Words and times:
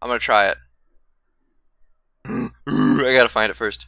I'm 0.00 0.08
gonna 0.08 0.18
try 0.18 0.48
it. 0.48 0.56
I 2.68 3.14
gotta 3.14 3.28
find 3.28 3.50
it 3.50 3.54
first. 3.54 3.86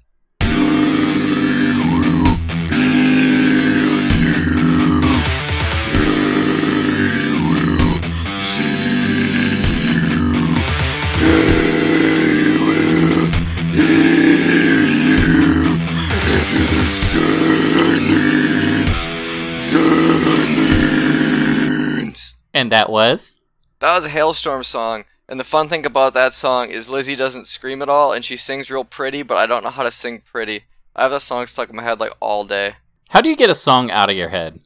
And 22.52 22.72
that 22.72 22.90
was? 22.90 23.38
That 23.78 23.94
was 23.94 24.04
a 24.04 24.10
Halestorm 24.10 24.64
song. 24.64 25.04
And 25.30 25.38
the 25.38 25.44
fun 25.44 25.68
thing 25.68 25.86
about 25.86 26.12
that 26.14 26.34
song 26.34 26.70
is 26.70 26.88
Lzzy 26.88 27.16
doesn't 27.16 27.46
scream 27.46 27.82
at 27.82 27.88
all, 27.88 28.12
and 28.12 28.24
she 28.24 28.36
sings 28.36 28.68
real 28.68 28.82
pretty, 28.82 29.22
but 29.22 29.36
I 29.36 29.46
don't 29.46 29.62
know 29.62 29.70
how 29.70 29.84
to 29.84 29.90
sing 29.90 30.20
pretty. 30.20 30.64
I 30.96 31.02
have 31.02 31.12
that 31.12 31.20
song 31.20 31.46
stuck 31.46 31.70
in 31.70 31.76
my 31.76 31.84
head 31.84 32.00
like 32.00 32.12
all 32.18 32.44
day. 32.44 32.74
How 33.10 33.20
do 33.20 33.28
you 33.28 33.36
get 33.36 33.48
a 33.48 33.54
song 33.54 33.92
out 33.92 34.10
of 34.10 34.16
your 34.16 34.30
head? 34.30 34.58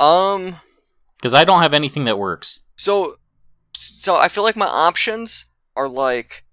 Um, 0.00 0.56
Because 1.18 1.34
I 1.34 1.44
don't 1.44 1.60
have 1.60 1.74
anything 1.74 2.06
that 2.06 2.18
works. 2.18 2.62
so, 2.74 3.18
so 3.74 4.16
I 4.16 4.28
feel 4.28 4.44
like 4.44 4.56
my 4.56 4.66
options 4.66 5.44
are 5.76 5.88
like, 5.88 6.44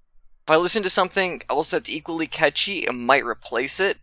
if 0.44 0.52
I 0.52 0.58
listen 0.58 0.84
to 0.84 0.90
something 0.90 1.42
else 1.50 1.72
that's 1.72 1.90
equally 1.90 2.28
catchy, 2.28 2.80
it 2.80 2.92
might 2.92 3.26
replace 3.26 3.80
it. 3.80 4.00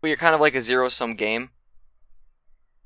But 0.00 0.08
you're 0.08 0.16
kind 0.16 0.36
of 0.36 0.40
like 0.40 0.54
a 0.54 0.62
zero 0.62 0.88
sum 0.88 1.14
game. 1.14 1.50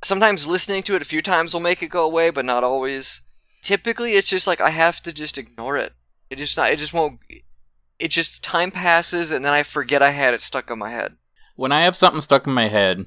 Sometimes 0.02 0.46
listening 0.46 0.82
to 0.84 0.96
it 0.96 1.02
a 1.02 1.06
few 1.06 1.20
times 1.20 1.52
will 1.52 1.60
make 1.60 1.82
it 1.82 1.88
go 1.88 2.06
away, 2.06 2.30
but 2.30 2.46
not 2.46 2.64
always. 2.64 3.20
Typically, 3.66 4.12
it's 4.12 4.28
just 4.28 4.46
like 4.46 4.60
I 4.60 4.70
have 4.70 5.02
to 5.02 5.12
just 5.12 5.36
ignore 5.36 5.76
it. 5.76 5.92
It 6.30 6.36
just 6.36 6.56
not. 6.56 6.70
It 6.70 6.78
just 6.78 6.94
won't. 6.94 7.18
It 7.98 8.12
just 8.12 8.44
time 8.44 8.70
passes, 8.70 9.32
and 9.32 9.44
then 9.44 9.52
I 9.52 9.64
forget 9.64 10.02
I 10.02 10.10
had 10.10 10.34
it 10.34 10.40
stuck 10.40 10.70
in 10.70 10.78
my 10.78 10.90
head. 10.90 11.16
When 11.56 11.72
I 11.72 11.80
have 11.80 11.96
something 11.96 12.20
stuck 12.20 12.46
in 12.46 12.52
my 12.52 12.68
head, 12.68 13.06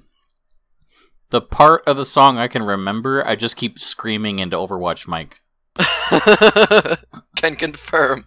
the 1.30 1.40
part 1.40 1.88
of 1.88 1.96
the 1.96 2.04
song 2.04 2.38
I 2.38 2.50
can 2.50 2.64
remember, 2.64 3.26
I 3.26 3.38
just 3.38 3.56
keep 3.56 3.80
screaming 3.80 4.40
into 4.40 4.58
Overwatch 4.58 5.08
mic. 5.08 5.40
Can 7.38 7.56
confirm. 7.56 8.26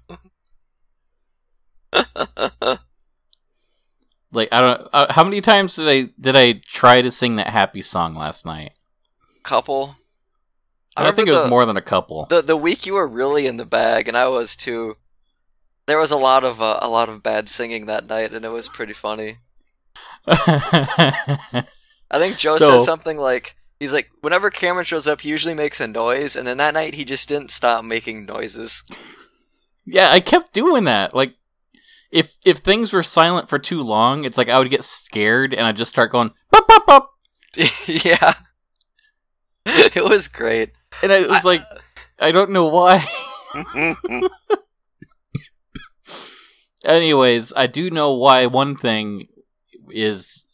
Like 4.32 4.48
I 4.50 4.60
don't. 4.62 4.88
Uh, 4.94 5.12
how 5.12 5.24
many 5.24 5.42
times 5.42 5.76
did 5.76 5.86
I 5.86 6.08
did 6.18 6.34
I 6.34 6.54
try 6.66 7.02
to 7.02 7.10
sing 7.10 7.36
that 7.36 7.48
happy 7.48 7.82
song 7.82 8.14
last 8.14 8.46
night? 8.46 8.72
Couple. 9.42 9.96
I, 10.96 11.10
think 11.12 11.28
it 11.28 11.32
was 11.32 11.42
the- 11.42 11.48
more 11.48 11.64
than 11.66 11.76
a 11.76 11.82
couple. 11.82 12.26
the 12.26 12.42
the 12.42 12.56
week 12.56 12.84
you 12.86 12.94
were 12.94 13.06
really 13.08 13.46
in 13.46 13.56
the 13.56 13.64
bag, 13.66 14.08
and 14.08 14.16
I 14.16 14.28
was 14.28 14.56
too. 14.56 14.94
There 15.86 15.98
was 15.98 16.10
a 16.12 16.16
lot 16.16 16.44
of 16.44 16.60
uh, 16.62 16.78
a 16.80 16.88
lot 16.88 17.08
of 17.08 17.22
bad 17.22 17.48
singing 17.48 17.86
that 17.86 18.06
night, 18.08 18.32
and 18.32 18.44
it 18.44 18.50
was 18.50 18.68
pretty 18.68 18.92
funny. 18.92 19.36
I 20.26 21.64
think 22.18 22.36
Joe 22.38 22.56
So- 22.58 22.78
said 22.78 22.84
something 22.84 23.16
like, 23.18 23.56
"He's 23.80 23.92
like, 23.92 24.10
whenever 24.20 24.50
Cameron 24.50 24.84
shows 24.84 25.08
up, 25.08 25.22
he 25.22 25.28
usually 25.30 25.54
makes 25.54 25.80
a 25.80 25.86
noise, 25.86 26.36
and 26.36 26.46
then 26.46 26.58
that 26.58 26.74
night 26.74 26.94
he 26.94 27.04
just 27.04 27.28
didn't 27.28 27.50
stop 27.50 27.84
making 27.84 28.26
noises." 28.26 28.82
yeah, 29.86 30.10
I 30.10 30.20
kept 30.20 30.52
doing 30.52 30.84
that. 30.84 31.14
Like, 31.14 31.34
if 32.10 32.36
if 32.44 32.58
things 32.58 32.92
were 32.92 33.02
silent 33.02 33.48
for 33.48 33.58
too 33.58 33.82
long, 33.82 34.24
it's 34.24 34.38
like 34.38 34.48
I 34.48 34.58
would 34.58 34.70
get 34.70 34.84
scared 34.84 35.52
and 35.54 35.66
I'd 35.66 35.76
just 35.76 35.90
start 35.90 36.12
going 36.12 36.30
bop 36.50 36.68
bop 36.68 36.86
bop, 36.86 37.10
yeah, 37.86 38.34
it 39.66 40.04
was 40.04 40.28
great. 40.28 40.70
And 41.02 41.12
I 41.12 41.26
was 41.26 41.44
like, 41.44 41.64
I 42.20 42.32
don't 42.32 42.50
know 42.50 42.68
why. 42.68 43.06
Anyways, 46.84 47.52
I 47.56 47.66
do 47.66 47.90
know 47.90 48.14
why 48.14 48.46
one 48.46 48.76
thing 48.76 49.28
is 49.90 50.46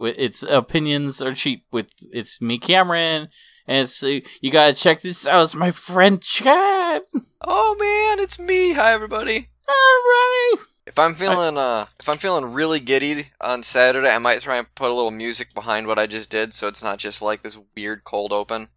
its 0.00 0.42
opinions 0.42 1.22
are 1.22 1.34
cheap 1.34 1.64
with 1.72 1.90
it's 2.12 2.42
me 2.42 2.58
Cameron 2.58 3.28
and 3.66 3.84
it's 3.84 4.02
uh, 4.02 4.20
you 4.40 4.50
gotta 4.50 4.74
check 4.74 5.00
this 5.00 5.26
out 5.26 5.44
it's 5.44 5.54
my 5.54 5.70
friend 5.70 6.20
Chad 6.20 7.02
oh 7.46 7.76
man, 7.78 8.22
it's 8.22 8.38
me. 8.38 8.72
Hi 8.72 8.92
everybody. 8.92 9.48
Alright. 9.68 10.66
If 10.86 10.98
I'm 10.98 11.14
feeling 11.14 11.56
uh 11.56 11.86
if 12.00 12.08
I'm 12.08 12.18
feeling 12.18 12.52
really 12.52 12.80
giddy 12.80 13.28
on 13.40 13.62
Saturday, 13.62 14.10
I 14.10 14.18
might 14.18 14.40
try 14.40 14.56
and 14.56 14.72
put 14.74 14.90
a 14.90 14.94
little 14.94 15.10
music 15.10 15.54
behind 15.54 15.86
what 15.86 15.98
I 15.98 16.06
just 16.06 16.30
did 16.30 16.52
so 16.52 16.68
it's 16.68 16.82
not 16.82 16.98
just 16.98 17.22
like 17.22 17.42
this 17.42 17.58
weird 17.76 18.04
cold 18.04 18.32
open. 18.32 18.68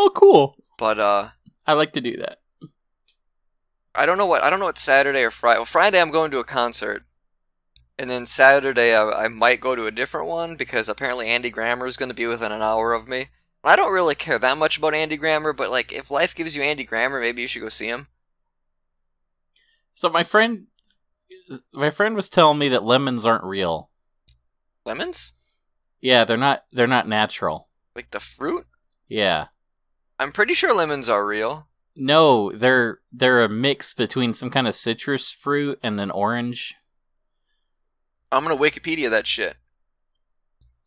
Oh 0.00 0.10
cool 0.14 0.56
But 0.78 0.98
uh 0.98 1.28
I 1.66 1.74
like 1.74 1.92
to 1.92 2.00
do 2.00 2.16
that 2.16 2.38
I 3.94 4.06
don't 4.06 4.18
know 4.18 4.26
what 4.26 4.42
I 4.42 4.48
don't 4.50 4.60
know 4.60 4.66
what 4.66 4.78
Saturday 4.78 5.20
or 5.22 5.30
Friday. 5.30 5.58
Well, 5.58 5.64
Friday 5.66 6.00
I'm 6.00 6.12
going 6.12 6.30
to 6.30 6.38
a 6.38 6.44
concert. 6.44 7.04
And 7.98 8.08
then 8.08 8.24
Saturday 8.24 8.94
I, 8.94 9.24
I 9.24 9.28
might 9.28 9.60
go 9.60 9.74
to 9.74 9.86
a 9.86 9.90
different 9.90 10.28
one 10.28 10.54
because 10.56 10.88
apparently 10.88 11.26
Andy 11.28 11.50
Grammer 11.50 11.86
is 11.86 11.96
going 11.96 12.08
to 12.08 12.14
be 12.14 12.26
within 12.26 12.52
an 12.52 12.62
hour 12.62 12.92
of 12.94 13.08
me. 13.08 13.26
I 13.62 13.76
don't 13.76 13.92
really 13.92 14.14
care 14.14 14.38
that 14.38 14.56
much 14.56 14.78
about 14.78 14.94
Andy 14.94 15.16
Grammer, 15.16 15.52
but 15.52 15.70
like 15.70 15.92
if 15.92 16.10
life 16.10 16.34
gives 16.34 16.56
you 16.56 16.62
Andy 16.62 16.84
Grammer, 16.84 17.20
maybe 17.20 17.42
you 17.42 17.48
should 17.48 17.60
go 17.62 17.68
see 17.68 17.88
him. 17.88 18.06
so 19.92 20.08
my 20.08 20.22
friend 20.22 20.66
my 21.72 21.90
friend 21.90 22.14
was 22.14 22.28
telling 22.30 22.58
me 22.58 22.68
that 22.68 22.84
lemons 22.84 23.26
aren't 23.26 23.44
real 23.44 23.90
Lemons? 24.86 25.32
yeah 26.00 26.24
they're 26.24 26.36
not 26.36 26.64
they're 26.72 26.86
not 26.86 27.08
natural 27.08 27.68
Like 27.94 28.12
the 28.12 28.20
fruit? 28.20 28.66
yeah 29.08 29.48
I'm 30.20 30.32
pretty 30.32 30.52
sure 30.52 30.74
lemons 30.74 31.08
are 31.08 31.26
real. 31.26 31.66
no 31.96 32.52
they're 32.52 32.98
they're 33.10 33.42
a 33.42 33.48
mix 33.48 33.94
between 33.94 34.32
some 34.32 34.50
kind 34.50 34.68
of 34.68 34.74
citrus 34.74 35.32
fruit 35.32 35.78
and 35.82 36.00
an 36.00 36.10
orange 36.10 36.74
I'm 38.30 38.44
gonna 38.44 38.56
Wikipedia 38.56 39.10
that 39.10 39.26
shit. 39.26 39.56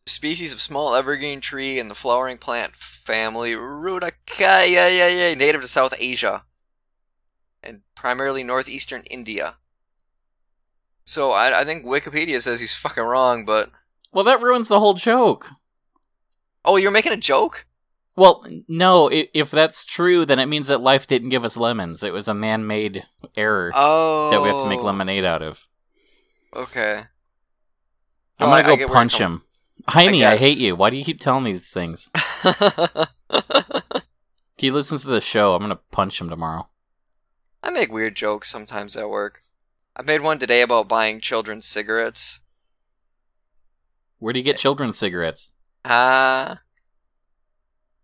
Species 0.06 0.52
of 0.52 0.60
small 0.60 0.94
evergreen 0.94 1.40
tree 1.40 1.78
in 1.78 1.88
the 1.88 1.94
flowering 1.94 2.38
plant 2.38 2.76
family 2.76 3.52
Rutaceae, 3.52 5.36
native 5.36 5.60
to 5.60 5.68
South 5.68 5.94
Asia 5.98 6.44
and 7.62 7.80
primarily 7.94 8.42
northeastern 8.42 9.02
India. 9.02 9.56
So 11.04 11.32
I, 11.32 11.60
I 11.60 11.64
think 11.64 11.84
Wikipedia 11.84 12.40
says 12.40 12.60
he's 12.60 12.74
fucking 12.74 13.02
wrong, 13.02 13.44
but 13.44 13.70
well 14.12 14.24
that 14.24 14.40
ruins 14.40 14.68
the 14.68 14.80
whole 14.80 14.94
joke 14.94 15.50
oh, 16.64 16.76
you're 16.76 16.90
making 16.90 17.12
a 17.12 17.16
joke? 17.16 17.66
Well, 18.16 18.44
no. 18.68 19.10
i- 19.10 19.28
If 19.34 19.50
that's 19.50 19.84
true, 19.84 20.24
then 20.24 20.38
it 20.38 20.46
means 20.46 20.68
that 20.68 20.80
life 20.80 21.06
didn't 21.06 21.30
give 21.30 21.44
us 21.44 21.56
lemons. 21.56 22.02
It 22.02 22.12
was 22.12 22.28
a 22.28 22.34
man-made 22.34 23.04
error 23.36 23.72
Oh, 23.74 24.30
that 24.30 24.40
we 24.42 24.48
have 24.48 24.60
to 24.62 24.68
make 24.68 24.82
lemonade 24.82 25.24
out 25.24 25.42
of. 25.42 25.66
Okay. 26.54 27.04
I'm 28.40 28.48
Oh, 28.48 28.52
I- 28.52 28.58
I 28.58 28.62
gonna 28.62 28.76
go 28.76 28.88
punch 28.88 29.18
him. 29.18 29.42
Heine, 29.88 30.10
I, 30.14 30.18
guess. 30.18 30.40
hate 30.40 30.58
you. 30.58 30.76
Why 30.76 30.90
do 30.90 30.96
you 30.96 31.04
keep 31.04 31.20
telling 31.20 31.44
me 31.44 31.52
these 31.52 31.72
things? 31.72 32.10
He 34.56 34.70
listens 34.70 35.02
to 35.02 35.08
the 35.10 35.20
show. 35.20 35.54
I'm 35.54 35.62
gonna 35.62 35.80
punch 35.90 36.20
him 36.20 36.30
tomorrow. 36.30 36.68
I 37.62 37.70
make 37.70 37.90
weird 37.92 38.14
jokes 38.14 38.48
sometimes 38.50 38.96
at 38.96 39.10
work. 39.10 39.40
I 39.96 40.02
made 40.02 40.22
one 40.22 40.38
today 40.38 40.62
about 40.62 40.88
buying 40.88 41.20
children's 41.20 41.66
cigarettes. 41.66 42.40
Where 44.20 44.32
do 44.32 44.38
you 44.38 44.44
get 44.44 44.56
children's 44.56 44.96
cigarettes? 44.96 45.50
Ah. 45.84 46.60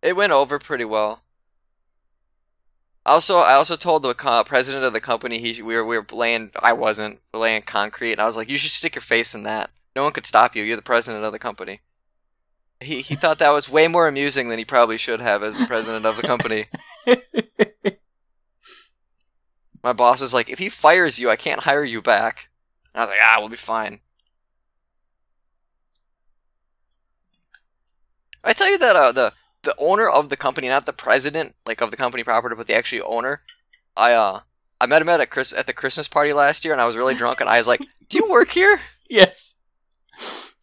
It 0.03 0.17
went 0.17 0.33
over 0.33 0.59
pretty 0.59 0.85
well. 0.85 1.23
Also, 3.07 3.39
I 3.39 3.55
also 3.55 3.77
told 3.77 4.03
the 4.03 4.15
co- 4.15 4.45
president 4.45 4.85
of 4.85 4.93
the 4.93 5.01
company 5.01 5.39
he 5.39 5.63
we 5.63 5.75
were 5.75 5.85
we 5.85 5.99
were 5.99 6.07
laying 6.13 6.51
I 6.57 6.73
wasn't 6.73 7.21
laying 7.33 7.63
concrete, 7.63 8.13
and 8.13 8.21
I 8.21 8.27
was 8.27 8.37
like, 8.37 8.49
you 8.49 8.59
should 8.59 8.71
stick 8.71 8.95
your 8.95 9.03
face 9.03 9.35
in 9.35 9.43
that. 9.45 9.71
No 9.97 10.03
one 10.03 10.13
could 10.13 10.27
stop 10.27 10.55
you. 10.55 10.63
You're 10.63 10.77
the 10.77 10.83
president 10.83 11.25
of 11.25 11.33
the 11.33 11.39
company. 11.39 11.81
He 12.81 13.01
he 13.03 13.15
thought 13.15 13.39
that 13.39 13.51
was 13.51 13.69
way 13.69 13.89
more 13.89 14.09
amusing 14.09 14.49
than 14.49 14.59
he 14.59 14.65
probably 14.65 14.97
should 14.99 15.21
have 15.21 15.43
as 15.43 15.59
the 15.59 15.67
president 15.67 16.07
of 16.07 16.17
the 16.17 16.23
company. 16.23 16.67
My 19.83 19.93
boss 19.93 20.21
was 20.21 20.35
like, 20.35 20.51
if 20.51 20.59
he 20.59 20.69
fires 20.69 21.19
you, 21.19 21.31
I 21.31 21.37
can't 21.37 21.61
hire 21.63 21.85
you 21.85 22.03
back. 22.03 22.51
And 22.95 23.03
I 23.03 23.05
was 23.07 23.11
like, 23.11 23.21
ah, 23.23 23.37
we'll 23.39 23.49
be 23.49 23.57
fine. 23.57 24.01
I 28.43 28.53
tell 28.53 28.71
you 28.71 28.79
that 28.79 28.97
uh, 28.97 29.13
the 29.13 29.33
the 29.63 29.75
owner 29.79 30.09
of 30.09 30.29
the 30.29 30.37
company, 30.37 30.69
not 30.69 30.87
the 30.87 30.93
president, 30.93 31.55
like 31.67 31.81
of 31.81 31.91
the 31.91 31.97
company 31.97 32.25
proper, 32.25 32.55
but 32.55 32.67
the 32.67 32.75
actual 32.75 33.03
owner. 33.07 33.43
I 33.97 34.13
uh 34.13 34.41
I 34.81 34.87
met 34.87 35.03
him 35.03 35.09
at 35.09 35.21
a 35.21 35.27
Chris 35.27 35.53
at 35.53 35.67
the 35.67 35.73
Christmas 35.73 36.09
party 36.09 36.33
last 36.33 36.65
year, 36.65 36.73
and 36.73 36.81
I 36.81 36.87
was 36.87 36.97
really 36.97 37.15
drunk, 37.15 37.41
and 37.41 37.51
I 37.51 37.59
was 37.59 37.69
like, 37.69 37.81
"Do 38.09 38.19
you 38.19 38.31
work 38.31 38.51
here?" 38.51 38.81
yes, 39.11 39.57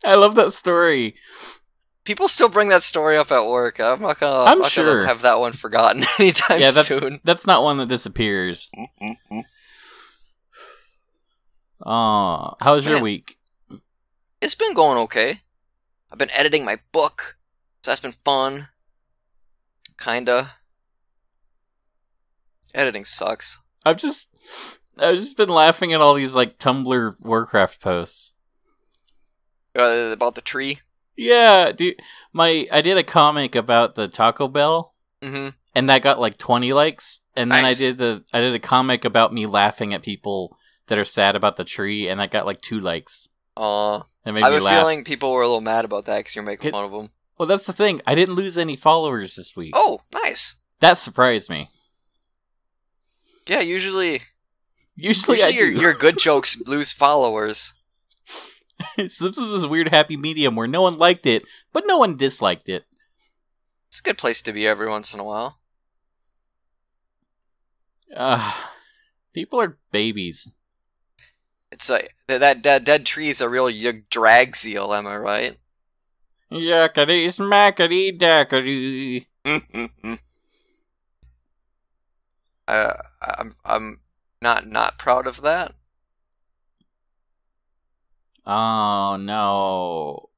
I 0.04 0.16
love 0.16 0.36
that 0.36 0.52
story. 0.52 1.16
People 2.04 2.30
still 2.30 2.50
bring 2.50 2.70
that 2.70 2.84
story 2.84 3.18
up 3.18 3.32
at 3.32 3.46
work. 3.46 3.80
I'm 3.80 4.02
not 4.02 4.20
gonna. 4.20 4.44
I'm 4.44 4.60
not 4.60 4.72
sure. 4.72 4.86
gonna 4.86 5.08
have 5.08 5.22
that 5.22 5.40
one 5.40 5.54
forgotten 5.54 6.06
anytime 6.20 6.60
yeah, 6.60 6.72
that's 6.72 6.88
soon. 6.88 7.20
that's 7.24 7.46
not 7.46 7.64
one 7.64 7.78
that 7.78 7.90
disappears. 7.90 8.72
Oh, 11.86 12.54
how 12.60 12.74
was 12.74 12.88
your 12.88 13.02
week? 13.02 13.38
It's 14.42 14.56
been 14.56 14.74
going 14.74 14.98
okay. 15.00 15.42
I've 16.12 16.18
been 16.18 16.32
editing 16.32 16.66
my 16.66 16.80
book, 16.92 17.38
so 17.84 17.92
that's 17.92 18.00
been 18.00 18.14
fun. 18.14 18.70
Kinda. 20.00 20.50
Editing 22.74 23.06
sucks. 23.06 23.60
I'm 23.86 23.98
just 23.98 24.36
I've 25.00 25.16
just 25.16 25.38
been 25.38 25.50
laughing 25.50 25.94
at 25.94 26.02
all 26.02 26.14
these 26.14 26.36
like 26.36 26.58
Tumblr 26.58 27.16
Warcraft 27.22 27.82
posts. 27.82 28.34
Uh, 29.78 30.10
about 30.12 30.36
the 30.36 30.42
tree. 30.42 30.80
Yeah, 31.16 31.72
dude, 31.72 31.96
my 32.34 32.68
I 32.72 32.82
did 32.82 32.98
a 32.98 33.04
comic 33.04 33.56
about 33.56 33.96
the 33.96 34.08
Taco 34.08 34.48
Bell, 34.48 34.94
Mm-hmm. 35.22 35.50
and 35.76 35.90
that 35.90 36.04
got 36.04 36.20
like 36.20 36.38
twenty 36.38 36.74
likes. 36.74 37.22
And 37.36 37.52
then 37.52 37.64
Nice. 37.64 37.78
I 37.78 37.80
did 37.80 37.98
the 37.98 38.24
I 38.34 38.40
did 38.42 38.54
a 38.54 38.60
comic 38.60 39.06
about 39.06 39.34
me 39.34 39.46
laughing 39.46 39.94
at 39.94 40.04
people 40.04 40.58
that 40.88 40.98
are 41.00 41.04
sad 41.06 41.36
about 41.36 41.56
the 41.56 41.64
tree, 41.64 42.08
and 42.08 42.20
that 42.20 42.32
got 42.32 42.46
like 42.46 42.62
two 42.62 42.80
likes. 42.80 43.30
Uh, 43.56 43.98
I 43.98 44.04
have 44.26 44.36
a 44.36 44.60
laugh. 44.60 44.80
feeling 44.80 45.04
people 45.04 45.32
were 45.32 45.42
a 45.42 45.48
little 45.48 45.62
mad 45.62 45.86
about 45.86 46.06
that 46.06 46.20
because 46.20 46.36
you're 46.36 46.46
making 46.46 46.68
It- 46.68 46.72
fun 46.72 46.86
of 46.86 46.92
them. 46.92 47.10
Well, 47.38 47.48
that's 47.48 47.68
the 47.68 47.74
thing. 47.74 48.02
I 48.08 48.16
didn't 48.16 48.36
lose 48.36 48.58
any 48.58 48.76
followers 48.76 49.36
this 49.36 49.56
week. 49.56 49.74
Oh, 49.76 50.02
nice. 50.12 50.56
That 50.80 50.94
surprised 50.98 51.50
me. 51.50 51.70
Yeah, 53.48 53.62
usually, 53.62 54.22
Usually, 55.00 55.38
usually 55.38 55.44
I 55.44 55.48
your, 55.50 55.70
your 55.70 55.94
good 55.94 56.18
jokes 56.20 56.60
lose 56.66 56.92
followers. 56.92 57.74
so 59.08 59.28
this 59.28 59.40
was 59.40 59.52
this 59.52 59.66
weird 59.66 59.90
happy 59.90 60.18
medium 60.18 60.56
where 60.56 60.68
no 60.68 60.82
one 60.82 60.98
liked 60.98 61.26
it, 61.26 61.44
but 61.72 61.84
no 61.86 61.98
one 62.00 62.18
disliked 62.18 62.68
it. 62.68 62.86
It's 63.88 64.00
a 64.00 64.04
good 64.04 64.18
place 64.18 64.42
to 64.42 64.52
be 64.52 64.68
every 64.68 64.90
once 64.90 65.14
in 65.14 65.20
a 65.20 65.24
while. 65.24 65.60
Uh, 68.16 68.54
people 69.34 69.62
are 69.62 69.78
babies. 69.92 70.52
It's 71.72 71.90
like 71.90 72.16
that 72.28 72.40
that, 72.40 72.64
that 72.64 72.84
dead 72.84 73.06
tree 73.06 73.30
is 73.30 73.40
a 73.42 73.50
real 73.50 73.70
drag 74.10 74.56
seal. 74.56 74.94
Am 74.94 75.06
I 75.08 75.18
right? 75.18 75.58
Yakety 76.52 77.28
smackety 77.28 78.18
dackety. 78.18 79.26
uh, 82.68 82.94
I'm 83.22 83.56
I'm 83.66 84.00
not 84.42 84.68
not 84.68 84.98
proud 84.98 85.28
of 85.28 85.42
that. 85.42 85.74
Oh 88.46 89.18
no. 89.20 90.30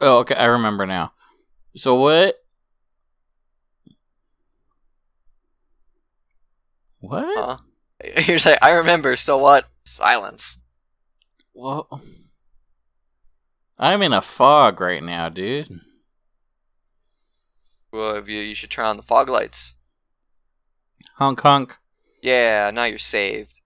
Oh, 0.00 0.18
okay, 0.18 0.34
I 0.34 0.46
remember 0.46 0.86
now. 0.86 1.12
So 1.76 1.94
what? 1.94 2.34
What? 7.00 7.26
Huh? 7.36 7.56
You're 8.26 8.38
like, 8.44 8.58
I 8.62 8.72
remember. 8.72 9.16
So 9.16 9.38
what? 9.38 9.68
Silence. 9.84 10.64
Well, 11.54 12.00
I'm 13.78 14.02
in 14.02 14.12
a 14.12 14.20
fog 14.22 14.80
right 14.80 15.02
now, 15.02 15.28
dude. 15.28 15.68
Well, 17.92 18.16
if 18.16 18.28
you 18.28 18.40
you 18.40 18.54
should 18.54 18.70
turn 18.70 18.84
on 18.86 18.96
the 18.96 19.02
fog 19.02 19.28
lights. 19.28 19.74
Honk 21.14 21.40
honk. 21.40 21.76
Yeah, 22.22 22.70
now 22.70 22.84
you're 22.84 22.98
saved. 22.98 23.60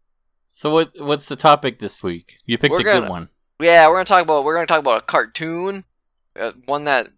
So 0.55 0.73
what? 0.73 0.91
What's 0.99 1.29
the 1.29 1.37
topic 1.37 1.79
this 1.79 2.03
week? 2.03 2.39
You 2.47 2.59
picked 2.59 2.73
We're 2.73 2.81
a 2.81 2.85
good 2.85 3.01
gonna- 3.01 3.11
one. 3.11 3.29
Yeah, 3.61 3.87
we're 3.89 3.95
gonna 3.95 4.05
talk 4.05 4.23
about 4.23 4.45
we're 4.45 4.55
gonna 4.55 4.67
talk 4.67 4.79
about 4.81 4.99
a 5.03 5.07
cartoon, 5.07 5.85
uh, 6.39 6.53
one 6.67 6.85
that 6.85 7.09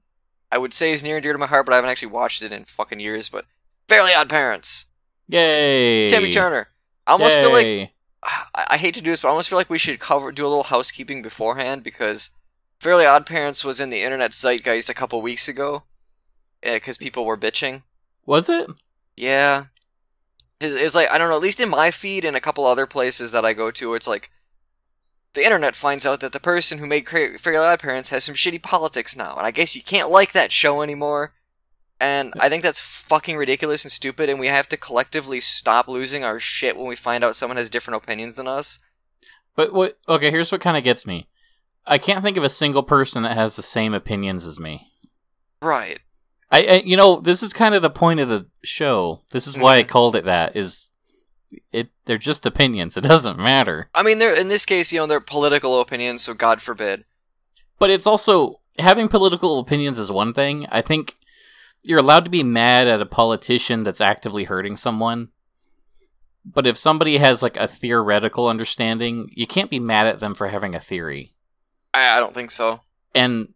I 0.52 0.58
would 0.58 0.72
say 0.74 0.92
is 0.92 1.02
near 1.02 1.16
and 1.16 1.22
dear 1.22 1.32
to 1.32 1.38
my 1.38 1.46
heart, 1.46 1.66
but 1.66 1.72
I 1.72 1.76
haven't 1.76 1.90
actually 1.90 2.08
watched 2.12 2.42
it 2.42 2.52
in 2.52 2.64
fucking 2.64 3.00
years. 3.00 3.28
But 3.28 3.46
Fairly 3.88 4.12
Odd 4.14 4.28
Parents, 4.28 4.86
Yay! 5.28 6.08
Timmy 6.08 6.30
Turner. 6.30 6.68
I 7.06 7.12
almost 7.12 7.36
feel 7.36 7.52
like 7.52 7.64
Yay. 7.64 7.92
I, 8.22 8.66
I 8.70 8.76
hate 8.76 8.94
to 8.94 9.00
do 9.00 9.10
this, 9.10 9.20
but 9.20 9.28
I 9.28 9.30
almost 9.30 9.48
feel 9.48 9.58
like 9.58 9.70
we 9.70 9.78
should 9.78 9.98
cover 10.00 10.30
do 10.32 10.46
a 10.46 10.48
little 10.48 10.64
housekeeping 10.64 11.22
beforehand 11.22 11.82
because 11.82 12.30
Fairly 12.84 13.06
Odd 13.06 13.24
Parents 13.24 13.64
was 13.64 13.80
in 13.80 13.88
the 13.88 14.02
internet 14.02 14.32
zeitgeist 14.32 14.90
a 14.90 14.94
couple 14.94 15.22
weeks 15.22 15.48
ago 15.48 15.84
eh, 16.62 16.74
because 16.74 16.98
people 16.98 17.24
were 17.24 17.34
bitching. 17.34 17.82
was 18.26 18.50
it? 18.50 18.68
Yeah. 19.16 19.68
It's, 20.60 20.74
it's 20.74 20.94
like, 20.94 21.08
I 21.10 21.16
don't 21.16 21.30
know, 21.30 21.36
at 21.36 21.40
least 21.40 21.60
in 21.60 21.70
my 21.70 21.90
feed 21.90 22.26
and 22.26 22.36
a 22.36 22.42
couple 22.42 22.66
other 22.66 22.84
places 22.86 23.32
that 23.32 23.42
I 23.42 23.54
go 23.54 23.70
to, 23.70 23.94
it's 23.94 24.06
like 24.06 24.28
the 25.32 25.42
internet 25.42 25.74
finds 25.74 26.04
out 26.04 26.20
that 26.20 26.32
the 26.32 26.40
person 26.40 26.76
who 26.76 26.84
made 26.84 27.08
Fairly 27.08 27.56
Odd 27.56 27.80
Parents 27.80 28.10
has 28.10 28.22
some 28.22 28.34
shitty 28.34 28.62
politics 28.62 29.16
now, 29.16 29.34
and 29.34 29.46
I 29.46 29.50
guess 29.50 29.74
you 29.74 29.82
can't 29.82 30.10
like 30.10 30.32
that 30.32 30.52
show 30.52 30.82
anymore. 30.82 31.32
And 31.98 32.34
I 32.38 32.50
think 32.50 32.62
that's 32.62 32.82
fucking 32.82 33.38
ridiculous 33.38 33.86
and 33.86 33.92
stupid, 33.92 34.28
and 34.28 34.38
we 34.38 34.48
have 34.48 34.68
to 34.68 34.76
collectively 34.76 35.40
stop 35.40 35.88
losing 35.88 36.22
our 36.22 36.38
shit 36.38 36.76
when 36.76 36.88
we 36.88 36.96
find 36.96 37.24
out 37.24 37.34
someone 37.34 37.56
has 37.56 37.70
different 37.70 38.02
opinions 38.04 38.34
than 38.34 38.46
us. 38.46 38.78
But 39.56 39.72
what? 39.72 39.96
Okay, 40.06 40.30
here's 40.30 40.52
what 40.52 40.60
kind 40.60 40.76
of 40.76 40.84
gets 40.84 41.06
me. 41.06 41.28
I 41.86 41.98
can't 41.98 42.22
think 42.22 42.36
of 42.36 42.44
a 42.44 42.48
single 42.48 42.82
person 42.82 43.22
that 43.24 43.36
has 43.36 43.56
the 43.56 43.62
same 43.62 43.94
opinions 43.94 44.46
as 44.46 44.58
me. 44.58 44.88
Right. 45.60 46.00
I, 46.50 46.66
I 46.66 46.82
you 46.84 46.96
know, 46.96 47.20
this 47.20 47.42
is 47.42 47.52
kind 47.52 47.74
of 47.74 47.82
the 47.82 47.90
point 47.90 48.20
of 48.20 48.28
the 48.28 48.46
show. 48.62 49.22
This 49.32 49.46
is 49.46 49.58
why 49.58 49.76
I 49.76 49.84
Mhm. 49.84 49.88
called 49.88 50.16
it 50.16 50.24
that. 50.24 50.56
Is 50.56 50.90
it? 51.72 51.88
They're 52.06 52.18
just 52.18 52.46
opinions. 52.46 52.96
It 52.96 53.02
doesn't 53.02 53.38
matter. 53.38 53.88
I 53.94 54.02
mean, 54.02 54.18
they're 54.18 54.34
in 54.34 54.48
this 54.48 54.64
case, 54.66 54.92
you 54.92 54.98
know, 55.00 55.06
they're 55.06 55.20
political 55.20 55.80
opinions, 55.80 56.22
so 56.22 56.34
God 56.34 56.62
forbid. 56.62 57.04
But 57.78 57.90
it's 57.90 58.06
also 58.06 58.60
having 58.78 59.08
political 59.08 59.58
opinions 59.58 59.98
is 59.98 60.10
one 60.10 60.32
thing. 60.32 60.66
I 60.70 60.80
think 60.80 61.16
you're 61.82 61.98
allowed 61.98 62.24
to 62.24 62.30
be 62.30 62.42
mad 62.42 62.88
at 62.88 63.00
a 63.02 63.06
politician 63.06 63.82
that's 63.82 64.00
actively 64.00 64.44
hurting 64.44 64.76
someone. 64.76 65.28
But 66.44 66.66
if 66.66 66.76
somebody 66.78 67.18
has 67.18 67.42
like 67.42 67.56
a 67.56 67.68
theoretical 67.68 68.48
understanding, 68.48 69.30
you 69.34 69.46
can't 69.46 69.70
be 69.70 69.78
mad 69.80 70.06
at 70.06 70.20
them 70.20 70.34
for 70.34 70.48
having 70.48 70.74
a 70.74 70.80
theory. 70.80 71.33
I, 71.94 72.16
I 72.16 72.20
don't 72.20 72.34
think 72.34 72.50
so. 72.50 72.80
And 73.14 73.54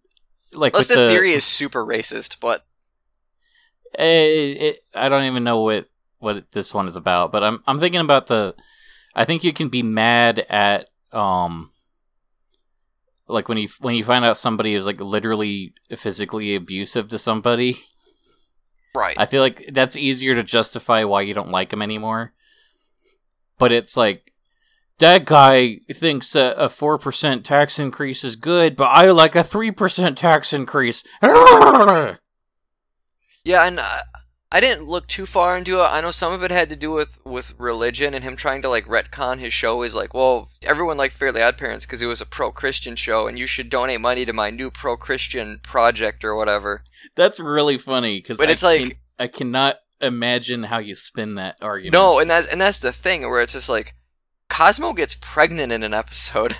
like 0.55 0.73
Unless 0.73 0.89
the, 0.89 0.95
the 0.95 1.09
theory 1.09 1.33
is 1.33 1.45
super 1.45 1.85
racist, 1.85 2.41
but 2.41 2.65
Eh, 3.97 4.55
it, 4.59 4.85
I 4.95 5.09
don't 5.09 5.25
even 5.25 5.45
know 5.45 5.61
what 5.61 5.89
what 6.19 6.51
this 6.53 6.75
one 6.75 6.89
is 6.89 6.97
about, 6.97 7.33
but 7.33 7.43
I'm 7.43 7.63
I'm 7.67 7.79
thinking 7.79 8.01
about 8.01 8.27
the. 8.27 8.55
I 9.15 9.25
think 9.25 9.45
you 9.45 9.53
can 9.53 9.69
be 9.69 9.83
mad 9.83 10.39
at 10.49 10.89
um. 11.13 11.71
Like 13.27 13.49
when 13.49 13.59
you 13.59 13.69
when 13.81 13.95
you 13.95 14.05
find 14.05 14.25
out 14.25 14.37
somebody 14.37 14.75
is 14.75 14.87
like 14.87 15.01
literally 15.01 15.75
physically 15.95 16.55
abusive 16.55 17.09
to 17.09 17.19
somebody, 17.19 17.81
right. 18.95 19.17
I 19.19 19.27
feel 19.27 19.43
like 19.43 19.65
that's 19.73 19.97
easier 19.97 20.35
to 20.35 20.43
justify 20.43 21.05
why 21.05 21.23
you 21.23 21.35
don't 21.35 21.51
like 21.51 21.71
them 21.71 21.83
anymore. 21.83 22.33
But 23.59 23.73
it's 23.73 23.97
like 23.97 24.33
that 24.99 25.25
guy 25.25 25.79
thinks 25.93 26.35
a 26.35 26.53
a 26.57 26.69
four 26.69 26.99
percent 26.99 27.45
tax 27.45 27.79
increase 27.79 28.25
is 28.25 28.37
good, 28.37 28.77
but 28.77 28.89
I 28.89 29.11
like 29.11 29.37
a 29.37 29.45
three 29.45 29.71
percent 29.71 30.19
tax 30.19 30.53
increase. 30.53 31.05
Yeah, 33.45 33.67
and 33.67 33.79
uh, 33.79 34.01
I 34.53 34.61
didn't 34.61 34.89
look 34.89 35.07
too 35.07 35.25
far 35.25 35.57
into 35.57 35.81
it. 35.81 35.85
I 35.85 36.01
know 36.01 36.11
some 36.11 36.33
of 36.33 36.43
it 36.43 36.51
had 36.51 36.69
to 36.71 36.77
do 36.77 36.91
with 36.91 37.19
with 37.25 37.55
religion 37.59 38.13
and 38.13 38.23
him 38.23 38.37
trying 38.37 38.61
to 38.63 38.69
like 38.69 38.87
retcon 38.87 39.39
his 39.39 39.53
show. 39.53 39.83
Is 39.83 39.95
like, 39.95 40.13
well, 40.13 40.51
everyone 40.65 40.97
liked 40.99 41.15
Fairly 41.15 41.41
Odd 41.41 41.57
Parents 41.57 41.87
because 41.87 42.03
it 42.03 42.07
was 42.07 42.21
a 42.21 42.27
pro 42.27 42.51
Christian 42.53 42.95
show, 42.97 43.27
and 43.27 43.39
you 43.39 43.47
should 43.47 43.71
donate 43.71 44.01
money 44.01 44.25
to 44.25 44.33
my 44.33 44.51
new 44.51 44.71
pro 44.71 44.97
Christian 44.97 45.61
project 45.63 46.25
or 46.25 46.35
whatever. 46.35 46.83
That's 47.15 47.41
really 47.41 47.79
funny 47.79 48.19
because 48.19 48.39
But 48.39 48.51
it's 48.51 48.63
like- 48.63 48.99
I 49.19 49.27
cannot 49.29 49.77
imagine 50.01 50.65
how 50.65 50.79
you 50.79 50.95
spin 50.95 51.35
that 51.37 51.57
argument. 51.63 51.95
No, 51.95 52.19
and 52.19 52.29
that's 52.31 52.47
and 52.49 52.61
that's 52.61 52.81
the 52.81 52.93
thing 52.93 53.23
where 53.23 53.41
it's 53.41 53.55
just 53.55 53.69
like 53.69 53.95
Cosmo 54.49 54.93
gets 54.93 55.15
pregnant 55.21 55.73
in 55.73 55.83
an 55.83 55.95
episode, 55.95 56.57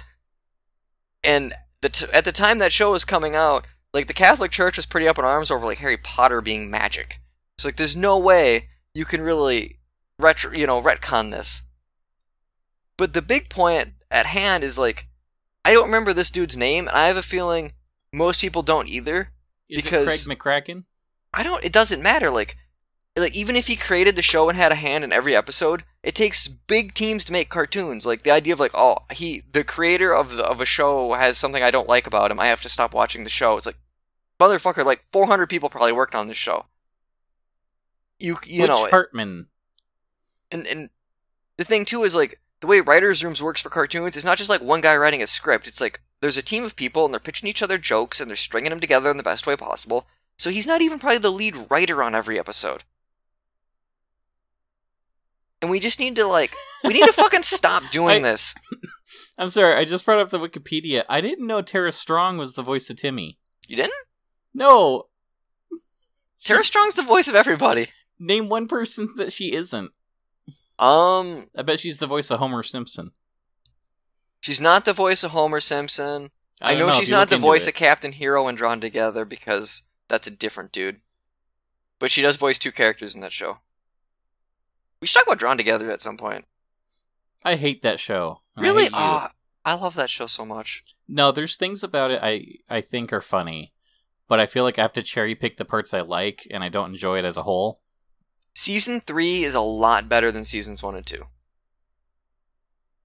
and 1.25 1.55
the 1.81 1.89
t- 1.89 2.07
at 2.13 2.25
the 2.25 2.33
time 2.33 2.59
that 2.59 2.73
show 2.73 2.93
was 2.93 3.05
coming 3.05 3.35
out, 3.35 3.67
like 3.93 4.07
the 4.07 4.15
Catholic 4.15 4.51
Church 4.51 4.77
was 4.77 4.87
pretty 4.87 5.09
up 5.09 5.19
in 5.19 5.25
arms 5.25 5.51
over 5.51 5.67
like 5.67 5.79
Harry 5.79 5.97
Potter 5.97 6.41
being 6.41 6.71
magic. 6.71 7.21
So 7.59 7.69
like, 7.69 7.77
there's 7.77 7.97
no 7.97 8.19
way 8.19 8.69
you 8.95 9.05
can 9.05 9.21
really 9.21 9.79
retro, 10.19 10.53
you 10.53 10.67
know, 10.67 10.81
retcon 10.83 11.31
this. 11.31 11.63
But 12.97 13.13
the 13.15 13.23
big 13.23 13.49
point 13.49 13.91
at 14.11 14.27
hand 14.27 14.65
is 14.65 14.77
like, 14.79 15.07
I 15.65 15.73
don't 15.73 15.87
remember 15.87 16.13
this 16.13 16.31
dude's 16.31 16.57
name, 16.57 16.89
and 16.89 16.97
I 16.97 17.07
have 17.09 17.17
a 17.17 17.23
feeling 17.23 17.73
most 18.13 18.41
people 18.41 18.63
don't 18.63 18.89
either. 18.89 19.31
is 19.69 19.85
because- 19.85 20.27
it 20.27 20.27
Craig 20.27 20.39
McCracken? 20.39 20.85
I 21.35 21.43
don't. 21.43 21.63
It 21.63 21.73
doesn't 21.75 22.03
matter. 22.03 22.31
Like, 22.31 22.57
like 23.17 23.35
even 23.35 23.57
if 23.57 23.67
he 23.67 23.77
created 23.77 24.17
the 24.17 24.23
show 24.23 24.49
and 24.49 24.57
had 24.57 24.73
a 24.73 24.77
hand 24.77 25.05
in 25.05 25.13
every 25.13 25.35
episode, 25.35 25.85
it 26.03 26.15
takes 26.15 26.49
big 26.49 26.95
teams 26.95 27.25
to 27.25 27.33
make 27.33 27.49
cartoons. 27.49 28.07
Like 28.07 28.23
the 28.23 28.31
idea 28.31 28.53
of 28.53 28.61
like, 28.61 28.75
oh, 28.75 28.99
he, 29.13 29.43
the 29.53 29.65
creator 29.65 30.15
of 30.15 30.37
the, 30.37 30.45
of 30.45 30.61
a 30.61 30.65
show 30.65 31.13
has 31.15 31.37
something 31.37 31.63
I 31.63 31.71
don't 31.71 31.89
like 31.89 32.07
about 32.07 32.31
him. 32.31 32.41
I 32.41 32.47
have 32.47 32.63
to 32.63 32.69
stop 32.69 32.95
watching 32.95 33.25
the 33.25 33.31
show. 33.31 33.57
It's 33.57 33.67
like, 33.67 33.79
motherfucker, 34.39 34.85
like 34.85 35.03
400 35.13 35.49
people 35.49 35.69
probably 35.69 35.93
worked 35.93 36.15
on 36.15 36.27
this 36.27 36.37
show. 36.37 36.67
You, 38.19 38.37
you 38.45 38.63
Butch 38.63 38.71
know, 38.71 38.89
Hartman. 38.89 39.49
and 40.51 40.67
and 40.67 40.91
the 41.57 41.65
thing 41.65 41.85
too 41.85 42.03
is 42.03 42.17
like 42.17 42.41
the 42.61 42.67
way 42.67 42.81
writers' 42.81 43.23
rooms 43.23 43.43
works 43.43 43.61
for 43.61 43.71
cartoons. 43.71 44.17
It's 44.17 44.25
not 44.25 44.39
just 44.39 44.51
like 44.51 44.61
one 44.61 44.81
guy 44.81 44.97
writing 44.97 45.23
a 45.23 45.27
script. 45.27 45.69
It's 45.69 45.81
like 45.81 46.01
there's 46.21 46.37
a 46.37 46.43
team 46.43 46.65
of 46.65 46.75
people 46.75 47.05
and 47.05 47.15
they're 47.15 47.21
pitching 47.21 47.49
each 47.49 47.63
other 47.63 47.79
jokes 47.79 48.21
and 48.21 48.29
they're 48.29 48.37
stringing 48.37 48.71
them 48.71 48.81
together 48.81 49.11
in 49.11 49.17
the 49.17 49.23
best 49.23 49.47
way 49.47 49.57
possible. 49.57 50.07
So 50.37 50.51
he's 50.51 50.67
not 50.67 50.83
even 50.83 50.99
probably 50.99 51.19
the 51.19 51.31
lead 51.31 51.71
writer 51.71 52.03
on 52.03 52.15
every 52.15 52.39
episode. 52.39 52.85
And 55.61 55.71
we 55.71 55.81
just 55.81 55.99
need 55.99 56.17
to 56.17 56.27
like 56.27 56.53
we 56.85 56.93
need 56.93 57.05
to 57.05 57.13
fucking 57.13 57.43
stop 57.43 57.83
doing 57.91 58.25
I- 58.25 58.31
this. 58.31 58.55
I'm 59.39 59.51
sorry, 59.51 59.75
I 59.75 59.85
just 59.85 60.05
brought 60.05 60.19
up 60.19 60.31
the 60.31 60.39
Wikipedia. 60.39 61.05
I 61.09 61.21
didn't 61.21 61.47
know 61.47 61.63
Tara 61.63 61.93
Strong 61.93 62.39
was 62.39 62.55
the 62.55 62.63
voice 62.63 62.91
of 62.91 62.97
Timmy. 62.97 63.39
You 63.69 63.77
didn't? 63.77 63.95
No, 64.53 65.05
Tara 66.45 66.65
Strong's 66.65 66.95
the 66.95 67.03
voice 67.03 67.29
of 67.29 67.35
everybody. 67.35 67.89
name 68.19 68.49
one 68.49 68.67
person 68.67 69.09
that 69.17 69.33
she 69.33 69.53
isn't. 69.55 69.93
Um, 70.79 71.49
I 71.57 71.63
bet 71.63 71.81
she's 71.81 71.99
the 71.99 72.07
voice 72.07 72.31
of 72.31 72.39
Homer 72.39 72.63
Simpson. 72.63 73.13
she's 74.41 74.61
not 74.61 74.85
the 74.85 74.93
voice 74.93 75.23
of 75.25 75.33
Homer 75.33 75.61
Simpson. 75.61 76.31
I, 76.61 76.75
don't 76.75 76.89
know, 76.89 76.99
she's 76.99 77.11
not 77.11 77.31
the 77.31 77.37
voice 77.39 77.67
it. 77.67 77.71
of 77.71 77.75
Captain 77.75 78.13
Hero 78.13 78.47
and 78.49 78.57
Drawn 78.59 78.81
Together 78.81 79.25
because 79.25 79.83
that's 80.09 80.27
a 80.27 80.33
different 80.33 80.73
dude. 80.73 81.01
But 82.01 82.11
she 82.11 82.23
does 82.23 82.37
voice 82.37 82.59
two 82.59 82.73
characters 82.73 83.15
in 83.15 83.21
that 83.23 83.33
show. 83.33 83.59
We 85.01 85.07
should 85.07 85.19
talk 85.21 85.27
about 85.27 85.39
Drawn 85.39 85.57
Together 85.57 85.91
at 85.91 86.03
some 86.03 86.17
point. 86.17 86.45
I 87.45 87.55
hate 87.55 87.83
that 87.83 88.01
show. 88.01 88.41
and 88.57 88.67
I 88.67 88.69
Really? 88.69 88.89
Ah, 88.93 89.31
I 89.65 89.75
love 89.75 89.95
that 89.95 90.11
show 90.11 90.27
so 90.27 90.45
much. 90.45 90.83
No, 91.07 91.31
there's 91.31 91.57
things 91.57 91.83
about 91.83 92.11
it 92.11 92.21
I 92.23 92.47
I 92.69 92.81
think 92.81 93.13
are 93.13 93.21
funny, 93.21 93.73
but 94.27 94.41
I 94.41 94.47
feel 94.47 94.65
like 94.65 94.79
I 94.79 94.83
have 94.83 94.93
to 94.95 95.03
cherry 95.03 95.35
pick 95.35 95.57
the 95.57 95.65
parts 95.65 95.95
I 95.95 96.01
like, 96.01 96.47
and 96.51 96.63
I 96.65 96.69
don't 96.69 96.91
enjoy 96.91 97.19
it 97.19 97.25
as 97.25 97.37
a 97.37 97.43
whole. 97.45 97.81
Season 98.55 99.01
three 99.01 99.45
is 99.45 99.55
a 99.55 99.61
lot 99.61 100.09
better 100.09 100.33
than 100.33 100.45
seasons 100.45 100.83
one 100.83 100.97
and 100.97 101.07
two. 101.07 101.25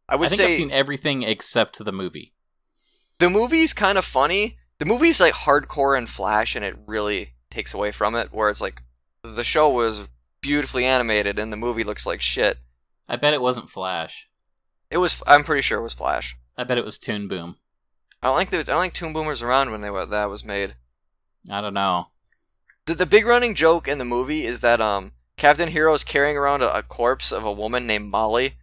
I 0.10 0.16
would 0.16 0.26
I 0.26 0.30
think 0.30 0.40
say 0.42 0.48
I've 0.48 0.54
seen 0.54 0.72
everything 0.72 1.24
except 1.24 1.84
the 1.84 1.92
movie. 1.92 2.34
the 3.20 3.30
movie's 3.30 3.74
kind 3.74 3.98
of 3.98 4.04
funny. 4.06 4.58
The 4.80 4.86
movie's 4.86 5.22
like 5.22 5.34
hardcore 5.34 5.98
and 5.98 6.10
flash, 6.10 6.56
and 6.56 6.66
it 6.66 6.76
really 6.88 7.36
takes 7.50 7.74
away 7.74 7.92
from 7.92 8.16
it. 8.16 8.34
Where 8.34 8.50
it's 8.50 8.62
like 8.62 8.82
the 9.24 9.44
show 9.44 9.70
was 9.70 10.10
beautifully 10.44 10.86
animated, 10.86 11.40
and 11.40 11.52
the 11.52 11.58
movie 11.58 11.84
looks 11.84 12.06
like 12.06 12.22
shit. 12.22 12.58
I 13.10 13.16
bet 13.16 13.34
it 13.34 13.42
wasn't 13.42 13.70
Flash. 13.70 14.30
It 14.92 14.98
was. 14.98 15.24
I'm 15.26 15.44
pretty 15.44 15.64
sure 15.64 15.80
it 15.80 15.84
was 15.84 15.94
Flash. 15.94 16.38
I 16.56 16.64
bet 16.64 16.78
it 16.78 16.86
was 16.86 17.00
Toon 17.00 17.28
Boom. 17.28 17.56
I 18.22 18.28
don't 18.28 18.38
think 18.38 18.50
there, 18.52 18.60
I 18.60 18.64
don't 18.64 18.82
think 18.82 18.94
Toon 18.94 19.14
Boom 19.14 19.26
was 19.26 19.42
around 19.42 19.72
when 19.72 19.82
they 19.82 19.90
wa- 19.90 20.06
that 20.06 20.30
was 20.30 20.46
made. 20.46 20.76
I 21.50 21.62
don't 21.62 21.74
know. 21.74 22.08
The 22.86 22.94
the 22.94 23.06
big 23.08 23.26
running 23.26 23.56
joke 23.56 23.88
in 23.88 23.98
the 23.98 24.06
movie 24.06 24.46
is 24.46 24.60
that 24.60 24.80
um 24.80 25.14
Captain 25.38 25.70
Hero 25.70 25.94
is 25.94 26.04
carrying 26.04 26.38
around 26.38 26.62
a, 26.62 26.78
a 26.78 26.84
corpse 26.84 27.32
of 27.32 27.44
a 27.44 27.52
woman 27.52 27.88
named 27.88 28.12
Molly 28.12 28.54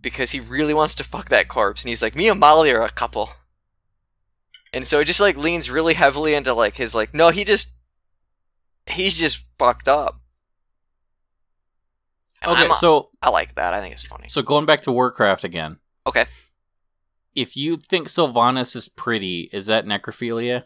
because 0.00 0.30
he 0.30 0.40
really 0.40 0.74
wants 0.74 0.94
to 0.96 1.04
fuck 1.04 1.28
that 1.30 1.48
corpse, 1.48 1.82
and 1.82 1.88
he's 1.88 2.02
like, 2.02 2.14
me 2.14 2.28
and 2.28 2.38
Molly 2.38 2.70
are 2.70 2.82
a 2.82 2.90
couple. 2.90 3.30
And 4.72 4.86
so 4.86 5.00
it 5.00 5.04
just 5.04 5.20
like 5.20 5.36
leans 5.36 5.70
really 5.70 5.94
heavily 5.94 6.34
into 6.34 6.52
like 6.52 6.74
his 6.76 6.94
like, 6.94 7.14
no, 7.14 7.30
he 7.30 7.44
just 7.44 7.74
he's 8.86 9.14
just 9.18 9.44
fucked 9.58 9.88
up. 9.88 10.20
And 12.44 12.52
Okay, 12.52 12.62
I'm- 12.66 12.74
so 12.74 13.10
I 13.22 13.30
like 13.30 13.54
that. 13.54 13.74
I 13.74 13.80
think 13.80 13.94
it's 13.94 14.04
funny. 14.04 14.28
so 14.28 14.42
going 14.42 14.66
back 14.66 14.82
to 14.82 14.92
Warcraft 14.92 15.44
again. 15.44 15.78
Okay. 16.06 16.26
If 17.34 17.56
you 17.56 17.76
think 17.76 18.08
Sylvanas 18.08 18.76
is 18.76 18.88
pretty, 18.88 19.48
is 19.52 19.66
that 19.66 19.84
necrophilia? 19.86 20.64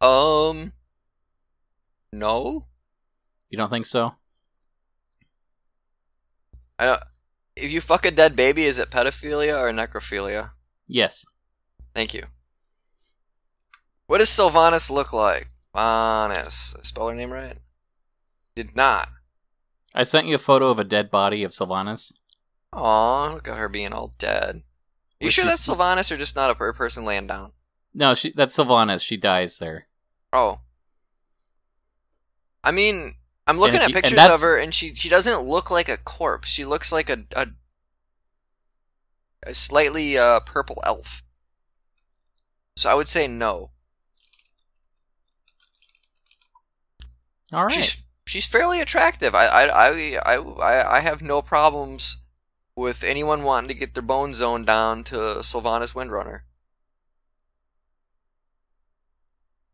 Um, 0.00 0.72
no, 2.12 2.66
You 3.50 3.56
don't 3.56 3.70
think 3.70 3.86
so? 3.86 4.16
I 6.78 6.86
don't. 6.86 7.00
If 7.54 7.70
you 7.70 7.80
fuck 7.80 8.04
a 8.06 8.10
dead 8.10 8.34
baby, 8.34 8.64
is 8.64 8.78
it 8.78 8.90
pedophilia 8.90 9.58
or 9.60 9.70
necrophilia? 9.72 10.50
Yes. 10.88 11.24
Thank 11.94 12.14
you. 12.14 12.24
What 14.06 14.18
does 14.18 14.30
Sylvanas 14.30 14.90
look 14.90 15.12
like? 15.12 15.48
Sylvanas. 15.74 16.76
I 16.78 16.82
spell 16.82 17.08
her 17.08 17.14
name 17.14 17.32
right? 17.32 17.58
Did 18.54 18.74
not. 18.74 19.08
I 19.94 20.02
sent 20.04 20.26
you 20.26 20.34
a 20.36 20.38
photo 20.38 20.70
of 20.70 20.78
a 20.78 20.84
dead 20.84 21.10
body 21.10 21.44
of 21.44 21.50
Sylvanas. 21.50 22.12
Aw, 22.72 23.32
look 23.34 23.48
at 23.48 23.58
her 23.58 23.68
being 23.68 23.92
all 23.92 24.14
dead. 24.18 24.62
You 25.20 25.26
Which 25.26 25.34
sure 25.34 25.44
is- 25.44 25.50
that's 25.50 25.68
Sylvanas 25.68 26.10
or 26.10 26.16
just 26.16 26.34
not 26.36 26.50
a 26.50 26.54
per- 26.54 26.72
person 26.72 27.04
laying 27.04 27.26
down? 27.26 27.52
No, 27.94 28.14
she 28.14 28.30
that's 28.30 28.56
Sylvanas. 28.56 29.04
She 29.04 29.16
dies 29.18 29.58
there. 29.58 29.86
Oh. 30.32 30.60
I 32.64 32.70
mean, 32.70 33.16
I'm 33.46 33.58
looking 33.58 33.76
if 33.76 33.82
at 33.82 33.88
you- 33.90 33.94
and 33.94 34.02
pictures 34.02 34.16
that's- 34.16 34.34
of 34.34 34.40
her 34.40 34.56
and 34.56 34.74
she 34.74 34.94
she 34.94 35.08
doesn't 35.10 35.42
look 35.46 35.70
like 35.70 35.88
a 35.90 35.98
corpse. 35.98 36.48
She 36.48 36.64
looks 36.64 36.90
like 36.90 37.10
a 37.10 37.24
a, 37.36 37.48
a 39.42 39.52
slightly 39.52 40.16
uh, 40.16 40.40
purple 40.40 40.80
elf. 40.84 41.22
So 42.76 42.90
I 42.90 42.94
would 42.94 43.08
say 43.08 43.26
no. 43.28 43.70
All 47.52 47.64
right. 47.66 47.72
She's 47.74 48.01
she's 48.26 48.46
fairly 48.46 48.80
attractive. 48.80 49.34
I 49.34 49.46
I, 49.46 49.88
I 49.90 50.36
I 50.36 50.96
I 50.96 51.00
have 51.00 51.22
no 51.22 51.42
problems 51.42 52.18
with 52.76 53.04
anyone 53.04 53.42
wanting 53.42 53.68
to 53.68 53.74
get 53.74 53.94
their 53.94 54.02
bone 54.02 54.32
zone 54.34 54.64
down 54.64 55.04
to 55.04 55.16
Sylvanas 55.42 55.92
Windrunner. 55.94 56.40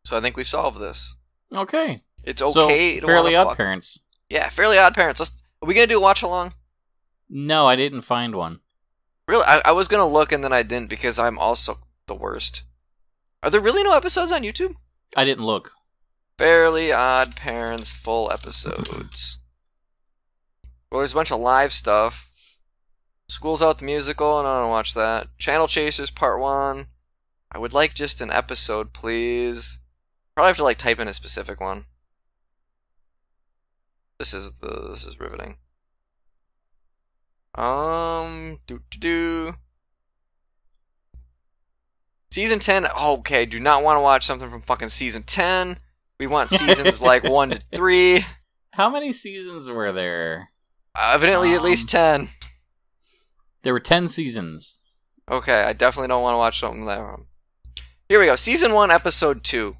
So 0.05 0.17
I 0.17 0.21
think 0.21 0.37
we 0.37 0.45
solved 0.45 0.81
this. 0.81 1.17
okay. 1.55 2.03
It's 2.25 2.41
So, 2.41 2.65
okay. 2.65 2.99
to 2.99 3.07
Fairly 3.07 3.37
Odd 3.37 3.45
fuck- 3.49 3.57
Parents. 3.57 4.01
Yeah, 4.29 4.49
Fairly 4.49 4.77
Odd 4.79 4.95
Parents. 4.95 5.21
Let's. 5.21 5.41
Are 5.63 5.67
we 5.67 5.75
gonna 5.75 5.87
do 5.87 5.99
a 5.99 6.03
watch 6.03 6.23
along? 6.23 6.55
No, 7.31 7.67
I 7.67 7.77
didn't 7.77 8.01
find 8.03 8.35
one. 8.35 8.61
Really, 9.27 9.45
I, 9.45 9.61
I 9.67 9.73
was 9.73 9.89
gonna 9.89 10.07
look 10.07 10.33
and 10.33 10.43
then 10.43 10.53
I 10.53 10.63
didn't 10.63 10.89
because 10.91 11.19
I'm 11.19 11.39
also 11.39 11.79
the 12.07 12.15
worst. 12.15 12.63
Are 13.43 13.51
there 13.51 13.61
really 13.61 13.83
no 13.85 13.95
episodes 13.97 14.33
on 14.33 14.43
YouTube? 14.43 14.75
I 15.17 15.25
didn't 15.25 15.45
look. 15.45 15.71
Fairly 16.39 16.93
Odd 16.93 17.35
Parents 17.37 17.91
full 17.91 18.31
episodes. 18.33 19.39
Well, 20.91 21.01
there's 21.01 21.13
a 21.13 21.17
bunch 21.17 21.31
of 21.31 21.41
live 21.41 21.75
stuff. 21.75 22.59
School's 23.29 23.63
Out 23.63 23.77
the 23.77 23.85
Musical, 23.85 24.39
and 24.39 24.49
I 24.49 24.59
don't 24.59 24.71
watch 24.71 24.95
that. 24.95 25.27
Channel 25.37 25.69
Chasers 25.69 26.11
Part 26.11 26.41
1. 26.41 26.87
I 27.53 27.59
would 27.59 27.75
like 27.75 27.93
just 27.93 28.23
an 28.23 28.31
episode, 28.31 28.95
please. 28.95 29.81
Probably 30.35 30.49
have 30.49 30.57
to 30.57 30.65
like 30.65 30.79
type 30.79 30.99
in 30.99 31.07
a 31.07 31.13
specific 31.13 31.61
one. 31.61 31.85
This 34.19 34.33
is 34.33 34.53
the 34.63 34.89
this 34.89 35.05
is 35.05 35.21
riveting. 35.21 35.57
Um 37.55 38.59
do 38.67 38.81
do 38.91 38.99
do. 38.99 39.55
Season 42.31 42.59
10. 42.61 42.87
Okay, 42.87 43.45
do 43.45 43.61
not 43.61 43.83
want 43.83 43.99
to 43.99 44.01
watch 44.03 44.25
something 44.25 44.49
from 44.49 44.63
fucking 44.63 44.89
season 44.89 45.23
10. 45.23 45.81
We 46.19 46.27
want 46.27 46.51
seasons 46.51 47.01
like 47.01 47.25
1 47.25 47.51
to 47.51 47.61
3. 47.75 48.25
How 48.73 48.91
many 48.91 49.13
seasons 49.13 49.71
were 49.71 49.93
there? 49.93 50.49
Uh, 50.95 51.13
evidently, 51.15 51.53
at 51.55 51.59
Um, 51.61 51.65
least 51.65 51.89
10. 51.91 52.29
There 53.63 53.73
were 53.73 53.81
10 53.81 54.09
seasons. 54.09 54.79
Okay, 55.31 55.63
I 55.63 55.73
definitely 55.73 56.09
don't 56.09 56.23
want 56.23 56.35
to 56.35 56.39
watch 56.39 56.61
something 56.61 56.85
like 56.85 56.99
that 56.99 57.05
one. 57.05 57.25
Here 58.09 58.19
we 58.19 58.27
go. 58.27 58.37
Season 58.37 58.73
1, 58.73 58.91
Episode 58.91 59.45
2. 59.45 59.77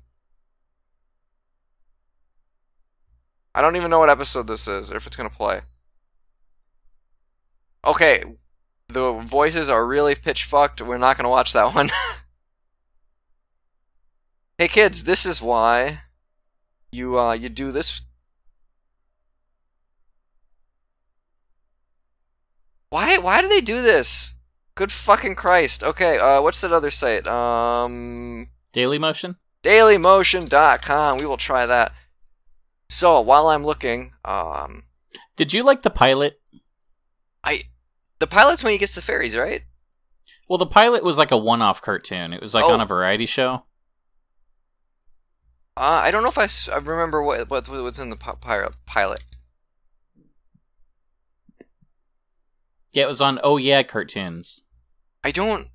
I 3.55 3.61
don't 3.61 3.77
even 3.77 3.91
know 3.91 3.99
what 3.99 4.11
episode 4.11 4.47
this 4.47 4.69
is 4.69 4.93
or 4.93 4.97
if 4.97 5.07
it's 5.07 5.17
going 5.17 5.29
to 5.29 5.35
play. 5.35 5.61
Okay, 7.85 8.23
the 8.89 9.13
voices 9.15 9.69
are 9.71 9.87
really 9.87 10.15
pitch 10.15 10.45
fucked. 10.45 10.81
We're 10.83 10.99
not 10.99 11.17
going 11.17 11.25
to 11.25 11.31
watch 11.31 11.53
that 11.55 11.75
one. 11.75 11.91
hey 14.59 14.69
kids, 14.69 15.05
this 15.05 15.25
is 15.27 15.41
why 15.43 16.01
you 16.91 17.19
uh 17.19 17.33
you 17.33 17.49
do 17.49 17.71
this 17.73 18.03
Why 22.91 23.19
why 23.19 23.43
do 23.43 23.49
they 23.49 23.61
do 23.61 23.83
this? 23.83 24.35
Good 24.75 24.91
fucking 24.93 25.35
Christ. 25.35 25.85
Okay, 25.85 26.19
uh 26.19 26.41
what's 26.41 26.61
that 26.63 26.73
other 26.73 26.91
site? 26.91 27.27
Um 27.27 28.49
Daily 28.73 28.99
Motion? 28.99 29.37
dailymotion.com. 29.63 31.17
We 31.19 31.27
will 31.27 31.37
try 31.37 31.67
that. 31.67 31.93
So, 32.89 33.21
while 33.21 33.49
I'm 33.49 33.65
looking, 33.65 34.13
um 34.25 34.85
Did 35.37 35.53
you 35.53 35.63
like 35.65 35.83
the 35.83 35.91
pilot? 35.91 36.41
I 37.45 37.65
the 38.21 38.27
pilot's 38.27 38.65
when 38.65 38.73
he 38.73 38.79
gets 38.79 38.95
the 38.95 39.03
fairies, 39.03 39.37
right? 39.37 39.63
Well, 40.49 40.59
the 40.59 40.67
pilot 40.67 41.05
was 41.05 41.19
like 41.19 41.31
a 41.31 41.37
one 41.37 41.61
off 41.61 41.83
cartoon. 41.83 42.33
It 42.33 42.41
was 42.41 42.55
like 42.55 42.65
Oh. 42.65 42.73
on 42.73 42.81
a 42.81 42.87
variety 42.87 43.27
show. 43.27 43.65
Uh, 45.81 46.01
I 46.03 46.11
don't 46.11 46.25
know 46.25 46.29
if 46.29 46.69
I 46.69 46.79
remember 46.79 47.23
what, 47.23 47.49
what 47.49 47.69
what's 47.69 48.01
in 48.01 48.11
the 48.11 48.17
pilot. 48.17 48.75
Pilot. 48.85 49.23
Yeah, 52.93 53.05
it 53.05 53.07
was 53.07 53.21
on 53.21 53.39
Oh 53.45 53.59
Yeah 53.59 53.85
Cartoons. 53.85 54.65
I 55.23 55.31
don't. 55.31 55.69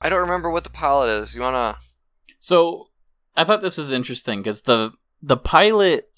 I 0.00 0.08
don't 0.08 0.18
remember 0.18 0.50
what 0.50 0.64
the 0.64 0.70
pilot 0.70 1.10
is. 1.20 1.36
You 1.36 1.42
wanna? 1.42 1.76
So 2.40 2.88
I 3.36 3.44
thought 3.44 3.60
this 3.60 3.78
was 3.78 3.92
interesting 3.92 4.40
because 4.40 4.62
the 4.62 4.92
the 5.22 5.36
pilot 5.36 6.10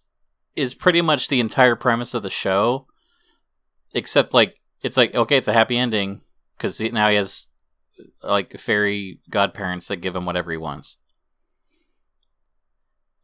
is 0.56 0.74
pretty 0.74 1.02
much 1.02 1.28
the 1.28 1.40
entire 1.40 1.76
premise 1.76 2.14
of 2.14 2.22
the 2.22 2.30
show, 2.30 2.86
except 3.92 4.32
like 4.32 4.56
it's 4.80 4.96
like 4.96 5.14
okay, 5.14 5.36
it's 5.36 5.48
a 5.48 5.52
happy 5.52 5.76
ending 5.76 6.22
because 6.56 6.80
now 6.80 7.10
he 7.10 7.16
has 7.16 7.48
like 8.22 8.58
fairy 8.58 9.20
godparents 9.30 9.88
that 9.88 9.96
give 9.96 10.16
him 10.16 10.26
whatever 10.26 10.50
he 10.50 10.56
wants. 10.56 10.98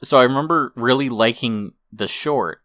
So 0.02 0.18
I 0.18 0.22
remember 0.24 0.72
really 0.76 1.08
liking 1.08 1.72
the 1.92 2.06
short, 2.06 2.62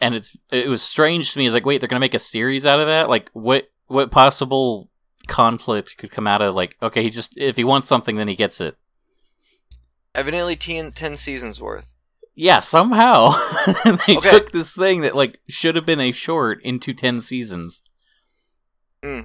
and 0.00 0.14
it's 0.14 0.36
it 0.50 0.68
was 0.68 0.82
strange 0.82 1.32
to 1.32 1.38
me. 1.38 1.46
It's 1.46 1.54
like 1.54 1.66
wait, 1.66 1.80
they're 1.80 1.88
gonna 1.88 2.00
make 2.00 2.14
a 2.14 2.18
series 2.20 2.64
out 2.64 2.80
of 2.80 2.86
that? 2.86 3.08
Like 3.08 3.30
what 3.32 3.70
what 3.86 4.10
possible 4.10 4.90
conflict 5.26 5.96
could 5.98 6.10
come 6.12 6.26
out 6.26 6.42
of 6.42 6.54
like 6.54 6.76
okay, 6.80 7.02
he 7.02 7.10
just 7.10 7.36
if 7.36 7.56
he 7.56 7.64
wants 7.64 7.88
something, 7.88 8.16
then 8.16 8.28
he 8.28 8.36
gets 8.36 8.60
it. 8.60 8.76
Evidently, 10.14 10.56
ten, 10.56 10.92
10 10.92 11.16
seasons 11.16 11.60
worth. 11.60 11.92
Yeah, 12.34 12.60
somehow 12.60 13.30
they 14.06 14.16
Okay. 14.16 14.30
took 14.30 14.52
this 14.52 14.74
thing 14.76 15.00
that 15.00 15.16
like 15.16 15.40
should 15.48 15.74
have 15.74 15.86
been 15.86 16.00
a 16.00 16.12
short 16.12 16.62
into 16.62 16.92
ten 16.94 17.20
seasons. 17.20 17.82
Hmm. 19.02 19.20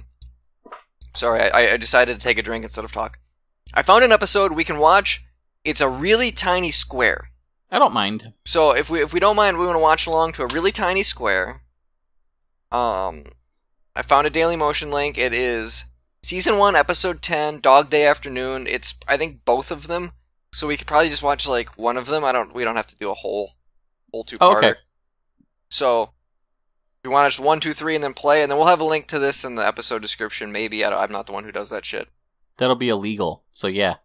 Sorry, 1.14 1.50
I, 1.50 1.74
I 1.74 1.76
decided 1.76 2.18
to 2.18 2.22
take 2.22 2.38
a 2.38 2.42
drink 2.42 2.64
instead 2.64 2.84
of 2.84 2.92
talk. 2.92 3.18
I 3.74 3.82
found 3.82 4.04
an 4.04 4.12
episode 4.12 4.52
we 4.52 4.64
can 4.64 4.78
watch. 4.78 5.24
It's 5.64 5.80
a 5.80 5.88
really 5.88 6.32
tiny 6.32 6.70
square. 6.70 7.28
I 7.70 7.78
don't 7.78 7.94
mind. 7.94 8.32
So 8.44 8.72
if 8.72 8.90
we 8.90 9.00
if 9.00 9.14
we 9.14 9.20
don't 9.20 9.36
mind, 9.36 9.58
we 9.58 9.64
want 9.66 9.76
to 9.76 9.82
watch 9.82 10.06
along 10.06 10.32
to 10.32 10.42
a 10.42 10.48
really 10.52 10.72
tiny 10.72 11.02
square. 11.02 11.62
Um, 12.70 13.24
I 13.94 14.02
found 14.02 14.26
a 14.26 14.30
Daily 14.30 14.56
Motion 14.56 14.90
link. 14.90 15.16
It 15.16 15.32
is 15.32 15.84
season 16.22 16.58
one, 16.58 16.76
episode 16.76 17.22
ten, 17.22 17.60
Dog 17.60 17.88
Day 17.88 18.06
Afternoon. 18.06 18.66
It's 18.66 18.94
I 19.08 19.16
think 19.16 19.44
both 19.44 19.70
of 19.70 19.86
them. 19.86 20.12
So 20.52 20.66
we 20.66 20.76
could 20.76 20.86
probably 20.86 21.08
just 21.08 21.22
watch 21.22 21.48
like 21.48 21.78
one 21.78 21.96
of 21.96 22.06
them. 22.06 22.24
I 22.24 22.32
don't. 22.32 22.54
We 22.54 22.64
don't 22.64 22.76
have 22.76 22.88
to 22.88 22.96
do 22.96 23.10
a 23.10 23.14
whole 23.14 23.52
whole 24.10 24.24
two 24.24 24.36
parter. 24.36 24.58
Okay. 24.58 24.74
So 25.70 26.10
we 27.04 27.10
want 27.10 27.26
to 27.30 27.36
just 27.36 27.44
one, 27.44 27.58
two, 27.60 27.72
three, 27.72 27.94
and 27.94 28.04
then 28.04 28.14
play, 28.14 28.42
and 28.42 28.50
then 28.50 28.58
we'll 28.58 28.68
have 28.68 28.80
a 28.80 28.84
link 28.84 29.08
to 29.08 29.18
this 29.18 29.44
in 29.44 29.56
the 29.56 29.66
episode 29.66 30.02
description. 30.02 30.52
Maybe 30.52 30.84
I 30.84 30.90
I'm 31.02 31.10
not 31.10 31.26
the 31.26 31.32
one 31.32 31.44
who 31.44 31.52
does 31.52 31.70
that 31.70 31.84
shit. 31.84 32.08
That'll 32.58 32.76
be 32.76 32.88
illegal. 32.90 33.42
So 33.50 33.66
yeah, 33.66 33.96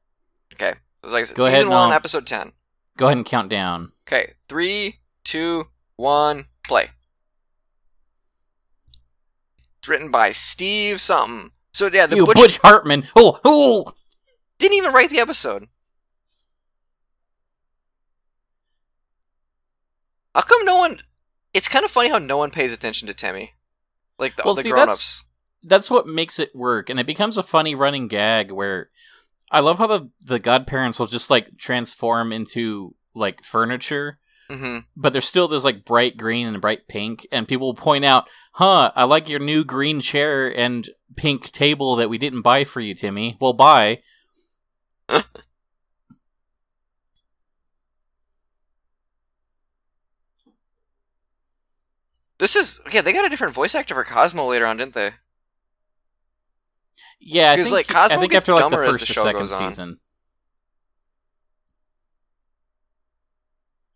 Okay. 0.53 0.73
So 1.03 1.11
like 1.11 1.21
I 1.21 1.25
said, 1.25 1.35
Go 1.37 1.43
season 1.43 1.53
ahead, 1.53 1.67
one, 1.67 1.89
no. 1.89 1.95
episode 1.95 2.25
ten. 2.25 2.53
go 2.97 3.05
ahead 3.05 3.17
and 3.17 3.25
count 3.25 3.49
down. 3.49 3.91
Okay, 4.07 4.33
three, 4.49 4.99
two, 5.23 5.65
one, 5.95 6.45
play. 6.65 6.89
It's 9.79 9.87
written 9.87 10.09
by 10.09 10.31
Steve 10.31 10.99
something. 10.99 11.51
So 11.73 11.89
yeah, 11.93 12.07
the 12.07 12.15
you 12.15 12.25
Butch, 12.25 12.37
Butch 12.37 12.57
Hartman. 12.59 13.07
Oh, 13.15 13.39
oh. 13.45 13.93
didn't 14.57 14.77
even 14.77 14.91
write 14.93 15.11
the 15.11 15.19
episode. 15.19 15.67
How 20.33 20.41
come 20.41 20.65
no 20.65 20.77
one? 20.77 20.99
It's 21.53 21.67
kind 21.67 21.85
of 21.85 21.91
funny 21.91 22.09
how 22.09 22.17
no 22.17 22.37
one 22.37 22.51
pays 22.51 22.71
attention 22.71 23.07
to 23.07 23.13
Timmy, 23.13 23.53
like 24.19 24.35
the, 24.35 24.43
Well, 24.45 24.55
the 24.55 24.63
see, 24.63 24.69
grown-ups. 24.69 25.23
That's 25.63 25.89
what 25.89 26.07
makes 26.07 26.39
it 26.39 26.55
work, 26.55 26.89
and 26.89 26.99
it 26.99 27.07
becomes 27.07 27.37
a 27.37 27.43
funny 27.43 27.75
running 27.75 28.07
gag 28.07 28.51
where 28.51 28.89
I 29.51 29.59
love 29.61 29.79
how 29.79 29.87
the 29.87 30.09
the 30.21 30.39
godparents 30.39 30.99
will 30.99 31.07
just 31.07 31.29
like 31.29 31.57
transform 31.57 32.31
into 32.31 32.95
like 33.15 33.43
furniture, 33.43 34.19
hmm 34.49 34.79
but 34.95 35.11
there's 35.13 35.27
still 35.27 35.47
this 35.47 35.63
like 35.63 35.83
bright 35.85 36.17
green 36.17 36.47
and 36.47 36.61
bright 36.61 36.87
pink, 36.87 37.25
and 37.31 37.47
people 37.47 37.67
will 37.67 37.73
point 37.73 38.05
out, 38.05 38.29
"Huh, 38.53 38.91
I 38.95 39.05
like 39.05 39.29
your 39.29 39.39
new 39.39 39.63
green 39.63 39.99
chair 39.99 40.55
and 40.57 40.87
pink 41.15 41.51
table 41.51 41.95
that 41.95 42.09
we 42.09 42.17
didn't 42.17 42.43
buy 42.43 42.63
for 42.63 42.81
you, 42.81 42.93
Timmy." 42.93 43.35
Well, 43.39 43.53
buy. 43.53 44.03
This 52.39 52.55
is 52.55 52.79
yeah. 52.91 53.01
They 53.01 53.13
got 53.13 53.25
a 53.25 53.29
different 53.29 53.53
voice 53.53 53.73
actor 53.75 53.95
for 53.95 54.03
Cosmo 54.03 54.45
later 54.47 54.65
on, 54.67 54.77
didn't 54.77 54.93
they? 54.93 55.11
Yeah, 57.19 57.51
I 57.51 57.55
'Cause, 57.55 57.65
think, 57.65 57.73
like, 57.73 57.91
I 57.91 57.93
Cosmo 57.93 58.19
think 58.19 58.31
gets 58.31 58.43
after 58.47 58.53
like 58.53 58.63
the 58.65 58.69
dumber 58.69 58.83
as 58.83 58.97
the 58.97 59.05
show 59.07 59.23
second 59.23 59.39
goes 59.41 59.53
on. 59.53 59.69
season. 59.69 59.99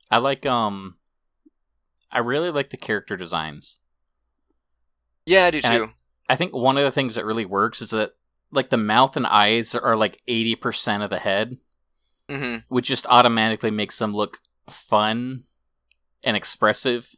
I 0.10 0.18
like 0.18 0.46
um 0.46 0.98
I 2.12 2.20
really 2.20 2.52
like 2.52 2.70
the 2.72 2.78
character 2.78 3.16
designs. 3.16 3.80
Yeah, 5.26 5.46
I 5.46 5.52
do 5.52 5.58
And 5.64 5.66
I- 5.68 5.78
too. 5.78 5.90
I 6.28 6.36
think 6.36 6.54
one 6.54 6.78
of 6.78 6.84
the 6.84 6.92
things 6.92 7.16
that 7.16 7.26
really 7.26 7.46
works 7.46 7.82
is 7.82 7.90
that 7.92 8.14
like 8.52 8.70
the 8.70 8.78
mouth 8.78 9.16
and 9.18 9.28
eyes 9.28 9.76
are 9.76 9.96
like 9.96 10.22
80% 10.28 11.04
of 11.04 11.10
the 11.10 11.20
head, 11.20 11.58
hmm 12.30 12.58
which 12.70 12.88
just 12.88 13.06
automatically 13.08 13.72
makes 13.72 13.98
them 14.00 14.14
look 14.14 14.40
fun 14.70 15.44
and 16.24 16.36
expressive. 16.38 17.16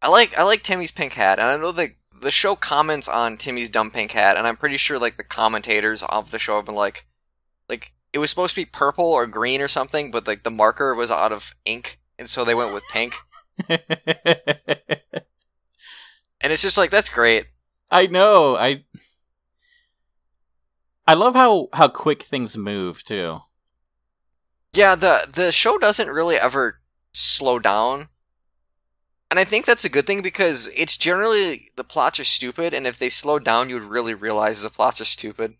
I 0.00 0.08
like 0.08 0.36
I 0.36 0.42
like 0.42 0.62
Timmy's 0.62 0.92
pink 0.92 1.12
hat, 1.14 1.38
and 1.38 1.48
I 1.48 1.56
know 1.56 1.72
the 1.72 1.90
the 2.20 2.30
show 2.30 2.56
comments 2.56 3.08
on 3.08 3.36
Timmy's 3.36 3.68
dumb 3.68 3.90
pink 3.90 4.12
hat, 4.12 4.36
and 4.36 4.46
I'm 4.46 4.56
pretty 4.56 4.76
sure 4.76 4.98
like 4.98 5.16
the 5.16 5.24
commentators 5.24 6.02
of 6.04 6.30
the 6.30 6.38
show 6.38 6.56
have 6.56 6.66
been 6.66 6.74
like, 6.74 7.04
like 7.68 7.92
it 8.12 8.18
was 8.18 8.30
supposed 8.30 8.54
to 8.54 8.60
be 8.60 8.64
purple 8.66 9.04
or 9.04 9.26
green 9.26 9.60
or 9.60 9.68
something, 9.68 10.10
but 10.10 10.26
like 10.26 10.42
the 10.42 10.50
marker 10.50 10.94
was 10.94 11.10
out 11.10 11.32
of 11.32 11.54
ink, 11.64 12.00
and 12.18 12.30
so 12.30 12.44
they 12.44 12.54
went 12.54 12.72
with 12.74 12.82
pink, 12.92 13.14
and 13.68 13.80
it's 16.40 16.62
just 16.62 16.78
like 16.78 16.90
that's 16.90 17.08
great. 17.08 17.46
I 17.90 18.06
know. 18.06 18.56
I 18.56 18.84
I 21.06 21.14
love 21.14 21.34
how 21.34 21.68
how 21.72 21.88
quick 21.88 22.22
things 22.22 22.56
move 22.56 23.04
too. 23.04 23.40
Yeah, 24.72 24.94
the 24.94 25.28
the 25.32 25.52
show 25.52 25.76
doesn't 25.78 26.08
really 26.08 26.36
ever 26.36 26.80
slow 27.12 27.58
down. 27.58 28.08
And 29.32 29.38
I 29.38 29.44
think 29.44 29.64
that's 29.64 29.86
a 29.86 29.88
good 29.88 30.06
thing 30.06 30.20
because 30.20 30.68
it's 30.76 30.94
generally 30.94 31.70
the 31.76 31.84
plots 31.84 32.20
are 32.20 32.24
stupid, 32.24 32.74
and 32.74 32.86
if 32.86 32.98
they 32.98 33.08
slowed 33.08 33.44
down, 33.44 33.70
you 33.70 33.76
would 33.76 33.84
really 33.84 34.12
realize 34.12 34.60
the 34.60 34.68
plots 34.68 35.00
are 35.00 35.06
stupid. 35.06 35.54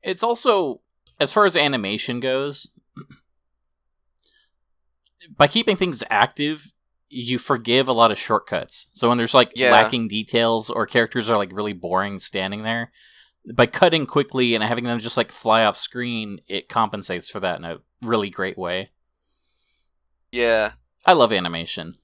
It's 0.00 0.22
also 0.22 0.80
as 1.18 1.32
far 1.32 1.44
as 1.44 1.56
animation 1.56 2.20
goes, 2.20 2.68
by 5.36 5.48
keeping 5.48 5.74
things 5.74 6.04
active, 6.08 6.72
you 7.08 7.38
forgive 7.38 7.88
a 7.88 7.92
lot 7.92 8.12
of 8.12 8.18
shortcuts. 8.18 8.90
So 8.92 9.08
when 9.08 9.18
there's 9.18 9.34
like 9.34 9.50
Yeah. 9.56 9.72
lacking 9.72 10.06
details 10.06 10.70
or 10.70 10.86
characters 10.86 11.28
are 11.28 11.36
like 11.36 11.50
really 11.52 11.72
boring 11.72 12.20
standing 12.20 12.62
there, 12.62 12.92
by 13.56 13.66
cutting 13.66 14.06
quickly 14.06 14.54
and 14.54 14.62
having 14.62 14.84
them 14.84 15.00
just 15.00 15.16
like 15.16 15.32
fly 15.32 15.64
off 15.64 15.74
screen, 15.74 16.38
it 16.46 16.68
compensates 16.68 17.28
for 17.28 17.40
that 17.40 17.58
in 17.58 17.64
a 17.64 17.78
really 18.02 18.30
great 18.30 18.56
way. 18.56 18.90
Yeah, 20.30 20.74
I 21.04 21.12
love 21.12 21.32
animation. 21.32 21.96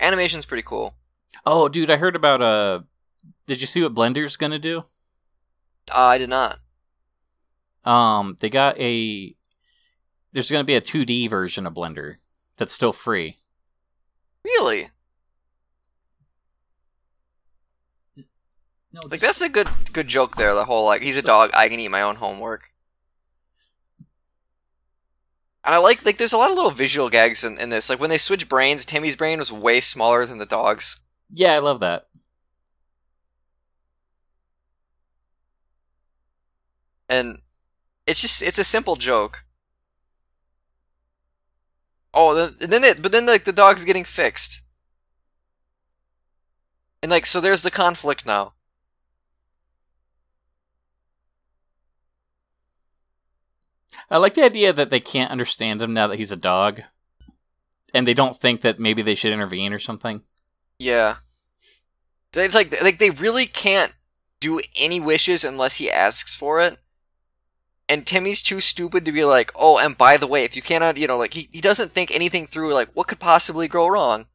Animation's 0.00 0.46
pretty 0.46 0.62
cool. 0.62 0.94
Oh, 1.46 1.68
dude, 1.68 1.90
I 1.90 1.96
heard 1.96 2.16
about 2.16 2.42
uh 2.42 2.80
did 3.46 3.60
you 3.60 3.66
see 3.66 3.82
what 3.82 3.94
Blender's 3.94 4.36
going 4.36 4.52
to 4.52 4.58
do? 4.58 4.84
Uh, 5.90 5.94
I 5.94 6.18
did 6.18 6.30
not. 6.30 6.60
Um, 7.84 8.36
they 8.40 8.48
got 8.48 8.78
a. 8.78 9.34
There's 10.32 10.50
going 10.50 10.60
to 10.60 10.66
be 10.66 10.76
a 10.76 10.80
2D 10.80 11.28
version 11.28 11.66
of 11.66 11.74
Blender 11.74 12.16
that's 12.56 12.72
still 12.72 12.92
free. 12.92 13.38
Really? 14.44 14.90
No, 18.92 19.00
Like 19.08 19.20
that's 19.20 19.40
a 19.40 19.48
good 19.48 19.68
good 19.92 20.08
joke 20.08 20.36
there. 20.36 20.54
The 20.54 20.64
whole 20.64 20.84
like 20.84 21.02
he's 21.02 21.16
a 21.16 21.22
dog, 21.22 21.50
I 21.54 21.68
can 21.68 21.80
eat 21.80 21.88
my 21.88 22.02
own 22.02 22.16
homework. 22.16 22.70
And 25.64 25.74
I 25.74 25.78
like 25.78 26.04
like 26.06 26.16
there's 26.16 26.32
a 26.32 26.38
lot 26.38 26.50
of 26.50 26.56
little 26.56 26.70
visual 26.70 27.10
gags 27.10 27.44
in, 27.44 27.58
in 27.58 27.68
this. 27.68 27.90
Like 27.90 28.00
when 28.00 28.10
they 28.10 28.18
switch 28.18 28.48
brains, 28.48 28.84
Timmy's 28.84 29.16
brain 29.16 29.38
was 29.38 29.52
way 29.52 29.80
smaller 29.80 30.24
than 30.24 30.38
the 30.38 30.46
dog's. 30.46 31.00
yeah, 31.30 31.54
I 31.54 31.58
love 31.58 31.80
that. 31.80 32.06
And 37.08 37.40
it's 38.06 38.20
just 38.20 38.42
it's 38.42 38.58
a 38.58 38.64
simple 38.64 38.96
joke. 38.96 39.44
Oh, 42.14 42.34
then 42.34 42.56
and 42.60 42.72
then 42.72 42.84
it, 42.84 43.02
but 43.02 43.12
then 43.12 43.26
like 43.26 43.44
the 43.44 43.52
dog's 43.52 43.84
getting 43.84 44.04
fixed. 44.04 44.62
And 47.02 47.10
like 47.10 47.26
so 47.26 47.40
there's 47.40 47.62
the 47.62 47.70
conflict 47.70 48.24
now. 48.24 48.54
I 54.10 54.16
like 54.18 54.34
the 54.34 54.44
idea 54.44 54.72
that 54.72 54.90
they 54.90 55.00
can't 55.00 55.30
understand 55.30 55.80
him 55.80 55.94
now 55.94 56.06
that 56.08 56.18
he's 56.18 56.32
a 56.32 56.36
dog, 56.36 56.82
and 57.94 58.06
they 58.06 58.14
don't 58.14 58.36
think 58.36 58.62
that 58.62 58.80
maybe 58.80 59.02
they 59.02 59.14
should 59.14 59.32
intervene 59.32 59.72
or 59.72 59.78
something. 59.78 60.22
Yeah. 60.78 61.16
It's 62.32 62.54
like 62.54 62.80
like 62.82 62.98
they 62.98 63.10
really 63.10 63.46
can't 63.46 63.92
do 64.40 64.60
any 64.76 65.00
wishes 65.00 65.44
unless 65.44 65.76
he 65.76 65.90
asks 65.90 66.34
for 66.34 66.60
it. 66.60 66.78
And 67.88 68.06
Timmy's 68.06 68.40
too 68.40 68.60
stupid 68.60 69.04
to 69.04 69.12
be 69.12 69.24
like, 69.24 69.50
"Oh, 69.56 69.76
and 69.78 69.98
by 69.98 70.16
the 70.16 70.28
way, 70.28 70.44
if 70.44 70.54
you 70.54 70.62
cannot, 70.62 70.96
you 70.96 71.08
know, 71.08 71.18
like 71.18 71.34
he, 71.34 71.48
he 71.52 71.60
doesn't 71.60 71.92
think 71.92 72.10
anything 72.10 72.46
through 72.46 72.72
like 72.72 72.88
what 72.94 73.08
could 73.08 73.18
possibly 73.18 73.66
go 73.66 73.88
wrong 73.88 74.26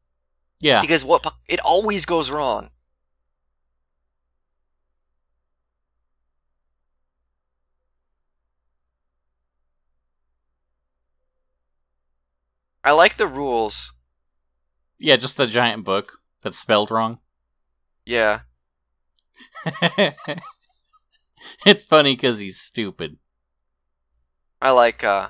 Yeah, 0.59 0.81
because 0.81 1.05
what 1.05 1.25
it 1.47 1.59
always 1.61 2.05
goes 2.05 2.29
wrong." 2.29 2.69
I 12.85 12.91
like 12.93 13.17
the 13.17 13.27
rules. 13.27 13.91
yeah, 14.99 15.15
just 15.15 15.37
the 15.37 15.47
giant 15.47 15.83
book 15.85 16.19
that's 16.41 16.57
spelled 16.57 16.91
wrong. 16.91 17.19
Yeah. 18.05 18.41
it's 21.65 21.83
funny 21.85 22.15
because 22.15 22.39
he's 22.39 22.59
stupid. 22.59 23.17
I 24.61 24.71
like 24.71 25.03
uh 25.03 25.29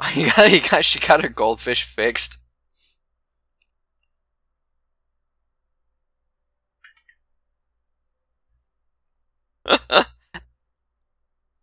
he 0.12 0.24
got, 0.26 0.48
he 0.48 0.60
got 0.60 0.84
she 0.84 1.00
got 1.00 1.22
her 1.22 1.28
goldfish 1.28 1.84
fixed. 1.84 2.38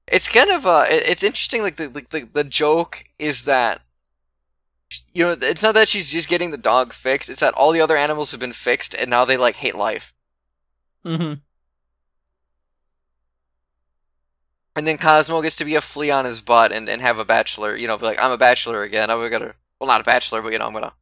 It's 0.07 0.27
kind 0.27 0.49
of 0.49 0.65
uh, 0.65 0.85
it- 0.89 1.07
it's 1.07 1.23
interesting. 1.23 1.61
Like 1.61 1.75
the, 1.77 1.87
like 1.89 2.09
the 2.09 2.21
the 2.33 2.43
joke 2.43 3.05
is 3.19 3.43
that 3.43 3.81
you 5.13 5.23
know 5.23 5.37
it's 5.41 5.63
not 5.63 5.75
that 5.75 5.89
she's 5.89 6.09
just 6.09 6.29
getting 6.29 6.51
the 6.51 6.57
dog 6.57 6.93
fixed. 6.93 7.29
It's 7.29 7.41
that 7.41 7.53
all 7.53 7.71
the 7.71 7.81
other 7.81 7.97
animals 7.97 8.31
have 8.31 8.39
been 8.39 8.53
fixed 8.53 8.93
and 8.95 9.09
now 9.09 9.25
they 9.25 9.37
like 9.37 9.55
hate 9.55 9.75
life. 9.75 10.13
Mm-hmm. 11.05 11.33
And 14.75 14.87
then 14.87 14.97
Cosmo 14.97 15.41
gets 15.41 15.57
to 15.57 15.65
be 15.65 15.75
a 15.75 15.81
flea 15.81 16.11
on 16.11 16.25
his 16.25 16.41
butt 16.41 16.71
and, 16.71 16.87
and 16.87 17.01
have 17.01 17.19
a 17.19 17.25
bachelor. 17.25 17.75
You 17.75 17.87
know, 17.87 17.97
be 17.97 18.05
like 18.05 18.19
I'm 18.21 18.31
a 18.31 18.37
bachelor 18.37 18.83
again. 18.83 19.09
I'm 19.09 19.29
gonna 19.29 19.55
well 19.79 19.87
not 19.87 20.01
a 20.01 20.05
bachelor, 20.05 20.41
but 20.41 20.51
you 20.53 20.59
know 20.59 20.67
I'm 20.67 20.73
gonna. 20.73 20.93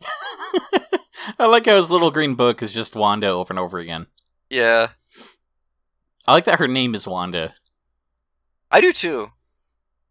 I 1.38 1.46
like 1.46 1.66
how 1.66 1.76
his 1.76 1.90
little 1.90 2.10
green 2.10 2.34
book 2.34 2.62
is 2.62 2.72
just 2.72 2.96
Wanda 2.96 3.28
over 3.28 3.52
and 3.52 3.58
over 3.58 3.78
again. 3.78 4.08
Yeah, 4.50 4.88
I 6.26 6.32
like 6.32 6.44
that 6.44 6.58
her 6.58 6.68
name 6.68 6.94
is 6.94 7.06
Wanda. 7.06 7.54
I 8.70 8.80
do 8.80 8.92
too. 8.92 9.32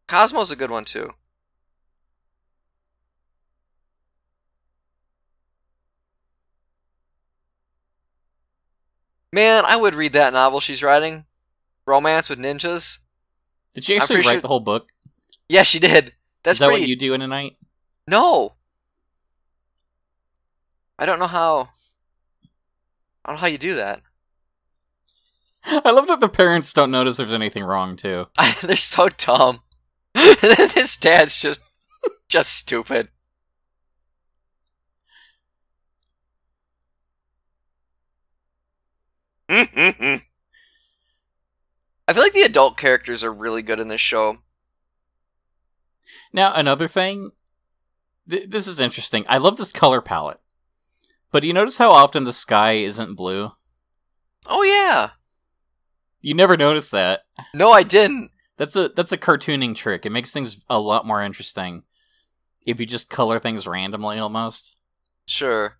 Cosmo's 0.07 0.51
a 0.51 0.55
good 0.55 0.71
one 0.71 0.85
too. 0.85 1.13
Man, 9.33 9.63
I 9.65 9.75
would 9.75 9.95
read 9.95 10.13
that 10.13 10.33
novel 10.33 10.59
she's 10.59 10.83
writing. 10.83 11.25
Romance 11.85 12.29
with 12.29 12.39
ninjas. 12.39 12.99
Did 13.73 13.85
she 13.85 13.95
actually 13.95 14.17
write 14.17 14.25
sure- 14.25 14.41
the 14.41 14.47
whole 14.47 14.59
book? 14.59 14.89
Yeah, 15.47 15.63
she 15.63 15.79
did. 15.79 16.13
That's 16.43 16.55
is 16.55 16.59
that 16.59 16.67
pretty. 16.67 16.83
what 16.83 16.89
you 16.89 16.95
do 16.95 17.13
in 17.13 17.21
a 17.21 17.27
night? 17.27 17.57
No. 18.07 18.55
I 20.97 21.05
don't 21.05 21.19
know 21.19 21.27
how. 21.27 21.69
I 23.23 23.29
don't 23.29 23.35
know 23.35 23.41
how 23.41 23.47
you 23.47 23.57
do 23.57 23.75
that. 23.75 24.01
I 25.65 25.91
love 25.91 26.07
that 26.07 26.19
the 26.19 26.29
parents 26.29 26.73
don't 26.73 26.91
notice 26.91 27.17
there's 27.17 27.33
anything 27.33 27.63
wrong 27.63 27.95
too. 27.95 28.27
They're 28.61 28.75
so 28.75 29.09
dumb. 29.09 29.61
His 30.13 30.97
dad's 30.97 31.39
just, 31.39 31.61
just 32.27 32.53
stupid. 32.53 33.09
I 39.51 40.21
feel 42.21 42.27
like 42.27 42.33
the 42.33 42.49
adult 42.49 42.77
characters 42.77 43.23
are 43.23 43.33
really 43.33 43.61
good 43.61 43.79
in 43.79 43.87
this 43.87 44.01
show. 44.01 44.37
Now 46.31 46.53
another 46.53 46.87
thing, 46.87 47.31
th- 48.29 48.49
this 48.49 48.67
is 48.67 48.79
interesting. 48.79 49.25
I 49.27 49.37
love 49.37 49.57
this 49.57 49.71
color 49.71 50.01
palette, 50.01 50.39
but 51.31 51.41
do 51.41 51.47
you 51.47 51.53
notice 51.53 51.77
how 51.77 51.91
often 51.91 52.23
the 52.23 52.33
sky 52.33 52.73
isn't 52.73 53.15
blue? 53.15 53.51
Oh 54.45 54.63
yeah. 54.63 55.11
You 56.21 56.35
never 56.35 56.55
noticed 56.55 56.91
that. 56.91 57.21
No, 57.53 57.71
I 57.71 57.81
didn't. 57.83 58.29
That's 58.57 58.75
a 58.75 58.89
that's 58.89 59.11
a 59.11 59.17
cartooning 59.17 59.75
trick. 59.75 60.05
It 60.05 60.11
makes 60.11 60.31
things 60.31 60.63
a 60.69 60.79
lot 60.79 61.07
more 61.07 61.23
interesting 61.23 61.83
if 62.67 62.79
you 62.79 62.85
just 62.85 63.09
color 63.09 63.39
things 63.39 63.65
randomly 63.65 64.19
almost. 64.19 64.79
Sure. 65.25 65.77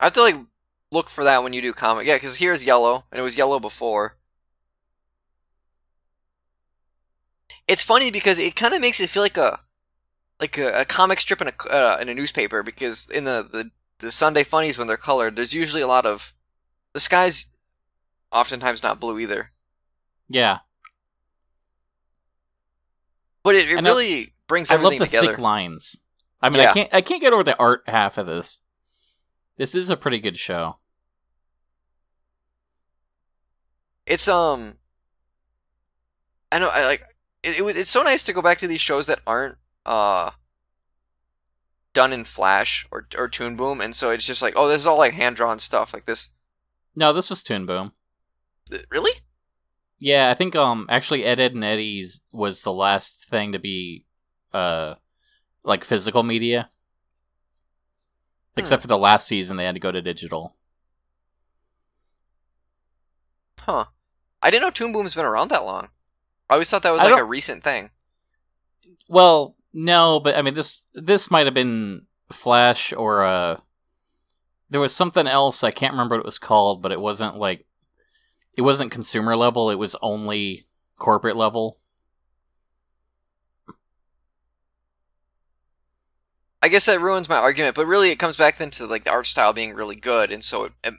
I 0.00 0.06
have 0.06 0.12
to 0.14 0.22
like 0.22 0.36
look 0.96 1.08
for 1.08 1.22
that 1.24 1.42
when 1.42 1.52
you 1.52 1.62
do 1.62 1.72
comic. 1.72 2.06
Yeah, 2.06 2.16
because 2.16 2.36
here's 2.36 2.64
yellow, 2.64 3.04
and 3.12 3.20
it 3.20 3.22
was 3.22 3.36
yellow 3.36 3.60
before. 3.60 4.16
It's 7.68 7.82
funny 7.82 8.10
because 8.10 8.38
it 8.38 8.56
kind 8.56 8.74
of 8.74 8.80
makes 8.80 9.00
it 9.00 9.10
feel 9.10 9.22
like 9.22 9.36
a 9.36 9.60
like 10.40 10.58
a, 10.58 10.80
a 10.80 10.84
comic 10.84 11.20
strip 11.20 11.40
in 11.40 11.48
a 11.48 11.72
uh, 11.72 11.98
in 12.00 12.08
a 12.08 12.14
newspaper. 12.14 12.62
Because 12.62 13.08
in 13.10 13.24
the, 13.24 13.46
the 13.50 13.70
the 13.98 14.10
Sunday 14.10 14.44
funnies 14.44 14.78
when 14.78 14.86
they're 14.86 14.96
colored, 14.96 15.36
there's 15.36 15.54
usually 15.54 15.82
a 15.82 15.86
lot 15.86 16.06
of 16.06 16.34
the 16.92 17.00
sky's 17.00 17.46
oftentimes 18.32 18.82
not 18.82 19.00
blue 19.00 19.18
either. 19.18 19.50
Yeah, 20.28 20.58
But 23.42 23.54
it, 23.54 23.70
it 23.70 23.78
I 23.78 23.80
really 23.80 24.34
brings 24.48 24.70
I 24.70 24.76
love 24.76 24.92
the 24.98 25.04
together. 25.06 25.28
thick 25.28 25.38
lines. 25.38 25.98
I 26.42 26.50
mean, 26.50 26.60
I 26.60 26.72
can't 26.72 26.92
I 26.94 27.00
can't 27.00 27.20
get 27.22 27.32
over 27.32 27.44
the 27.44 27.58
art 27.58 27.82
half 27.86 28.18
of 28.18 28.26
this. 28.26 28.60
This 29.56 29.74
is 29.74 29.88
a 29.88 29.96
pretty 29.96 30.18
good 30.18 30.36
show. 30.36 30.78
It's 34.06 34.28
um 34.28 34.76
i 36.52 36.58
know 36.58 36.68
i 36.68 36.86
like 36.86 37.02
it, 37.42 37.56
it, 37.58 37.62
was- 37.64 37.76
it's 37.76 37.90
so 37.90 38.02
nice 38.02 38.24
to 38.24 38.32
go 38.32 38.40
back 38.42 38.58
to 38.58 38.66
these 38.68 38.80
shows 38.80 39.06
that 39.06 39.20
aren't 39.26 39.56
uh 39.84 40.30
done 41.92 42.12
in 42.12 42.24
flash 42.24 42.86
or 42.92 43.06
or 43.18 43.28
toon 43.28 43.56
boom 43.56 43.80
and 43.80 43.94
so 43.96 44.10
it's 44.10 44.24
just 44.24 44.42
like 44.42 44.54
oh 44.56 44.68
this 44.68 44.80
is 44.80 44.86
all 44.86 44.98
like 44.98 45.14
hand 45.14 45.34
drawn 45.36 45.58
stuff 45.58 45.92
like 45.94 46.06
this 46.06 46.30
No, 46.94 47.12
this 47.12 47.28
was 47.30 47.42
Toon 47.42 47.66
Boom. 47.66 47.92
really 48.90 49.12
Yeah, 49.98 50.30
I 50.30 50.34
think 50.34 50.54
um 50.56 50.86
actually 50.88 51.24
Ed 51.24 51.40
Edd 51.40 51.54
n 51.56 51.62
Eddy's 51.64 52.20
was 52.32 52.62
the 52.62 52.72
last 52.72 53.26
thing 53.28 53.52
to 53.52 53.58
be 53.58 54.04
uh 54.52 54.94
like 55.64 55.84
physical 55.84 56.22
media. 56.22 56.70
Except 58.56 58.80
for 58.82 58.88
the 58.88 58.96
last 58.98 59.26
season 59.28 59.56
they 59.56 59.64
had 59.66 59.74
to 59.74 59.80
go 59.80 59.92
to 59.92 60.00
digital. 60.00 60.54
huh 63.60 63.86
i 64.42 64.50
didn't 64.50 64.62
know 64.62 64.70
toon 64.70 64.92
boom's 64.92 65.14
been 65.14 65.24
around 65.24 65.48
that 65.48 65.64
long 65.64 65.88
i 66.48 66.54
always 66.54 66.68
thought 66.70 66.82
that 66.82 66.92
was 66.92 67.00
I 67.02 67.10
like 67.10 67.20
a 67.20 67.24
recent 67.24 67.62
thing 67.64 67.90
Well, 69.08 69.56
no, 69.72 70.20
but 70.20 70.36
I 70.36 70.42
mean 70.42 70.54
this 70.54 70.86
this 70.94 71.30
might 71.30 71.46
have 71.46 71.54
been 71.54 72.06
Flash 72.32 72.92
or 72.92 73.24
uh 73.24 73.58
there 74.70 74.80
was 74.80 74.94
something 74.94 75.26
else 75.26 75.62
I 75.62 75.70
can't 75.70 75.92
remember 75.92 76.16
what 76.16 76.20
it 76.20 76.26
was 76.26 76.38
called, 76.38 76.82
but 76.82 76.92
it 76.92 77.00
wasn't 77.00 77.36
like 77.36 77.66
it 78.56 78.62
wasn't 78.62 78.90
consumer 78.90 79.36
level, 79.36 79.70
it 79.70 79.78
was 79.78 79.94
only 80.00 80.64
corporate 80.98 81.36
level. 81.36 81.76
i 86.62 86.68
guess 86.68 86.86
that 86.86 87.00
ruins 87.00 87.28
my 87.28 87.36
argument 87.36 87.74
but 87.74 87.86
really 87.86 88.10
it 88.10 88.16
comes 88.18 88.36
back 88.36 88.56
then 88.56 88.70
to 88.70 88.86
like 88.86 89.04
the 89.04 89.10
art 89.10 89.26
style 89.26 89.52
being 89.52 89.74
really 89.74 89.94
good 89.96 90.32
and 90.32 90.42
so 90.42 90.64
it 90.64 90.72
it, 90.82 90.94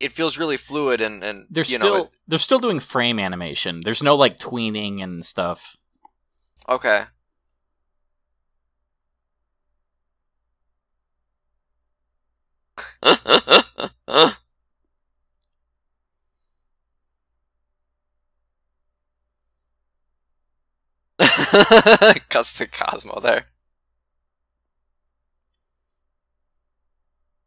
it 0.00 0.12
feels 0.12 0.38
really 0.38 0.56
fluid 0.56 1.00
and 1.00 1.22
and 1.22 1.46
They're 1.50 1.64
you 1.64 1.76
still 1.76 1.94
know 1.94 2.02
it- 2.04 2.10
they're 2.26 2.38
still 2.38 2.58
doing 2.58 2.80
frame 2.80 3.18
animation. 3.18 3.82
There's 3.84 4.02
no 4.02 4.16
like 4.16 4.38
tweening 4.38 5.02
and 5.02 5.24
stuff. 5.24 5.76
okay 6.68 7.04
Cuts 22.28 22.56
to 22.58 22.66
Cosmo 22.66 23.20
there. 23.20 23.46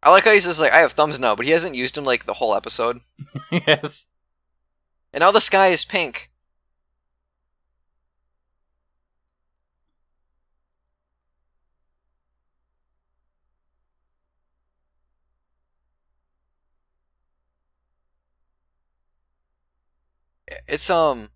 I 0.04 0.10
like 0.12 0.26
how 0.26 0.34
he's 0.34 0.46
just 0.46 0.60
like, 0.60 0.74
I 0.74 0.80
have 0.80 0.92
thumbs 0.92 1.18
now, 1.20 1.34
but 1.36 1.46
he 1.46 1.52
hasn't 1.54 1.76
used 1.76 1.96
them 1.96 2.04
like 2.04 2.26
the 2.26 2.34
whole 2.34 2.56
episode. 2.56 3.00
yes. 3.52 4.08
And 5.14 5.22
now 5.22 5.32
the 5.32 5.40
sky 5.40 5.68
is 5.70 5.86
pink. 5.86 6.30
It's 20.68 20.90
um 20.90 21.30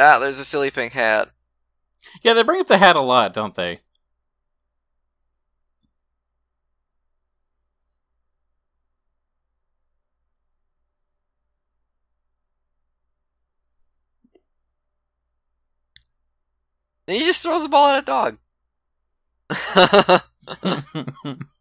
Ah, 0.00 0.18
there's 0.18 0.38
a 0.40 0.44
silly 0.44 0.70
pink 0.72 0.94
hat. 0.94 1.30
Yeah, 2.22 2.34
they 2.34 2.42
bring 2.44 2.60
up 2.60 2.68
the 2.68 2.78
hat 2.78 2.94
a 2.96 3.00
lot, 3.00 3.32
don't 3.34 3.54
they? 3.54 3.80
And 17.06 17.18
he 17.18 17.26
just 17.26 17.42
throws 17.42 17.62
the 17.62 17.68
ball 17.68 17.90
at 17.90 18.02
a 18.02 18.06
dog. 18.06 18.38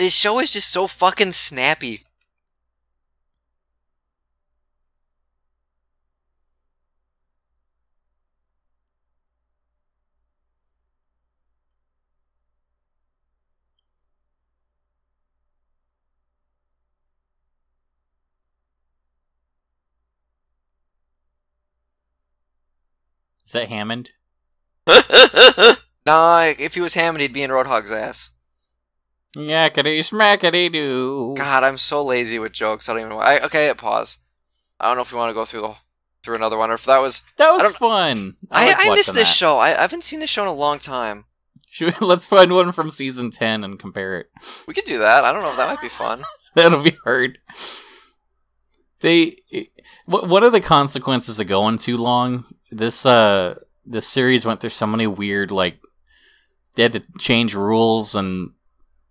show 0.10 0.40
is 0.40 0.54
just 0.54 0.70
so 0.70 0.88
fucking 0.88 1.32
snappy. 1.32 2.02
Is 23.46 23.54
that 23.54 23.68
Hammond? 23.68 24.12
nah, 26.06 26.54
if 26.58 26.76
he 26.76 26.82
was 26.82 26.94
Hammond, 26.94 27.22
he'd 27.22 27.34
be 27.34 27.44
in 27.44 27.52
Roadhog's 27.52 27.92
ass. 27.92 28.32
Yakety 29.36 30.00
smackety 30.00 30.72
doo. 30.72 31.34
God, 31.38 31.64
I'm 31.64 31.78
so 31.78 32.04
lazy 32.04 32.38
with 32.38 32.52
jokes. 32.52 32.90
I 32.90 32.94
don't 32.94 33.02
even. 33.06 33.14
I, 33.14 33.40
okay, 33.42 33.74
pause. 33.74 34.20
I 34.80 34.88
don't 34.88 34.98
know 34.98 35.04
if 35.04 35.12
we 35.14 35.18
want 35.18 35.30
to 35.30 35.34
go 35.34 35.46
through 35.46 35.62
the 35.62 35.76
through 36.24 36.36
another 36.36 36.58
one 36.58 36.70
or 36.70 36.74
if 36.76 36.86
that 36.86 37.02
was. 37.02 37.22
That 37.38 37.52
was 37.52 37.62
don't- 37.64 37.76
fun. 37.76 38.36
I, 38.52 38.68
like 38.68 38.78
I, 38.80 38.90
missed 38.96 39.14
this 39.14 39.30
that. 39.30 39.36
show. 39.36 39.58
I, 39.58 39.70
I 39.78 39.82
haven't 39.82 40.04
seen 40.04 40.20
this 40.20 40.30
show 40.30 40.44
in 40.44 40.50
a 40.50 40.54
long 40.54 40.80
time. 40.80 41.26
Should 41.70 42.00
we- 42.00 42.06
let's 42.08 42.26
find 42.26 42.52
one 42.52 42.72
from 42.74 42.92
season 42.92 43.32
ten 43.32 43.64
and 43.64 43.80
compare 43.80 44.20
it. 44.20 44.28
We 44.68 44.74
could 44.74 44.84
do 44.86 45.00
that. 45.00 45.24
I 45.24 45.32
don't 45.32 45.44
know 45.44 45.52
if 45.52 45.58
that 45.58 45.70
might 45.70 45.82
be 45.82 45.90
fun. 45.90 46.24
That'll 46.56 46.84
be 46.84 46.98
hard. 47.06 47.38
They, 49.00 49.38
what 50.06 50.28
what 50.28 50.44
are 50.44 50.50
the 50.50 50.62
consequences 50.62 51.40
of 51.40 51.48
going 51.48 51.78
too 51.78 51.96
long? 51.98 52.46
This 52.70 53.06
uh, 53.06 53.60
this 53.86 54.08
series 54.08 54.46
went 54.46 54.60
through 54.62 54.70
so 54.70 54.88
many 54.88 55.08
weird 55.08 55.52
like 55.52 55.80
they 56.76 56.84
had 56.84 56.94
to 56.94 57.04
change 57.20 57.56
rules 57.56 58.16
and 58.16 58.52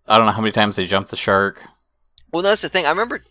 I 0.09 0.17
don't 0.17 0.27
know 0.27 0.33
how 0.33 0.41
many 0.41 0.53
times 0.53 0.77
they 0.77 0.85
jumped 0.85 1.11
the 1.11 1.17
shark. 1.17 1.63
Well, 2.33 2.43
that's 2.43 2.63
the 2.63 2.69
thing. 2.69 2.87
I 2.87 2.91
remember, 2.91 3.23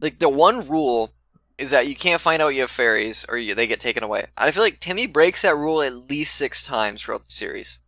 like 0.00 0.18
the 0.18 0.28
one 0.28 0.66
rule 0.68 1.12
is 1.58 1.70
that 1.70 1.86
you 1.86 1.94
can't 1.94 2.20
find 2.22 2.40
out 2.40 2.54
you 2.54 2.62
have 2.62 2.70
fairies 2.70 3.26
or 3.28 3.36
you, 3.36 3.54
they 3.54 3.66
get 3.66 3.80
taken 3.80 4.02
away. 4.02 4.26
I 4.36 4.50
feel 4.50 4.62
like 4.62 4.80
Timmy 4.80 5.06
breaks 5.06 5.42
that 5.42 5.56
rule 5.56 5.82
at 5.82 5.94
least 6.08 6.34
six 6.34 6.62
times 6.62 7.02
throughout 7.02 7.26
the 7.26 7.30
series, 7.30 7.80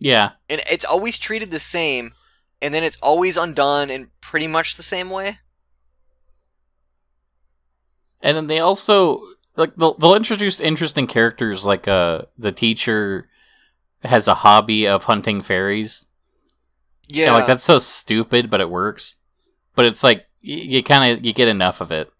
Yeah, 0.00 0.30
and 0.48 0.62
it's 0.70 0.84
always 0.84 1.18
treated 1.18 1.50
the 1.50 1.60
same, 1.60 2.14
and 2.62 2.72
then 2.72 2.82
it's 2.82 2.96
always 3.02 3.36
undone 3.36 3.90
in 3.90 4.10
pretty 4.22 4.46
much 4.46 4.76
the 4.76 4.82
same 4.82 5.10
way. 5.10 5.38
and 8.22 8.36
then 8.36 8.46
they 8.46 8.60
also 8.60 9.20
like 9.56 9.74
they'll, 9.76 9.94
they'll 9.94 10.14
introduce 10.14 10.60
interesting 10.60 11.06
characters 11.06 11.66
like 11.66 11.86
uh 11.88 12.22
the 12.38 12.52
teacher 12.52 13.28
has 14.02 14.26
a 14.28 14.34
hobby 14.34 14.86
of 14.86 15.04
hunting 15.04 15.42
fairies. 15.42 16.06
Yeah, 17.08 17.32
like 17.32 17.46
that's 17.46 17.62
so 17.62 17.78
stupid, 17.78 18.50
but 18.50 18.60
it 18.60 18.70
works. 18.70 19.16
But 19.74 19.84
it's 19.84 20.02
like 20.02 20.20
y- 20.44 20.54
you 20.54 20.82
kind 20.82 21.18
of 21.18 21.24
you 21.24 21.32
get 21.32 21.48
enough 21.48 21.80
of 21.80 21.92
it. 21.92 22.10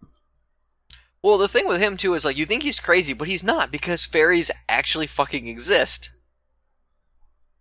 Well, 1.21 1.37
the 1.37 1.47
thing 1.47 1.67
with 1.67 1.81
him 1.81 1.97
too 1.97 2.13
is 2.13 2.25
like 2.25 2.37
you 2.37 2.45
think 2.45 2.63
he's 2.63 2.79
crazy, 2.79 3.13
but 3.13 3.27
he's 3.27 3.43
not 3.43 3.71
because 3.71 4.05
fairies 4.05 4.51
actually 4.67 5.07
fucking 5.07 5.47
exist. 5.47 6.11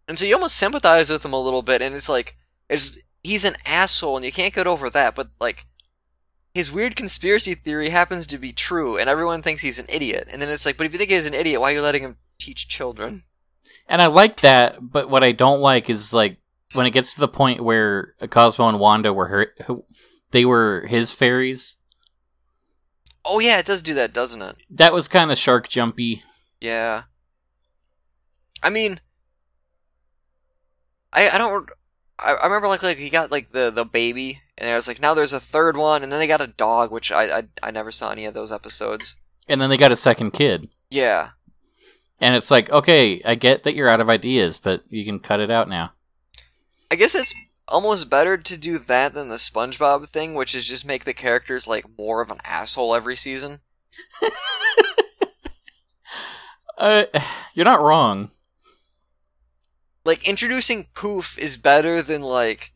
And 0.08 0.18
so 0.18 0.24
you 0.24 0.34
almost 0.34 0.56
sympathize 0.56 1.10
with 1.10 1.24
him 1.24 1.32
a 1.32 1.40
little 1.40 1.62
bit, 1.62 1.80
and 1.80 1.94
it's 1.94 2.08
like 2.08 2.36
it's 2.68 2.98
he's 3.22 3.44
an 3.44 3.56
asshole, 3.64 4.16
and 4.16 4.24
you 4.24 4.32
can't 4.32 4.54
get 4.54 4.66
over 4.66 4.90
that. 4.90 5.14
But 5.14 5.30
like 5.40 5.64
his 6.54 6.70
weird 6.70 6.96
conspiracy 6.96 7.54
theory 7.54 7.88
happens 7.88 8.26
to 8.26 8.38
be 8.38 8.52
true, 8.52 8.98
and 8.98 9.08
everyone 9.08 9.42
thinks 9.42 9.62
he's 9.62 9.78
an 9.78 9.86
idiot. 9.88 10.28
And 10.30 10.40
then 10.40 10.48
it's 10.48 10.66
like, 10.66 10.76
but 10.76 10.86
if 10.86 10.92
you 10.92 10.98
think 10.98 11.10
he's 11.10 11.26
an 11.26 11.34
idiot, 11.34 11.60
why 11.60 11.72
are 11.72 11.74
you 11.74 11.82
letting 11.82 12.02
him 12.02 12.16
teach 12.38 12.68
children? 12.68 13.24
And 13.88 14.02
I 14.02 14.06
like 14.06 14.40
that, 14.40 14.78
but 14.80 15.08
what 15.08 15.24
I 15.24 15.32
don't 15.32 15.60
like 15.60 15.88
is 15.88 16.12
like 16.12 16.38
when 16.74 16.86
it 16.86 16.92
gets 16.92 17.14
to 17.14 17.20
the 17.20 17.28
point 17.28 17.60
where 17.62 18.14
Cosmo 18.30 18.68
and 18.68 18.78
Wanda 18.78 19.12
were 19.12 19.28
her, 19.28 19.54
they 20.30 20.44
were 20.44 20.86
his 20.88 21.12
fairies. 21.12 21.78
Oh 23.24 23.38
yeah, 23.38 23.58
it 23.58 23.66
does 23.66 23.82
do 23.82 23.94
that, 23.94 24.12
doesn't 24.12 24.42
it? 24.42 24.56
That 24.70 24.92
was 24.92 25.08
kind 25.08 25.30
of 25.30 25.38
shark 25.38 25.68
jumpy. 25.68 26.22
Yeah. 26.60 27.04
I 28.62 28.70
mean, 28.70 29.00
I 31.12 31.30
I 31.30 31.38
don't. 31.38 31.68
I, 32.18 32.34
I 32.34 32.46
remember 32.46 32.68
like 32.68 32.82
like 32.82 32.98
he 32.98 33.10
got 33.10 33.30
like 33.30 33.50
the 33.50 33.70
the 33.70 33.84
baby, 33.84 34.40
and 34.62 34.70
I 34.70 34.74
was 34.74 34.88
like, 34.88 35.00
now 35.00 35.12
there's 35.12 35.32
a 35.32 35.40
third 35.40 35.76
one, 35.76 36.02
and 36.02 36.10
then 36.10 36.20
they 36.20 36.26
got 36.26 36.40
a 36.40 36.46
dog, 36.46 36.90
which 36.90 37.12
I 37.12 37.38
I, 37.38 37.42
I 37.62 37.70
never 37.70 37.92
saw 37.92 38.10
any 38.10 38.24
of 38.24 38.34
those 38.34 38.52
episodes. 38.52 39.16
And 39.48 39.60
then 39.60 39.68
they 39.68 39.76
got 39.76 39.92
a 39.92 39.96
second 39.96 40.30
kid. 40.30 40.68
Yeah. 40.88 41.30
And 42.20 42.36
it's 42.36 42.50
like, 42.50 42.70
okay, 42.70 43.20
I 43.24 43.34
get 43.34 43.64
that 43.64 43.74
you're 43.74 43.88
out 43.88 44.00
of 44.00 44.08
ideas, 44.08 44.60
but 44.60 44.82
you 44.88 45.04
can 45.04 45.18
cut 45.18 45.40
it 45.40 45.50
out 45.50 45.68
now. 45.68 45.92
I 46.90 46.94
guess 46.94 47.14
it's 47.14 47.34
almost 47.66 48.08
better 48.08 48.36
to 48.36 48.56
do 48.56 48.78
that 48.78 49.14
than 49.14 49.28
the 49.28 49.36
SpongeBob 49.36 50.08
thing, 50.08 50.34
which 50.34 50.54
is 50.54 50.64
just 50.64 50.86
make 50.86 51.04
the 51.04 51.14
characters 51.14 51.66
like 51.66 51.84
more 51.98 52.22
of 52.22 52.30
an 52.30 52.38
asshole 52.44 52.94
every 52.94 53.16
season. 53.16 53.60
Uh, 56.82 57.04
you're 57.54 57.64
not 57.64 57.80
wrong. 57.80 58.30
Like 60.04 60.26
introducing 60.26 60.88
Poof 60.94 61.38
is 61.38 61.56
better 61.56 62.02
than 62.02 62.22
like 62.22 62.71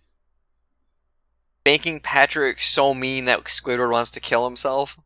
making 1.66 1.98
Patrick 1.98 2.62
so 2.62 2.94
mean 2.94 3.24
that 3.24 3.42
Squidward 3.46 3.90
wants 3.90 4.12
to 4.12 4.20
kill 4.20 4.44
himself. 4.44 4.96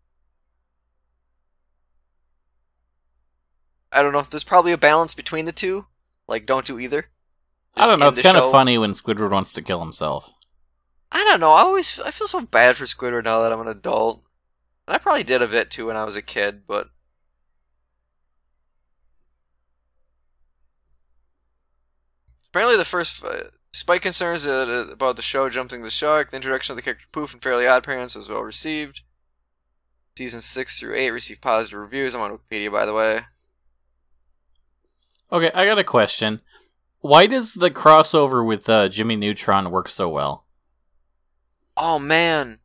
I 3.90 4.02
don't 4.02 4.12
know. 4.12 4.20
There's 4.20 4.44
probably 4.44 4.72
a 4.72 4.76
balance 4.76 5.14
between 5.14 5.46
the 5.46 5.52
two. 5.52 5.86
Like, 6.28 6.44
don't 6.44 6.66
do 6.66 6.78
either. 6.78 7.06
I 7.78 7.88
don't 7.88 7.98
know. 7.98 8.08
It's 8.08 8.20
kind 8.20 8.36
of 8.36 8.50
funny 8.50 8.76
when 8.76 8.90
Squidward 8.90 9.30
wants 9.30 9.54
to 9.54 9.62
kill 9.62 9.80
himself. 9.80 10.34
I 11.10 11.24
don't 11.24 11.40
know. 11.40 11.52
I 11.52 11.62
always 11.62 11.98
I 11.98 12.10
feel 12.10 12.26
so 12.26 12.42
bad 12.42 12.76
for 12.76 12.84
Squidward 12.84 13.24
now 13.24 13.40
that 13.40 13.52
I'm 13.52 13.60
an 13.62 13.66
adult, 13.66 14.22
and 14.86 14.94
I 14.94 14.98
probably 14.98 15.24
did 15.24 15.40
a 15.40 15.48
bit 15.48 15.70
too 15.70 15.86
when 15.86 15.96
I 15.96 16.04
was 16.04 16.14
a 16.14 16.20
kid. 16.22 16.66
But 16.66 16.88
apparently, 22.50 22.76
the 22.76 22.84
first, 22.84 23.24
uh, 23.24 23.44
despite 23.72 24.02
concerns 24.02 24.44
about 24.46 25.16
the 25.16 25.22
show 25.22 25.48
jumping 25.48 25.82
the 25.82 25.90
shark, 25.90 26.30
the 26.30 26.36
introduction 26.36 26.72
of 26.72 26.76
the 26.76 26.82
character 26.82 27.06
Poof 27.12 27.32
and 27.32 27.42
Fairly 27.42 27.66
Odd 27.66 27.84
Parents 27.84 28.14
was 28.14 28.28
well 28.28 28.42
received. 28.42 29.02
Season 30.16 30.40
six 30.40 30.78
through 30.78 30.96
eight 30.96 31.10
received 31.10 31.40
positive 31.40 31.78
reviews. 31.78 32.14
I'm 32.14 32.20
on 32.20 32.36
Wikipedia, 32.36 32.70
by 32.70 32.84
the 32.84 32.92
way. 32.92 33.20
Okay, 35.32 35.50
I 35.54 35.64
got 35.64 35.78
a 35.78 35.84
question. 35.84 36.40
Why 37.00 37.26
does 37.26 37.54
the 37.54 37.70
crossover 37.70 38.46
with 38.46 38.68
uh, 38.68 38.88
Jimmy 38.88 39.16
Neutron 39.16 39.70
work 39.70 39.88
so 39.88 40.08
well? 40.08 40.44
Oh 41.76 41.98
man, 41.98 42.58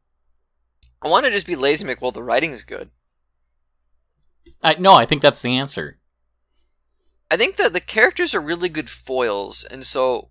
I 1.01 1.07
want 1.07 1.25
to 1.25 1.31
just 1.31 1.47
be 1.47 1.55
lazy, 1.55 1.85
Mick. 1.85 2.01
Well, 2.01 2.11
the 2.11 2.23
writing 2.23 2.51
is 2.51 2.63
good. 2.63 2.89
I 4.61 4.75
no, 4.77 4.95
I 4.95 5.05
think 5.05 5.21
that's 5.21 5.41
the 5.41 5.55
answer. 5.55 5.99
I 7.31 7.37
think 7.37 7.55
that 7.55 7.71
the 7.71 7.79
characters 7.79 8.35
are 8.35 8.41
really 8.41 8.67
good 8.67 8.89
foils, 8.89 9.63
and 9.63 9.85
so 9.85 10.29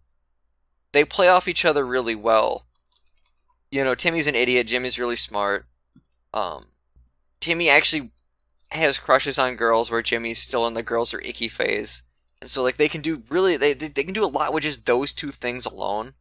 they 0.95 1.05
play 1.05 1.29
off 1.29 1.49
each 1.49 1.65
other 1.65 1.85
really 1.85 2.15
well. 2.15 2.65
You 3.71 3.85
know, 3.85 3.95
Timmy's 3.95 4.29
an 4.29 4.37
idiot. 4.37 4.69
Jimmy's 4.69 4.99
really 4.99 5.17
smart. 5.17 5.67
Um, 6.33 6.67
Timmy 7.41 7.69
actually 7.69 8.13
has 8.71 8.99
crushes 8.99 9.39
on 9.39 9.57
girls, 9.57 9.91
where 9.91 10.03
Jimmy's 10.03 10.39
still 10.39 10.67
in 10.67 10.75
the 10.75 10.83
girls 10.83 11.13
are 11.13 11.21
icky 11.21 11.49
phase, 11.49 12.05
and 12.41 12.49
so 12.49 12.63
like 12.63 12.77
they 12.77 12.89
can 12.89 13.01
do 13.01 13.25
really 13.29 13.57
they 13.57 13.75
they, 13.75 14.05
can 14.05 14.15
do 14.15 14.25
a 14.25 14.27
lot 14.27 14.55
with 14.55 14.63
just 14.63 14.87
those 14.87 15.13
two 15.13 15.31
things 15.31 15.67
alone. 15.67 16.15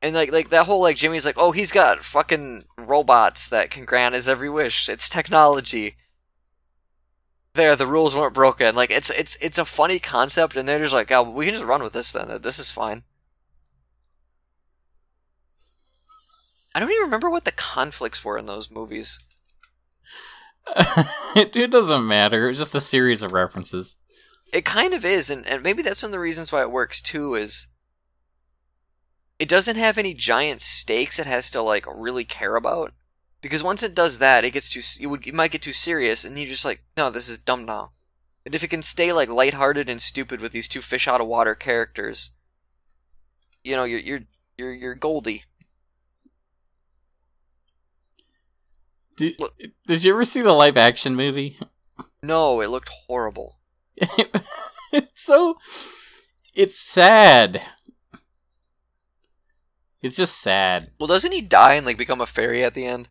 And 0.00 0.14
like 0.14 0.30
like 0.30 0.50
that 0.50 0.66
whole 0.66 0.82
like 0.82 0.96
Jimmy's 0.96 1.24
like 1.24 1.38
oh 1.38 1.52
he's 1.52 1.72
got 1.72 2.04
fucking 2.04 2.66
robots 2.76 3.48
that 3.48 3.70
can 3.70 3.84
grant 3.84 4.14
his 4.14 4.28
every 4.28 4.50
wish. 4.50 4.88
It's 4.88 5.08
technology 5.08 5.96
there 7.54 7.74
the 7.74 7.86
rules 7.86 8.14
weren't 8.14 8.34
broken 8.34 8.76
like 8.76 8.90
it's 8.90 9.10
it's 9.10 9.36
it's 9.40 9.58
a 9.58 9.64
funny 9.64 9.98
concept 9.98 10.54
and 10.54 10.68
they're 10.68 10.78
just 10.78 10.94
like 10.94 11.10
oh 11.10 11.28
we 11.28 11.44
can 11.44 11.54
just 11.54 11.66
run 11.66 11.82
with 11.82 11.92
this 11.92 12.12
then 12.12 12.40
this 12.40 12.58
is 12.58 12.70
fine 12.70 13.02
i 16.74 16.80
don't 16.80 16.90
even 16.90 17.02
remember 17.04 17.30
what 17.30 17.44
the 17.44 17.52
conflicts 17.52 18.24
were 18.24 18.38
in 18.38 18.46
those 18.46 18.70
movies 18.70 19.20
it, 20.76 21.56
it 21.56 21.70
doesn't 21.70 22.06
matter. 22.06 22.48
It's 22.48 22.58
just 22.58 22.74
a 22.74 22.80
series 22.80 23.22
of 23.22 23.32
references. 23.32 23.96
it 24.52 24.64
kind 24.64 24.94
of 24.94 25.04
is 25.04 25.30
and, 25.30 25.46
and 25.46 25.62
maybe 25.62 25.82
that's 25.82 26.02
one 26.02 26.08
of 26.08 26.12
the 26.12 26.18
reasons 26.18 26.52
why 26.52 26.62
it 26.62 26.70
works 26.70 27.00
too 27.00 27.34
is 27.34 27.68
it 29.38 29.48
doesn't 29.48 29.76
have 29.76 29.98
any 29.98 30.14
giant 30.14 30.60
stakes 30.60 31.18
it 31.18 31.26
has 31.26 31.50
to 31.50 31.62
like 31.62 31.84
really 31.86 32.24
care 32.24 32.56
about 32.56 32.92
because 33.40 33.62
once 33.62 33.82
it 33.82 33.94
does 33.94 34.18
that 34.18 34.44
it 34.44 34.52
gets 34.52 34.70
too 34.70 34.80
it 35.02 35.06
would 35.06 35.26
it 35.26 35.34
might 35.34 35.50
get 35.50 35.62
too 35.62 35.72
serious 35.72 36.24
and 36.24 36.38
you're 36.38 36.48
just 36.48 36.64
like 36.64 36.82
no 36.96 37.10
this 37.10 37.28
is 37.28 37.38
dumb 37.38 37.64
now 37.64 37.92
and 38.44 38.54
if 38.54 38.64
it 38.64 38.68
can 38.68 38.82
stay 38.82 39.12
like 39.12 39.28
lighthearted 39.28 39.88
and 39.88 40.00
stupid 40.00 40.40
with 40.40 40.52
these 40.52 40.68
two 40.68 40.80
fish 40.80 41.06
out 41.06 41.20
of 41.20 41.26
water 41.26 41.54
characters 41.54 42.32
you 43.62 43.76
know 43.76 43.84
you're 43.84 44.00
you're 44.00 44.20
you're, 44.56 44.72
you're 44.72 44.94
goldie 44.94 45.44
Did, 49.18 49.36
did 49.86 50.04
you 50.04 50.12
ever 50.14 50.24
see 50.24 50.40
the 50.42 50.52
live 50.52 50.76
action 50.76 51.14
movie? 51.16 51.58
no 52.22 52.60
it 52.60 52.68
looked 52.68 52.88
horrible 53.06 53.58
it's 54.92 55.22
so 55.22 55.56
it's 56.54 56.78
sad. 56.78 57.60
It's 60.02 60.16
just 60.16 60.40
sad. 60.40 60.90
well 60.98 61.06
doesn't 61.08 61.32
he 61.32 61.40
die 61.40 61.74
and 61.74 61.84
like 61.86 61.96
become 61.98 62.20
a 62.20 62.26
fairy 62.26 62.62
at 62.64 62.74
the 62.74 62.84
end 62.86 63.08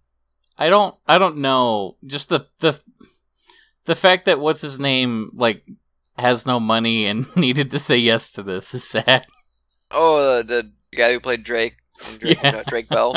I 0.57 0.69
don't 0.69 0.95
I 1.07 1.17
don't 1.17 1.37
know. 1.37 1.97
Just 2.05 2.29
the 2.29 2.47
the 2.59 2.81
the 3.85 3.95
fact 3.95 4.25
that 4.25 4.39
what's 4.39 4.61
his 4.61 4.79
name 4.79 5.31
like 5.33 5.65
has 6.17 6.45
no 6.45 6.59
money 6.59 7.05
and 7.05 7.27
needed 7.35 7.69
to 7.71 7.79
say 7.79 7.97
yes 7.97 8.31
to 8.31 8.43
this 8.43 8.73
is 8.73 8.83
sad. 8.87 9.27
oh 9.91 10.41
the, 10.41 10.71
the 10.91 10.97
guy 10.97 11.11
who 11.13 11.19
played 11.19 11.43
drake 11.43 11.75
drake, 12.19 12.41
Yeah. 12.41 12.57
uh, 12.57 12.63
drake 12.63 12.89
bell 12.89 13.13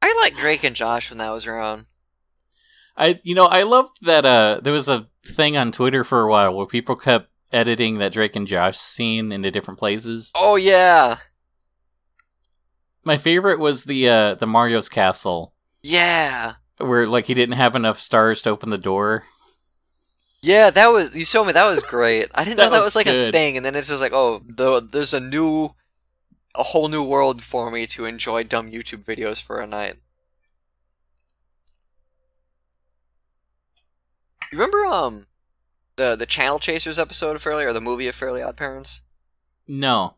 I 0.00 0.07
like 0.20 0.36
Drake 0.36 0.64
and 0.64 0.76
Josh 0.76 1.10
when 1.10 1.18
that 1.18 1.30
was 1.30 1.46
around. 1.46 1.86
I 2.96 3.20
you 3.22 3.34
know 3.34 3.46
I 3.46 3.62
loved 3.62 3.98
that 4.02 4.24
uh 4.26 4.60
there 4.62 4.72
was 4.72 4.88
a 4.88 5.06
thing 5.24 5.56
on 5.56 5.72
Twitter 5.72 6.04
for 6.04 6.22
a 6.22 6.30
while 6.30 6.54
where 6.54 6.66
people 6.66 6.96
kept 6.96 7.28
editing 7.52 7.98
that 7.98 8.12
Drake 8.12 8.36
and 8.36 8.46
Josh 8.46 8.76
scene 8.76 9.30
into 9.32 9.50
different 9.50 9.78
places. 9.78 10.32
Oh 10.34 10.56
yeah, 10.56 11.18
My 13.04 13.16
favorite 13.16 13.58
was 13.58 13.84
the 13.84 14.08
uh 14.08 14.34
the 14.34 14.46
Mario's 14.46 14.88
castle 14.88 15.54
yeah, 15.82 16.54
where 16.78 17.06
like 17.06 17.26
he 17.26 17.34
didn't 17.34 17.54
have 17.56 17.76
enough 17.76 17.98
stars 18.00 18.42
to 18.42 18.50
open 18.50 18.70
the 18.70 18.78
door. 18.78 19.22
yeah. 20.42 20.70
That 20.70 20.88
was 20.88 21.14
you 21.16 21.24
showed 21.24 21.44
me. 21.44 21.52
That 21.52 21.70
was 21.70 21.82
great. 21.82 22.26
I 22.34 22.44
didn't 22.44 22.56
That 22.58 22.64
know 22.64 22.70
that 22.70 22.76
was 22.78 22.86
was 22.86 22.96
like 22.96 23.06
a 23.06 23.30
thing, 23.30 23.56
and 23.56 23.64
then 23.64 23.76
it's 23.76 23.88
just 23.88 24.00
like, 24.00 24.12
oh, 24.12 24.42
the, 24.44 24.80
there's 24.82 25.14
a 25.14 25.20
new, 25.20 25.70
a 26.54 26.62
whole 26.64 26.88
new 26.88 27.02
world 27.04 27.42
for 27.42 27.70
me 27.70 27.86
to 27.88 28.04
enjoy 28.06 28.42
dumb 28.42 28.70
YouTube 28.70 29.04
videos 29.04 29.40
for 29.40 29.60
a 29.60 29.66
night. 29.66 29.96
You 34.50 34.58
remember 34.58 34.86
um, 34.86 35.26
the 35.96 36.16
the 36.16 36.26
Channel 36.26 36.58
Chasers 36.58 36.98
episode 36.98 37.36
of 37.36 37.42
Fairly 37.42 37.64
or 37.64 37.72
the 37.72 37.80
movie 37.80 38.08
of 38.08 38.14
Fairly 38.14 38.42
Odd 38.42 38.56
Parents? 38.56 39.02
No. 39.66 40.14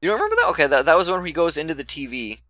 You 0.00 0.08
don't 0.08 0.18
remember 0.18 0.36
that? 0.36 0.48
Okay, 0.50 0.66
that 0.66 0.86
that 0.86 0.96
was 0.96 1.08
when 1.08 1.24
he 1.24 1.32
goes 1.32 1.56
into 1.56 1.74
the 1.74 1.84
TV, 1.84 2.40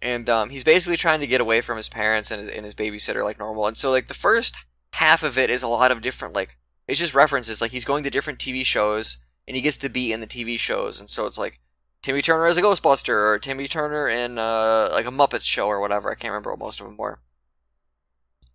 and 0.00 0.28
um, 0.30 0.50
he's 0.50 0.62
basically 0.62 0.96
trying 0.96 1.20
to 1.20 1.26
get 1.26 1.40
away 1.40 1.60
from 1.60 1.76
his 1.76 1.88
parents 1.88 2.30
and 2.30 2.40
his, 2.40 2.48
and 2.48 2.64
his 2.64 2.74
babysitter 2.74 3.24
like 3.24 3.38
normal. 3.38 3.66
And 3.66 3.76
so 3.76 3.90
like 3.90 4.08
the 4.08 4.14
first 4.14 4.56
half 4.92 5.22
of 5.22 5.36
it 5.36 5.50
is 5.50 5.62
a 5.62 5.68
lot 5.68 5.90
of 5.90 6.00
different 6.02 6.34
like 6.34 6.56
it's 6.86 7.00
just 7.00 7.14
references. 7.14 7.60
Like 7.60 7.72
he's 7.72 7.84
going 7.84 8.04
to 8.04 8.10
different 8.10 8.38
TV 8.38 8.64
shows 8.64 9.18
and 9.48 9.56
he 9.56 9.62
gets 9.62 9.78
to 9.78 9.88
be 9.88 10.12
in 10.12 10.20
the 10.20 10.26
TV 10.26 10.58
shows, 10.58 11.00
and 11.00 11.10
so 11.10 11.26
it's 11.26 11.38
like 11.38 11.58
Timmy 12.02 12.22
Turner 12.22 12.46
as 12.46 12.56
a 12.56 12.62
Ghostbuster 12.62 13.32
or 13.32 13.38
Timmy 13.40 13.66
Turner 13.66 14.06
in 14.06 14.38
uh, 14.38 14.90
like 14.92 15.06
a 15.06 15.10
Muppet 15.10 15.42
show 15.42 15.66
or 15.66 15.80
whatever. 15.80 16.10
I 16.10 16.14
can't 16.14 16.30
remember 16.30 16.50
what 16.50 16.60
most 16.60 16.80
of 16.80 16.86
them 16.86 16.96
were. 16.96 17.18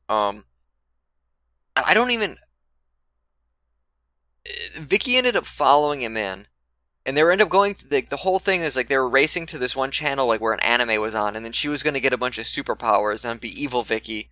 Um, 0.08 0.46
I 1.76 1.94
don't 1.94 2.12
even. 2.12 2.38
Vicky 4.76 5.18
ended 5.18 5.36
up 5.36 5.46
following 5.46 6.02
him 6.02 6.18
in 6.18 6.48
and 7.06 7.18
they 7.18 7.24
were 7.24 7.32
end 7.32 7.42
up 7.42 7.50
going 7.50 7.76
to, 7.76 7.88
the 7.88 8.18
whole 8.18 8.40
thing 8.40 8.62
is 8.62 8.76
like 8.76 8.88
they 8.88 8.98
were 8.98 9.10
racing 9.10 9.46
to 9.48 9.58
this 9.58 9.76
one 9.76 9.92
channel 9.92 10.28
like 10.28 10.42
where 10.42 10.54
an 10.54 10.60
anime 10.62 11.02
was 11.02 11.16
on 11.16 11.36
and 11.36 11.44
then 11.44 11.52
she 11.52 11.68
was 11.68 11.84
going 11.84 11.94
to 11.94 12.00
get 12.00 12.14
a 12.14 12.18
bunch 12.18 12.38
of 12.38 12.46
superpowers 12.46 13.30
and 13.30 13.40
be 13.40 13.62
evil 13.62 13.82
vicky 13.82 14.30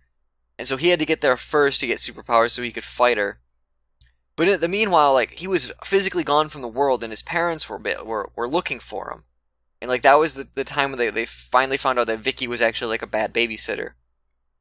and 0.58 0.68
so 0.68 0.76
he 0.76 0.88
had 0.88 0.98
to 0.98 1.06
get 1.06 1.20
there 1.20 1.36
first 1.36 1.80
to 1.80 1.86
get 1.86 1.98
superpowers 1.98 2.50
so 2.50 2.62
he 2.62 2.72
could 2.72 2.84
fight 2.84 3.18
her 3.18 3.40
but 4.36 4.48
in 4.48 4.60
the 4.60 4.68
meanwhile 4.68 5.12
like 5.12 5.38
he 5.38 5.46
was 5.46 5.72
physically 5.84 6.24
gone 6.24 6.48
from 6.48 6.62
the 6.62 6.68
world 6.68 7.02
and 7.02 7.12
his 7.12 7.22
parents 7.22 7.68
were 7.68 7.80
were, 8.04 8.30
were 8.36 8.48
looking 8.48 8.78
for 8.78 9.10
him 9.10 9.24
and 9.80 9.88
like 9.88 10.02
that 10.02 10.18
was 10.18 10.34
the, 10.34 10.48
the 10.54 10.64
time 10.64 10.90
when 10.90 10.98
they, 10.98 11.10
they 11.10 11.26
finally 11.26 11.76
found 11.76 11.98
out 11.98 12.06
that 12.06 12.20
vicky 12.20 12.48
was 12.48 12.62
actually 12.62 12.88
like 12.88 13.02
a 13.02 13.06
bad 13.06 13.34
babysitter 13.34 13.92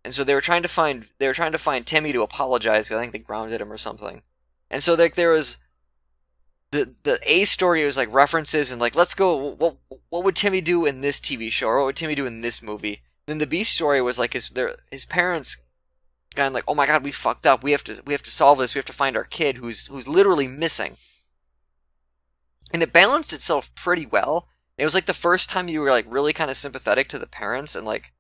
and 0.03 0.13
so 0.13 0.23
they 0.23 0.33
were 0.33 0.41
trying 0.41 0.61
to 0.61 0.67
find 0.67 1.07
they 1.19 1.27
were 1.27 1.33
trying 1.33 1.51
to 1.51 1.57
find 1.57 1.85
timmy 1.85 2.11
to 2.11 2.21
apologize 2.21 2.89
'cause 2.89 2.97
i 2.97 3.01
think 3.01 3.13
they 3.13 3.19
grounded 3.19 3.61
him 3.61 3.71
or 3.71 3.77
something 3.77 4.21
and 4.69 4.83
so 4.83 4.93
like 4.93 5.15
there 5.15 5.31
was 5.31 5.57
the 6.71 6.95
the 7.03 7.19
A 7.23 7.45
story 7.45 7.85
was 7.85 7.97
like 7.97 8.11
references 8.11 8.71
and 8.71 8.79
like 8.81 8.95
let's 8.95 9.13
go 9.13 9.35
what 9.35 9.77
what 10.09 10.23
would 10.23 10.35
Timmy 10.35 10.61
do 10.61 10.85
in 10.85 11.01
this 11.01 11.19
TV 11.19 11.51
show 11.51 11.67
or 11.67 11.79
what 11.79 11.85
would 11.87 11.95
Timmy 11.97 12.15
do 12.15 12.25
in 12.25 12.41
this 12.41 12.61
movie? 12.61 13.01
Then 13.25 13.37
the 13.37 13.47
B 13.47 13.63
story 13.63 14.01
was 14.01 14.17
like 14.17 14.33
his 14.33 14.49
their 14.49 14.75
his 14.89 15.05
parents 15.05 15.57
kind 16.33 16.53
like 16.53 16.63
oh 16.67 16.75
my 16.75 16.87
god 16.87 17.03
we 17.03 17.11
fucked 17.11 17.45
up 17.45 17.61
we 17.61 17.71
have 17.71 17.83
to 17.83 18.01
we 18.05 18.13
have 18.13 18.23
to 18.23 18.31
solve 18.31 18.57
this 18.57 18.73
we 18.73 18.79
have 18.79 18.85
to 18.85 18.93
find 18.93 19.17
our 19.17 19.25
kid 19.25 19.57
who's 19.57 19.87
who's 19.87 20.07
literally 20.07 20.47
missing. 20.47 20.95
And 22.73 22.81
it 22.81 22.93
balanced 22.93 23.33
itself 23.33 23.75
pretty 23.75 24.05
well. 24.05 24.47
It 24.77 24.85
was 24.85 24.95
like 24.95 25.05
the 25.05 25.13
first 25.13 25.49
time 25.49 25.67
you 25.67 25.81
were 25.81 25.89
like 25.89 26.05
really 26.07 26.31
kind 26.31 26.49
of 26.49 26.55
sympathetic 26.55 27.09
to 27.09 27.19
the 27.19 27.27
parents 27.27 27.75
and 27.75 27.85
like 27.85 28.13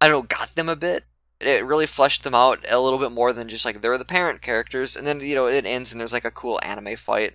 I 0.00 0.08
don't 0.08 0.22
know 0.22 0.22
got 0.22 0.54
them 0.54 0.68
a 0.68 0.76
bit 0.76 1.04
it 1.40 1.64
really 1.64 1.86
fleshed 1.86 2.24
them 2.24 2.34
out 2.34 2.64
a 2.68 2.80
little 2.80 2.98
bit 2.98 3.12
more 3.12 3.32
than 3.32 3.48
just 3.48 3.64
like 3.64 3.80
they're 3.80 3.98
the 3.98 4.04
parent 4.04 4.40
characters 4.40 4.96
and 4.96 5.06
then 5.06 5.20
you 5.20 5.34
know 5.34 5.46
it 5.46 5.66
ends 5.66 5.92
and 5.92 6.00
there's 6.00 6.12
like 6.12 6.24
a 6.24 6.30
cool 6.30 6.60
anime 6.62 6.96
fight 6.96 7.34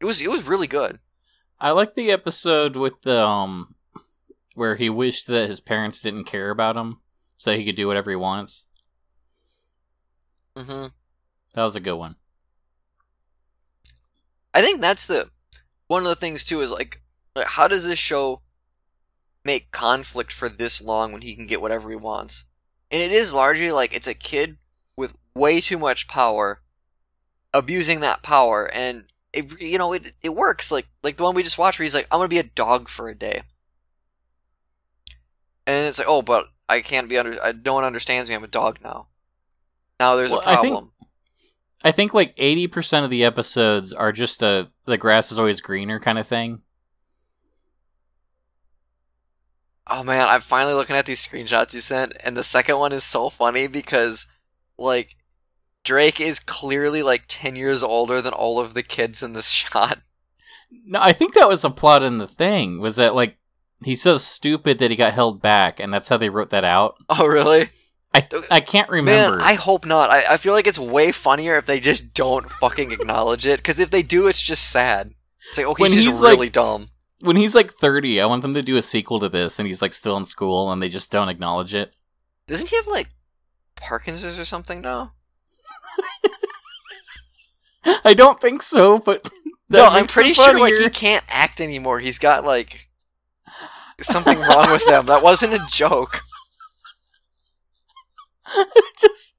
it 0.00 0.04
was 0.04 0.20
it 0.20 0.30
was 0.30 0.46
really 0.46 0.66
good 0.66 0.98
I 1.60 1.72
like 1.72 1.94
the 1.94 2.10
episode 2.10 2.76
with 2.76 3.02
the 3.02 3.24
um 3.24 3.74
where 4.54 4.76
he 4.76 4.90
wished 4.90 5.26
that 5.28 5.48
his 5.48 5.60
parents 5.60 6.00
didn't 6.00 6.24
care 6.24 6.50
about 6.50 6.76
him 6.76 6.98
so 7.36 7.56
he 7.56 7.64
could 7.64 7.76
do 7.76 7.86
whatever 7.86 8.10
he 8.10 8.16
wants. 8.16 8.66
Mm-hmm. 10.56 10.88
That 11.54 11.62
was 11.62 11.76
a 11.76 11.80
good 11.80 11.94
one. 11.94 12.16
i 14.52 14.60
think 14.60 14.80
that's 14.80 15.06
the 15.06 15.30
one 15.86 16.02
of 16.02 16.08
the 16.08 16.16
things 16.16 16.44
too 16.44 16.60
is 16.60 16.70
like, 16.70 17.00
like 17.36 17.46
how 17.46 17.68
does 17.68 17.84
this 17.84 17.98
show 17.98 18.42
make 19.48 19.70
conflict 19.70 20.30
for 20.30 20.48
this 20.50 20.80
long 20.82 21.10
when 21.12 21.22
he 21.22 21.34
can 21.34 21.46
get 21.46 21.62
whatever 21.62 21.88
he 21.88 21.96
wants. 21.96 22.44
And 22.90 23.00
it 23.02 23.10
is 23.12 23.32
largely 23.32 23.72
like 23.72 23.94
it's 23.94 24.06
a 24.06 24.12
kid 24.14 24.58
with 24.94 25.14
way 25.34 25.60
too 25.60 25.78
much 25.78 26.06
power 26.06 26.60
abusing 27.54 28.00
that 28.00 28.22
power. 28.22 28.66
And 28.70 29.04
it 29.32 29.58
you 29.60 29.78
know 29.78 29.94
it, 29.94 30.12
it 30.22 30.34
works. 30.34 30.70
Like 30.70 30.86
like 31.02 31.16
the 31.16 31.24
one 31.24 31.34
we 31.34 31.42
just 31.42 31.56
watched 31.58 31.78
where 31.78 31.84
he's 31.84 31.94
like 31.94 32.06
i'm 32.12 32.18
gonna 32.18 32.28
be 32.28 32.38
a 32.38 32.42
dog 32.42 32.88
for 32.90 33.08
a 33.08 33.14
day. 33.14 33.42
And 35.66 35.86
it's 35.86 35.98
like 35.98 36.08
oh 36.08 36.22
but 36.22 36.46
i 36.68 36.80
can't 36.80 37.08
be 37.08 37.18
under 37.18 37.42
I, 37.42 37.52
no 37.52 37.74
one 37.74 37.84
understands 37.84 38.28
me. 38.28 38.34
I'm 38.34 38.44
a 38.44 38.48
dog 38.48 38.78
now. 38.84 39.08
Now 39.98 40.16
there's 40.16 40.30
Well, 40.30 40.40
a 40.44 40.50
I 40.50 40.56
think- 40.56 40.74
problem. 40.74 40.92
I 41.84 41.92
think 41.92 42.12
like 42.12 42.34
80% 42.34 43.04
of 43.04 43.10
the 43.10 43.24
episodes 43.24 43.92
are 43.92 44.10
just 44.10 44.42
a 44.42 44.68
the 44.84 44.98
grass 44.98 45.30
is 45.30 45.38
always 45.38 45.60
greener 45.60 46.00
kind 46.00 46.18
of 46.18 46.26
thing. 46.26 46.62
Oh 49.90 50.02
man 50.02 50.26
i'm 50.28 50.40
finally 50.40 50.74
looking 50.74 50.96
at 50.96 51.06
these 51.06 51.24
screenshots 51.26 51.74
you 51.74 51.80
sent 51.80 52.12
and 52.20 52.36
the 52.36 52.42
second 52.42 52.78
one 52.78 52.92
is 52.92 53.04
so 53.04 53.30
funny 53.30 53.66
because 53.66 54.26
like 54.76 55.16
drake 55.84 56.20
is 56.20 56.38
clearly 56.38 57.02
like 57.02 57.24
10 57.28 57.56
years 57.56 57.82
older 57.82 58.20
than 58.20 58.32
all 58.32 58.58
of 58.60 58.74
the 58.74 58.82
kids 58.82 59.22
in 59.22 59.32
this 59.32 59.50
shot 59.62 59.98
No, 60.86 61.00
I 61.00 61.12
think 61.12 61.34
that 61.34 61.48
was 61.48 61.64
a 61.64 61.70
plot 61.70 62.02
in 62.02 62.18
the 62.18 62.26
thing. 62.26 62.80
Was 62.80 62.96
that 62.96 63.14
like 63.14 63.38
he's 63.84 64.02
so 64.02 64.18
stupid 64.18 64.78
that 64.78 64.90
he 64.90 64.96
got 64.96 65.14
held 65.14 65.40
back 65.40 65.80
and 65.80 65.92
that's 65.92 66.08
how 66.08 66.16
they 66.18 66.28
wrote 66.30 66.50
that 66.50 66.64
out? 66.64 66.96
oh 67.08 67.26
really 67.26 67.70
I 68.14 68.26
I 68.50 68.60
can't 68.60 68.88
remember. 68.88 69.36
Man, 69.36 69.46
I 69.46 69.52
hope 69.54 69.84
not. 69.84 70.10
I, 70.10 70.24
I 70.32 70.36
feel 70.38 70.54
like 70.54 70.66
it's 70.66 70.78
way 70.78 71.12
funnier 71.12 71.56
if 71.58 71.66
they 71.66 71.78
just 71.78 72.14
don't 72.14 72.48
fucking 72.50 72.90
acknowledge 72.90 73.46
it. 73.46 73.58
Because 73.58 73.78
if 73.78 73.90
they 73.90 74.02
do, 74.02 74.28
it's 74.28 74.40
just 74.40 74.70
sad. 74.70 75.12
It's 75.50 75.58
like, 75.58 75.66
oh, 75.66 75.74
he's 75.74 75.82
When 75.82 75.90
just 75.92 76.06
he's, 76.06 76.22
like- 76.22 76.32
really 76.32 76.48
dumb. 76.48 76.88
When 77.20 77.36
he's 77.36 77.54
like 77.54 77.70
30, 77.70 78.20
I 78.20 78.26
want 78.26 78.42
them 78.42 78.54
to 78.54 78.62
do 78.62 78.76
a 78.76 78.82
sequel 78.82 79.18
to 79.20 79.28
this 79.28 79.58
and 79.58 79.66
he's 79.66 79.82
like 79.82 79.92
still 79.92 80.16
in 80.16 80.24
school 80.24 80.70
and 80.70 80.80
they 80.80 80.88
just 80.88 81.10
don't 81.10 81.28
acknowledge 81.28 81.74
it. 81.74 81.94
Doesn't 82.46 82.70
he 82.70 82.76
have 82.76 82.86
like 82.86 83.10
Parkinson's 83.76 84.38
or 84.38 84.44
something 84.44 84.80
now? 84.80 85.12
I 88.04 88.14
don't 88.14 88.40
think 88.40 88.62
so, 88.62 88.98
but 88.98 89.30
no, 89.70 89.84
I'm 89.84 90.06
pretty 90.06 90.34
sure 90.34 90.58
like 90.58 90.74
he 90.74 90.88
can't 90.90 91.24
act 91.28 91.60
anymore. 91.60 92.00
He's 92.00 92.18
got 92.18 92.44
like 92.44 92.88
something 94.00 94.38
wrong 94.38 94.70
with 94.70 94.86
them. 94.86 95.06
That 95.06 95.22
wasn't 95.22 95.54
a 95.54 95.64
joke. 95.68 96.20
just 99.00 99.34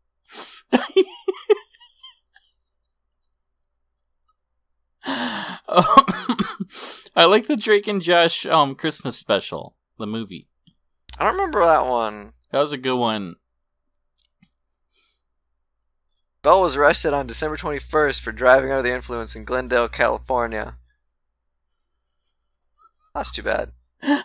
Um, 5.69 5.83
I 7.19 7.25
like 7.25 7.47
the 7.47 7.57
Drake 7.57 7.85
and 7.85 8.01
Josh 8.01 8.45
um 8.45 8.75
Christmas 8.75 9.17
special, 9.17 9.75
the 9.97 10.07
movie. 10.07 10.47
I 11.17 11.25
don't 11.25 11.33
remember 11.33 11.59
that 11.59 11.85
one. 11.85 12.31
That 12.51 12.61
was 12.61 12.71
a 12.71 12.77
good 12.77 12.95
one. 12.95 13.35
Bell 16.41 16.61
was 16.61 16.77
arrested 16.77 17.13
on 17.13 17.27
December 17.27 17.57
21st 17.57 18.21
for 18.21 18.31
driving 18.31 18.71
under 18.71 18.83
the 18.83 18.93
influence 18.93 19.35
in 19.35 19.43
Glendale, 19.43 19.89
California. 19.89 20.77
That's 23.13 23.31
too 23.31 23.43
bad. 23.43 23.71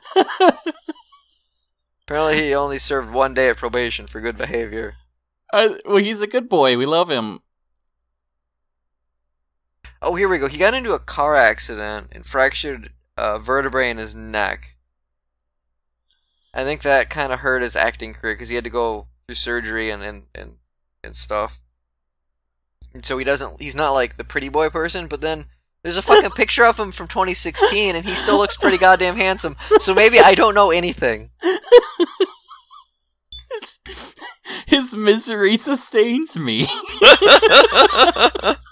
Apparently, 2.07 2.45
he 2.45 2.55
only 2.55 2.79
served 2.79 3.11
one 3.11 3.35
day 3.35 3.49
of 3.49 3.57
probation 3.57 4.07
for 4.07 4.21
good 4.21 4.39
behavior. 4.39 4.95
Uh, 5.53 5.71
well, 5.85 5.97
he's 5.97 6.23
a 6.23 6.29
good 6.29 6.49
boy. 6.49 6.79
We 6.79 6.87
love 6.87 7.11
him. 7.11 7.41
Oh, 10.05 10.15
here 10.15 10.29
we 10.29 10.39
go. 10.39 10.49
He 10.49 10.59
got 10.59 10.75
into 10.75 10.93
a 10.93 10.99
car 10.99 11.35
accident 11.35 12.09
and 12.13 12.27
fractured 12.27 12.93
a 13.17 13.39
vertebrae 13.39 13.89
in 13.89 13.97
his 13.97 14.15
neck. 14.15 14.77
I 16.53 16.63
think 16.63 16.83
that 16.83 17.09
kind 17.09 17.33
of 17.33 17.41
hurt 17.41 17.63
his 17.63 17.75
acting 17.75 18.13
career 18.13 18.35
because 18.35 18.51
he 18.51 18.55
had 18.55 18.65
to 18.65 18.71
go 18.71 19.07
through 19.27 19.37
surgery 19.37 19.91
and, 19.91 20.03
and, 20.03 20.25
and, 20.35 20.57
and 21.03 21.17
stuff. 21.17 21.61
And 22.93 23.05
so 23.05 23.17
he 23.17 23.25
doesn't. 23.25 23.61
He's 23.61 23.75
not 23.75 23.93
like 23.93 24.17
the 24.17 24.25
pretty 24.25 24.51
boy 24.51 24.69
person. 24.69 25.07
But 25.07 25.23
then 25.23 25.47
there's 25.83 25.97
a 25.97 26.03
fucking 26.03 26.31
picture 26.37 26.67
of 26.67 26.79
him 26.79 26.93
from 26.93 27.09
2016, 27.09 27.97
and 27.97 28.05
he 28.05 28.15
still 28.15 28.37
looks 28.37 28.59
pretty 28.59 28.79
goddamn 28.79 29.17
handsome. 29.17 29.57
So 29.79 29.95
maybe 29.95 30.21
I 30.21 30.35
don't 30.35 30.55
know 30.55 30.71
anything. 30.71 31.31
His, 33.51 33.81
his 34.67 34.95
misery 34.95 35.57
sustains 35.57 36.39
me. 36.39 36.69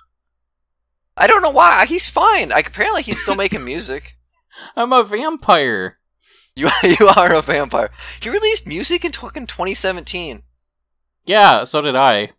I 1.17 1.27
don't 1.27 1.43
know 1.43 1.51
why. 1.51 1.87
He's 1.87 2.09
fine. 2.09 2.51
Like 2.51 2.69
apparently 2.69 3.03
he's 3.03 3.21
still 3.23 3.35
making 3.35 3.65
music. 3.65 4.17
I'm 4.77 4.93
a 4.93 5.03
vampire. 5.03 5.99
You 6.55 6.69
you 6.83 7.09
are 7.17 7.35
a 7.35 7.43
vampire. 7.43 7.91
He 8.21 8.31
released 8.31 8.67
music 8.67 9.05
in 9.05 9.13
fucking 9.13 9.47
2017. 9.47 10.43
Yeah, 11.25 11.65
so 11.65 11.81
did 11.81 11.95
I. 11.97 12.31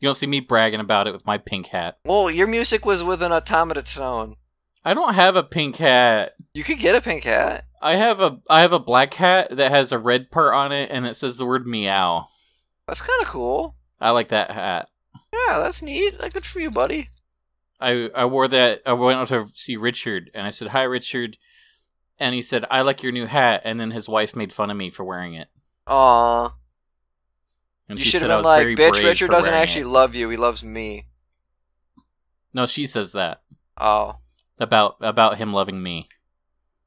You 0.00 0.08
don't 0.08 0.14
see 0.14 0.26
me 0.26 0.40
bragging 0.40 0.80
about 0.80 1.06
it 1.06 1.12
with 1.12 1.26
my 1.26 1.38
pink 1.38 1.68
hat. 1.68 1.96
Well, 2.04 2.30
your 2.30 2.46
music 2.46 2.84
was 2.84 3.02
with 3.02 3.22
an 3.22 3.32
automata 3.32 3.82
tone. 3.82 4.36
I 4.84 4.94
don't 4.94 5.14
have 5.14 5.36
a 5.36 5.42
pink 5.42 5.76
hat. 5.76 6.34
You 6.52 6.64
could 6.64 6.78
get 6.78 6.94
a 6.94 7.00
pink 7.00 7.24
hat. 7.24 7.64
I 7.82 7.96
have 7.96 8.20
a 8.20 8.40
I 8.48 8.62
have 8.62 8.72
a 8.72 8.78
black 8.78 9.14
hat 9.14 9.48
that 9.50 9.70
has 9.70 9.92
a 9.92 9.98
red 9.98 10.30
part 10.30 10.54
on 10.54 10.72
it 10.72 10.90
and 10.90 11.06
it 11.06 11.16
says 11.16 11.38
the 11.38 11.46
word 11.46 11.66
meow. 11.66 12.28
That's 12.86 13.02
kind 13.02 13.20
of 13.22 13.28
cool. 13.28 13.76
I 14.00 14.10
like 14.10 14.28
that 14.28 14.50
hat. 14.50 14.88
Yeah, 15.32 15.58
that's 15.58 15.82
neat. 15.82 16.20
Like, 16.20 16.34
Good 16.34 16.46
for 16.46 16.60
you, 16.60 16.70
buddy. 16.70 17.10
I 17.80 18.10
I 18.14 18.24
wore 18.24 18.48
that. 18.48 18.82
I 18.86 18.92
went 18.94 19.18
out 19.18 19.28
to 19.28 19.48
see 19.54 19.76
Richard, 19.76 20.30
and 20.34 20.46
I 20.46 20.50
said, 20.50 20.68
"Hi, 20.68 20.82
Richard," 20.82 21.36
and 22.18 22.34
he 22.34 22.42
said, 22.42 22.64
"I 22.70 22.80
like 22.82 23.02
your 23.02 23.12
new 23.12 23.26
hat." 23.26 23.62
And 23.64 23.78
then 23.78 23.90
his 23.90 24.08
wife 24.08 24.34
made 24.34 24.52
fun 24.52 24.70
of 24.70 24.76
me 24.76 24.88
for 24.90 25.04
wearing 25.04 25.34
it, 25.34 25.48
Aw. 25.86 26.54
and 27.88 27.98
You 27.98 28.04
she 28.04 28.10
should 28.10 28.20
said 28.20 28.30
have 28.30 28.40
I 28.40 28.42
been 28.42 28.50
was 28.50 28.58
very 28.60 28.76
like, 28.76 29.02
bitch, 29.02 29.04
Richard 29.04 29.30
doesn't 29.30 29.52
actually 29.52 29.82
it." 29.82 29.88
love 29.88 30.14
you. 30.14 30.28
He 30.30 30.36
loves 30.36 30.64
me. 30.64 31.06
No, 32.54 32.64
she 32.66 32.86
says 32.86 33.12
that 33.12 33.42
Oh. 33.76 34.20
about 34.58 34.96
about 35.00 35.36
him 35.38 35.52
loving 35.52 35.82
me. 35.82 36.08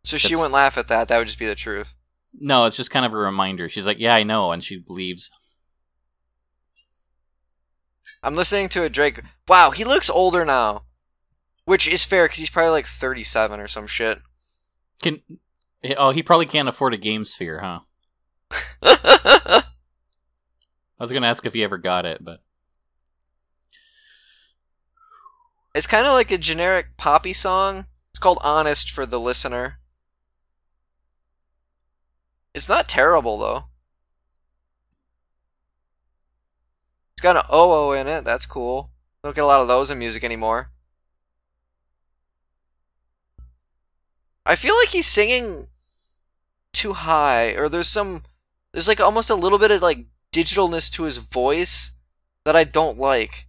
So 0.03 0.17
she 0.17 0.35
wouldn't 0.35 0.53
laugh 0.53 0.77
at 0.77 0.87
that. 0.87 1.07
That 1.07 1.17
would 1.19 1.27
just 1.27 1.37
be 1.39 1.45
the 1.45 1.55
truth. 1.55 1.93
No, 2.33 2.65
it's 2.65 2.77
just 2.77 2.89
kind 2.91 3.05
of 3.05 3.13
a 3.13 3.17
reminder. 3.17 3.69
She's 3.69 3.85
like, 3.85 3.99
"Yeah, 3.99 4.15
I 4.15 4.23
know," 4.23 4.51
and 4.51 4.63
she 4.63 4.81
leaves. 4.87 5.29
I'm 8.21 8.33
listening 8.33 8.69
to 8.69 8.83
a 8.83 8.89
Drake. 8.89 9.21
Wow, 9.47 9.71
he 9.71 9.83
looks 9.83 10.09
older 10.09 10.45
now. 10.45 10.83
Which 11.65 11.87
is 11.87 12.03
fair 12.03 12.25
because 12.25 12.39
he's 12.39 12.49
probably 12.49 12.71
like 12.71 12.85
37 12.85 13.59
or 13.59 13.67
some 13.67 13.87
shit. 13.87 14.19
Can 15.01 15.21
oh, 15.97 16.11
he 16.11 16.23
probably 16.23 16.47
can't 16.47 16.67
afford 16.67 16.93
a 16.93 16.97
game 16.97 17.25
sphere, 17.25 17.59
huh? 17.59 17.79
I 18.81 19.63
was 20.99 21.11
gonna 21.11 21.27
ask 21.27 21.45
if 21.45 21.53
he 21.53 21.63
ever 21.63 21.77
got 21.77 22.05
it, 22.05 22.23
but 22.23 22.39
it's 25.75 25.87
kind 25.87 26.07
of 26.07 26.13
like 26.13 26.31
a 26.31 26.37
generic 26.37 26.97
poppy 26.97 27.33
song. 27.33 27.85
It's 28.11 28.19
called 28.19 28.39
Honest 28.41 28.89
for 28.89 29.05
the 29.05 29.19
listener. 29.19 29.79
It's 32.53 32.67
not 32.67 32.89
terrible 32.89 33.37
though. 33.37 33.65
It's 37.19 37.21
got 37.21 37.35
an 37.35 37.53
OO 37.53 37.91
in 37.91 38.07
it. 38.07 38.23
That's 38.23 38.45
cool. 38.45 38.91
Don't 39.21 39.35
get 39.35 39.43
a 39.43 39.45
lot 39.45 39.59
of 39.59 39.67
those 39.67 39.91
in 39.91 39.99
music 39.99 40.23
anymore. 40.23 40.71
I 44.45 44.55
feel 44.55 44.73
like 44.77 44.87
he's 44.87 45.05
singing 45.05 45.67
too 46.71 46.93
high, 46.93 47.47
or 47.57 47.67
there's 47.67 47.89
some, 47.89 48.23
there's 48.71 48.87
like 48.87 49.01
almost 49.01 49.29
a 49.29 49.35
little 49.35 49.59
bit 49.59 49.69
of 49.69 49.81
like 49.81 50.05
digitalness 50.31 50.89
to 50.93 51.03
his 51.03 51.17
voice 51.17 51.91
that 52.45 52.55
I 52.55 52.63
don't 52.63 52.97
like. 52.97 53.47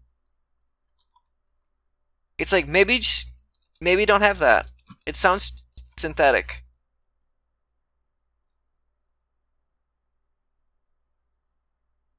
It's 2.38 2.50
like 2.50 2.66
maybe 2.66 2.98
just 2.98 3.34
maybe 3.80 4.04
don't 4.04 4.22
have 4.22 4.40
that. 4.40 4.66
It 5.06 5.14
sounds 5.14 5.62
synthetic. 5.96 6.64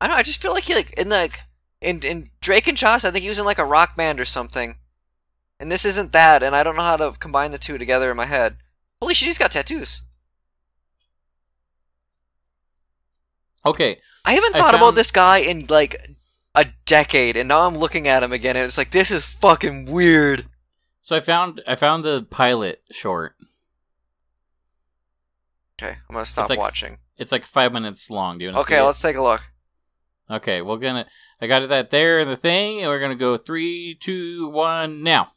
I 0.01 0.07
don't. 0.07 0.15
know, 0.15 0.19
I 0.19 0.23
just 0.23 0.41
feel 0.41 0.51
like 0.51 0.65
he 0.65 0.75
like 0.75 0.91
in 0.93 1.07
like 1.09 1.41
in 1.79 2.01
in 2.01 2.31
Drake 2.41 2.67
and 2.67 2.75
Josh. 2.75 3.05
I 3.05 3.11
think 3.11 3.23
he 3.23 3.29
was 3.29 3.39
in 3.39 3.45
like 3.45 3.59
a 3.59 3.65
rock 3.65 3.95
band 3.95 4.19
or 4.19 4.25
something. 4.25 4.75
And 5.59 5.71
this 5.71 5.85
isn't 5.85 6.11
that, 6.11 6.41
and 6.41 6.55
I 6.55 6.63
don't 6.63 6.75
know 6.75 6.81
how 6.81 6.97
to 6.97 7.11
combine 7.19 7.51
the 7.51 7.59
two 7.59 7.77
together 7.77 8.09
in 8.09 8.17
my 8.17 8.25
head. 8.25 8.57
Holy 8.99 9.13
shit, 9.13 9.27
he's 9.27 9.37
got 9.37 9.51
tattoos. 9.51 10.01
okay. 13.65 13.99
I 14.25 14.33
haven't 14.33 14.55
I 14.55 14.59
thought 14.59 14.75
about 14.75 14.95
this 14.95 15.11
guy 15.11 15.37
in 15.37 15.65
like 15.69 15.95
a 16.55 16.65
decade, 16.85 17.37
and 17.37 17.47
now 17.47 17.65
I'm 17.67 17.77
looking 17.77 18.07
at 18.07 18.23
him 18.23 18.31
again, 18.33 18.55
and 18.55 18.65
it's 18.65 18.77
like 18.77 18.91
this 18.91 19.11
is 19.11 19.23
fucking 19.23 19.85
weird. 19.85 20.45
So 21.01 21.15
I 21.15 21.19
found 21.19 21.61
I 21.67 21.75
found 21.75 22.03
the 22.03 22.25
pilot 22.29 22.81
short. 22.91 23.35
Okay, 25.81 25.97
I'm 26.09 26.13
gonna 26.13 26.25
stop 26.25 26.43
it's 26.43 26.49
like 26.49 26.59
watching. 26.59 26.97
It's 27.17 27.31
like 27.31 27.45
five 27.45 27.71
minutes 27.71 28.09
long. 28.09 28.37
Do 28.37 28.45
you 28.45 28.51
want 28.51 28.65
to 28.65 28.73
Okay, 28.73 28.81
it? 28.81 28.83
let's 28.83 28.99
take 29.01 29.15
a 29.15 29.21
look. 29.21 29.50
Okay, 30.31 30.61
we're 30.61 30.77
gonna. 30.77 31.05
I 31.41 31.47
got 31.47 31.67
that 31.67 31.89
there 31.89 32.19
in 32.19 32.27
the 32.29 32.37
thing, 32.37 32.79
and 32.79 32.87
we're 32.89 32.99
gonna 33.01 33.15
go 33.15 33.35
three, 33.35 33.97
two, 33.99 34.47
one, 34.49 35.03
now. 35.03 35.31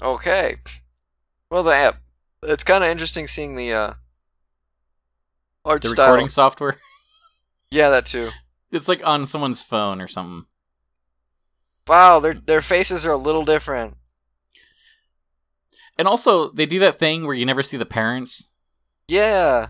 Okay. 0.00 0.56
Well, 1.50 1.62
the 1.62 1.74
app. 1.74 1.96
It's 2.42 2.64
kind 2.64 2.82
of 2.82 2.90
interesting 2.90 3.28
seeing 3.28 3.54
the 3.54 3.72
uh, 3.72 3.92
art 5.64 5.82
The 5.82 5.90
style. 5.90 6.06
recording 6.06 6.28
software. 6.28 6.78
Yeah, 7.70 7.88
that 7.88 8.04
too. 8.04 8.28
It's 8.70 8.86
like 8.86 9.00
on 9.02 9.24
someone's 9.24 9.62
phone 9.62 10.02
or 10.02 10.06
something. 10.06 10.44
Wow, 11.88 12.20
their 12.20 12.34
their 12.34 12.60
faces 12.60 13.06
are 13.06 13.12
a 13.12 13.16
little 13.16 13.46
different. 13.46 13.96
And 15.98 16.06
also, 16.06 16.50
they 16.50 16.66
do 16.66 16.78
that 16.80 16.96
thing 16.96 17.24
where 17.24 17.34
you 17.34 17.46
never 17.46 17.62
see 17.62 17.78
the 17.78 17.86
parents. 17.86 18.50
Yeah. 19.08 19.68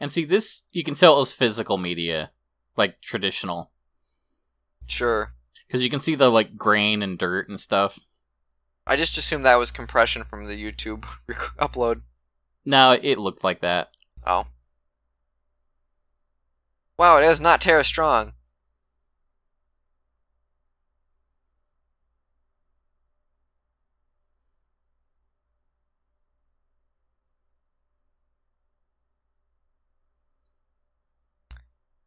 And 0.00 0.12
see, 0.12 0.24
this 0.24 0.62
you 0.72 0.84
can 0.84 0.94
tell 0.94 1.20
is 1.20 1.32
physical 1.34 1.78
media, 1.78 2.30
like 2.76 3.00
traditional, 3.00 3.70
Sure. 4.86 5.32
because 5.66 5.82
you 5.82 5.90
can 5.90 6.00
see 6.00 6.14
the 6.14 6.28
like 6.30 6.56
grain 6.56 7.02
and 7.02 7.18
dirt 7.18 7.48
and 7.48 7.58
stuff. 7.58 7.98
I 8.86 8.96
just 8.96 9.18
assumed 9.18 9.44
that 9.44 9.58
was 9.58 9.70
compression 9.70 10.22
from 10.22 10.44
the 10.44 10.50
YouTube 10.50 11.04
rec- 11.26 11.38
upload. 11.58 12.02
No, 12.64 12.92
it 13.00 13.18
looked 13.18 13.42
like 13.44 13.60
that. 13.60 13.90
Oh. 14.26 14.46
Wow, 16.98 17.18
it 17.18 17.24
is 17.26 17.40
not 17.40 17.60
Terra 17.60 17.84
Strong. 17.84 18.32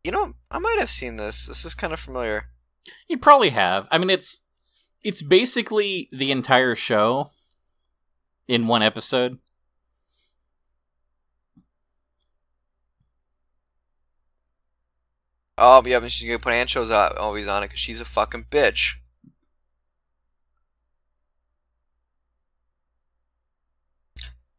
You 0.03 0.11
know, 0.11 0.33
I 0.49 0.59
might 0.59 0.79
have 0.79 0.89
seen 0.89 1.17
this. 1.17 1.45
This 1.45 1.65
is 1.65 1.75
kind 1.75 1.93
of 1.93 1.99
familiar. 1.99 2.45
You 3.07 3.17
probably 3.17 3.49
have. 3.49 3.87
I 3.91 3.97
mean, 3.97 4.09
it's 4.09 4.41
it's 5.03 5.21
basically 5.21 6.09
the 6.11 6.31
entire 6.31 6.75
show 6.75 7.31
in 8.47 8.67
one 8.67 8.81
episode. 8.81 9.39
Oh, 15.57 15.83
yeah, 15.85 15.99
but 15.99 16.11
she's 16.11 16.25
gonna 16.25 16.39
put 16.39 16.53
Ancho's 16.53 16.89
out, 16.89 17.17
always 17.17 17.47
on 17.47 17.63
it 17.63 17.67
because 17.67 17.79
she's 17.79 17.99
a 17.99 18.05
fucking 18.05 18.45
bitch. 18.49 18.95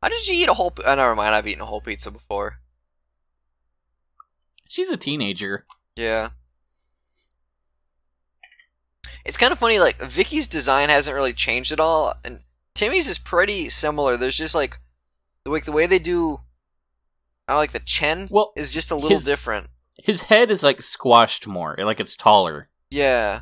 How 0.03 0.09
did 0.09 0.27
you 0.27 0.35
eat 0.35 0.49
a 0.49 0.55
whole? 0.55 0.73
Oh, 0.85 0.95
never 0.95 1.17
mind. 1.17 1.35
I've 1.35 1.47
eaten 1.47 1.63
a 1.63 1.67
whole 1.67 1.81
pizza 1.81 2.11
before. 2.11 2.61
She's 4.71 4.89
a 4.91 4.97
teenager. 4.97 5.67
Yeah. 5.97 6.29
It's 9.25 9.37
kind 9.37 9.53
of 9.53 9.59
funny. 9.59 9.81
Like 9.81 10.01
Vicky's 10.01 10.47
design 10.47 10.91
hasn't 10.91 11.15
really 11.17 11.33
changed 11.33 11.73
at 11.73 11.81
all, 11.81 12.15
and 12.25 12.39
Timmy's 12.77 13.09
is 13.09 13.19
pretty 13.19 13.69
similar. 13.69 14.17
There's 14.17 14.37
just 14.37 14.55
like 14.55 14.79
the 15.45 15.51
way 15.51 15.59
the 15.59 15.73
way 15.73 15.87
they 15.87 15.99
do. 15.99 16.39
I 17.49 17.57
like 17.57 17.73
the 17.73 17.81
chin 17.81 18.29
Well, 18.31 18.53
is 18.57 18.73
just 18.73 18.93
a 18.93 18.95
little 18.95 19.19
his- 19.19 19.27
different. 19.27 19.67
His 20.05 20.23
head 20.25 20.53
is 20.53 20.63
like 20.63 20.81
squashed 20.83 21.49
more, 21.49 21.75
like 21.77 21.99
it's 21.99 22.17
taller. 22.17 22.69
Yeah. 22.91 23.41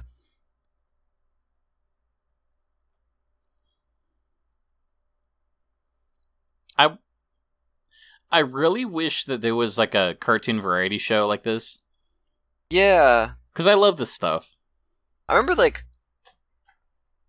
I 6.76 6.96
really 8.40 8.84
wish 8.84 9.24
that 9.24 9.40
there 9.40 9.54
was 9.54 9.78
like 9.78 9.94
a 9.94 10.16
cartoon 10.20 10.60
variety 10.60 10.98
show 10.98 11.26
like 11.26 11.42
this 11.44 11.80
Yeah. 12.70 13.32
because 13.52 13.66
I 13.66 13.74
love 13.74 13.96
this 13.96 14.12
stuff. 14.12 14.54
I 15.28 15.34
remember 15.34 15.54
like 15.54 15.84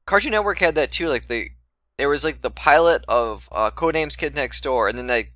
Cartoon 0.05 0.31
Network 0.31 0.59
had 0.59 0.75
that 0.75 0.91
too. 0.91 1.07
Like 1.07 1.27
they, 1.27 1.51
there 1.97 2.09
was 2.09 2.23
like 2.25 2.41
the 2.41 2.49
pilot 2.51 3.03
of 3.07 3.47
uh, 3.51 3.71
Codename 3.71 4.15
Kids 4.17 4.35
Next 4.35 4.61
Door, 4.61 4.89
and 4.89 4.97
then 4.97 5.07
they, 5.07 5.29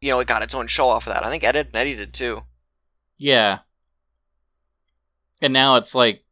you 0.00 0.10
know, 0.10 0.20
it 0.20 0.28
got 0.28 0.42
its 0.42 0.54
own 0.54 0.66
show 0.66 0.88
off 0.88 1.06
of 1.06 1.12
that. 1.12 1.24
I 1.24 1.30
think 1.30 1.42
Ed, 1.44 1.56
Edd 1.56 1.68
n 1.74 1.80
Eddy 1.80 1.96
did 1.96 2.14
too. 2.14 2.42
Yeah. 3.18 3.60
And 5.42 5.52
now 5.52 5.76
it's 5.76 5.94
like 5.94 6.24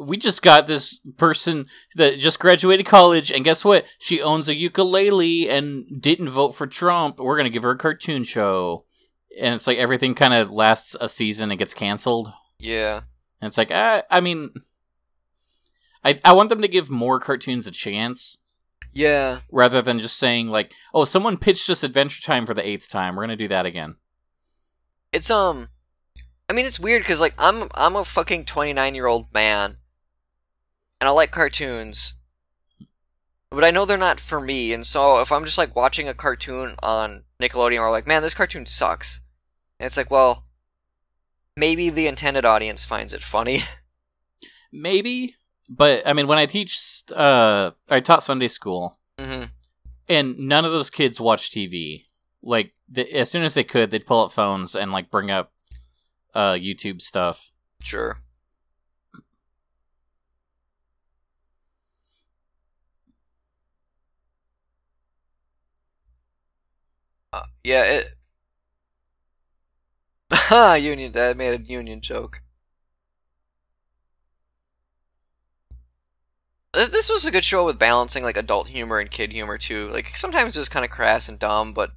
we 0.00 0.16
just 0.16 0.42
got 0.42 0.66
this 0.66 1.00
person 1.16 1.64
that 1.96 2.18
just 2.18 2.38
graduated 2.40 2.86
college 2.86 3.30
and 3.30 3.44
guess 3.44 3.64
what? 3.64 3.84
She 3.98 4.22
owns 4.22 4.48
a 4.48 4.54
ukulele 4.54 5.48
and 5.50 5.84
didn't 6.00 6.30
vote 6.30 6.54
for 6.54 6.66
Trump. 6.66 7.18
We're 7.18 7.36
going 7.36 7.44
to 7.44 7.50
give 7.52 7.62
her 7.64 7.70
a 7.72 7.78
cartoon 7.78 8.24
show. 8.24 8.84
And 9.40 9.54
it's 9.54 9.66
like 9.66 9.78
everything 9.78 10.14
kind 10.14 10.34
of 10.34 10.50
lasts 10.50 10.96
a 11.00 11.08
season 11.08 11.50
and 11.50 11.58
gets 11.58 11.74
canceled. 11.74 12.32
Yeah. 12.58 13.02
And 13.40 13.46
it's 13.46 13.58
like, 13.58 13.70
uh, 13.70 14.02
I 14.10 14.20
mean, 14.20 14.50
I 16.04 16.18
I 16.24 16.32
want 16.32 16.48
them 16.48 16.62
to 16.62 16.68
give 16.68 16.90
more 16.90 17.20
cartoons 17.20 17.66
a 17.66 17.70
chance 17.70 18.38
Yeah. 18.92 19.40
rather 19.52 19.82
than 19.82 19.98
just 19.98 20.16
saying 20.18 20.48
like, 20.48 20.72
"Oh, 20.94 21.04
someone 21.04 21.38
pitched 21.38 21.68
us 21.70 21.82
Adventure 21.82 22.22
Time 22.22 22.46
for 22.46 22.54
the 22.54 22.66
eighth 22.66 22.88
time. 22.90 23.16
We're 23.16 23.22
gonna 23.24 23.36
do 23.36 23.48
that 23.48 23.66
again." 23.66 23.96
It's 25.12 25.30
um 25.30 25.68
I 26.48 26.52
mean 26.52 26.66
it's 26.66 26.80
weird 26.80 27.04
cuz 27.04 27.20
like 27.20 27.34
I'm 27.38 27.68
I'm 27.74 27.96
a 27.96 28.04
fucking 28.04 28.44
29-year-old 28.46 29.32
man 29.32 29.76
and 31.00 31.08
I 31.08 31.10
like 31.10 31.30
cartoons. 31.30 32.14
But 33.50 33.64
I 33.64 33.70
know 33.70 33.84
they're 33.84 33.98
not 33.98 34.20
for 34.20 34.40
me 34.40 34.72
and 34.72 34.86
so 34.86 35.20
if 35.20 35.32
I'm 35.32 35.44
just 35.44 35.58
like 35.58 35.74
watching 35.74 36.08
a 36.08 36.14
cartoon 36.14 36.76
on 36.82 37.24
Nickelodeon 37.40 37.80
or 37.80 37.90
like, 37.90 38.06
"Man, 38.06 38.22
this 38.22 38.34
cartoon 38.34 38.66
sucks." 38.66 39.20
And 39.78 39.86
it's 39.86 39.96
like, 39.96 40.10
"Well, 40.10 40.46
maybe 41.56 41.90
the 41.90 42.06
intended 42.06 42.44
audience 42.44 42.84
finds 42.84 43.12
it 43.12 43.22
funny." 43.22 43.62
Maybe, 44.72 45.34
but 45.68 46.06
I 46.06 46.12
mean, 46.12 46.28
when 46.28 46.38
I 46.38 46.46
teach, 46.46 47.02
uh, 47.14 47.72
I 47.88 48.00
taught 48.00 48.22
Sunday 48.22 48.48
school, 48.48 49.00
mhm. 49.18 49.50
and 50.08 50.38
none 50.38 50.64
of 50.64 50.72
those 50.72 50.90
kids 50.90 51.20
watch 51.20 51.50
TV. 51.50 52.04
Like, 52.42 52.74
the, 52.88 53.12
as 53.12 53.30
soon 53.30 53.42
as 53.42 53.54
they 53.54 53.64
could, 53.64 53.90
they'd 53.90 54.06
pull 54.06 54.24
up 54.24 54.32
phones 54.32 54.76
and 54.76 54.92
like 54.92 55.10
bring 55.10 55.30
up 55.30 55.52
uh, 56.34 56.52
YouTube 56.52 57.02
stuff. 57.02 57.50
Sure. 57.82 58.18
Yeah, 67.64 67.84
it. 67.84 68.14
Ha! 70.32 70.74
union. 70.80 71.12
Dad 71.12 71.36
made 71.36 71.60
a 71.60 71.62
union 71.62 72.00
joke. 72.00 72.42
This 76.72 77.10
was 77.10 77.26
a 77.26 77.32
good 77.32 77.42
show 77.44 77.64
with 77.66 77.78
balancing 77.80 78.22
like 78.22 78.36
adult 78.36 78.68
humor 78.68 79.00
and 79.00 79.10
kid 79.10 79.32
humor 79.32 79.58
too. 79.58 79.88
Like 79.88 80.16
sometimes 80.16 80.56
it 80.56 80.60
was 80.60 80.68
kind 80.68 80.84
of 80.84 80.90
crass 80.90 81.28
and 81.28 81.36
dumb, 81.38 81.72
but 81.72 81.90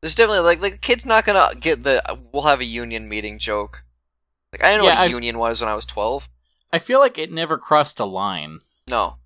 there's 0.00 0.14
definitely 0.14 0.40
like 0.44 0.62
like 0.62 0.80
kid's 0.80 1.04
not 1.04 1.26
gonna 1.26 1.54
get 1.60 1.82
the 1.84 2.08
uh, 2.10 2.16
we'll 2.32 2.44
have 2.44 2.60
a 2.60 2.64
union 2.64 3.08
meeting 3.10 3.38
joke. 3.38 3.84
Like 4.52 4.64
I 4.64 4.70
didn't 4.70 4.82
know 4.84 4.88
Yeah, 4.88 4.94
what 5.00 5.06
a 5.06 5.10
I- 5.10 5.14
union 5.14 5.38
was 5.38 5.60
when 5.60 5.68
I 5.68 5.74
was 5.74 5.84
twelve. 5.84 6.28
I 6.72 6.78
feel 6.78 6.98
like 7.00 7.18
it 7.18 7.30
never 7.30 7.58
crossed 7.58 8.00
a 8.00 8.04
line. 8.06 8.60
No. 8.88 9.16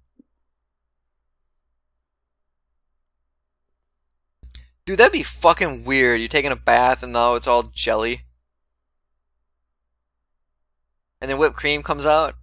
Dude, 4.87 4.99
that'd 4.99 5.13
be 5.13 5.23
fucking 5.23 5.85
weird. 5.85 6.21
You're 6.21 6.29
taking 6.29 6.53
a 6.53 6.57
bath 6.57 7.03
and 7.03 7.13
now 7.13 7.35
it's 7.35 7.47
all 7.47 7.63
jelly. 7.63 8.23
And 11.21 11.31
then 11.31 11.39
whipped 11.39 11.57
cream 11.57 11.83
comes 11.83 12.05
out. 12.05 12.35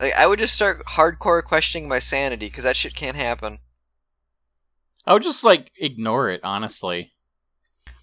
Like, 0.00 0.14
I 0.14 0.26
would 0.26 0.38
just 0.38 0.54
start 0.54 0.84
hardcore 0.86 1.42
questioning 1.44 1.88
my 1.88 1.98
sanity 1.98 2.46
because 2.46 2.64
that 2.64 2.76
shit 2.76 2.94
can't 2.94 3.16
happen. 3.16 3.58
I 5.06 5.12
would 5.12 5.22
just 5.22 5.44
like 5.44 5.72
ignore 5.78 6.30
it, 6.30 6.40
honestly. 6.42 7.12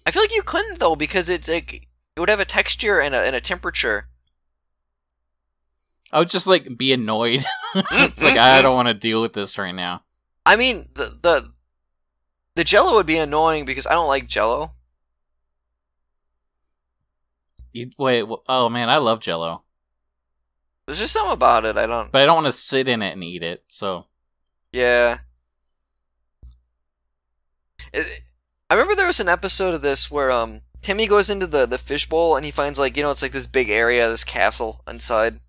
I 0.06 0.10
feel 0.10 0.22
like 0.22 0.34
you 0.34 0.42
couldn't 0.42 0.78
though 0.78 0.96
because 0.96 1.28
it's 1.28 1.48
like 1.48 1.88
it 2.16 2.20
would 2.20 2.28
have 2.28 2.40
a 2.40 2.44
texture 2.44 3.00
and 3.00 3.14
a 3.14 3.20
and 3.22 3.34
a 3.34 3.40
temperature. 3.40 4.08
I 6.12 6.18
would 6.18 6.30
just 6.30 6.46
like 6.46 6.76
be 6.76 6.92
annoyed. 6.92 7.44
it's 7.74 8.22
like 8.22 8.36
I 8.36 8.62
don't 8.62 8.76
want 8.76 8.88
to 8.88 8.94
deal 8.94 9.20
with 9.20 9.32
this 9.32 9.58
right 9.58 9.74
now. 9.74 10.02
I 10.44 10.56
mean, 10.56 10.88
the 10.94 11.18
the 11.20 11.52
the 12.54 12.64
Jello 12.64 12.94
would 12.94 13.06
be 13.06 13.18
annoying 13.18 13.64
because 13.64 13.86
I 13.86 13.92
don't 13.92 14.08
like 14.08 14.26
Jello. 14.26 14.72
You, 17.72 17.90
wait, 17.98 18.24
oh 18.48 18.68
man, 18.68 18.90
I 18.90 18.98
love 18.98 19.20
Jello, 19.20 19.62
There's 20.86 20.98
just 20.98 21.14
something 21.14 21.32
about 21.32 21.64
it 21.64 21.78
I 21.78 21.86
don't. 21.86 22.12
but 22.12 22.20
I 22.20 22.26
don't 22.26 22.42
want 22.42 22.46
to 22.46 22.52
sit 22.52 22.86
in 22.86 23.00
it 23.00 23.12
and 23.14 23.24
eat 23.24 23.42
it. 23.42 23.64
So 23.68 24.06
Yeah. 24.72 25.18
It- 27.92 28.22
I 28.68 28.74
remember 28.74 28.94
there 28.94 29.06
was 29.06 29.20
an 29.20 29.28
episode 29.28 29.74
of 29.74 29.82
this 29.82 30.10
where 30.10 30.30
um 30.30 30.62
Timmy 30.80 31.06
goes 31.06 31.28
into 31.30 31.46
the 31.46 31.66
the 31.66 31.78
fishbowl 31.78 32.36
and 32.36 32.44
he 32.44 32.50
finds 32.50 32.78
like 32.78 32.96
you 32.96 33.02
know 33.02 33.10
it's 33.10 33.22
like 33.22 33.32
this 33.32 33.46
big 33.46 33.68
area, 33.70 34.08
this 34.08 34.24
castle 34.24 34.82
inside, 34.88 35.40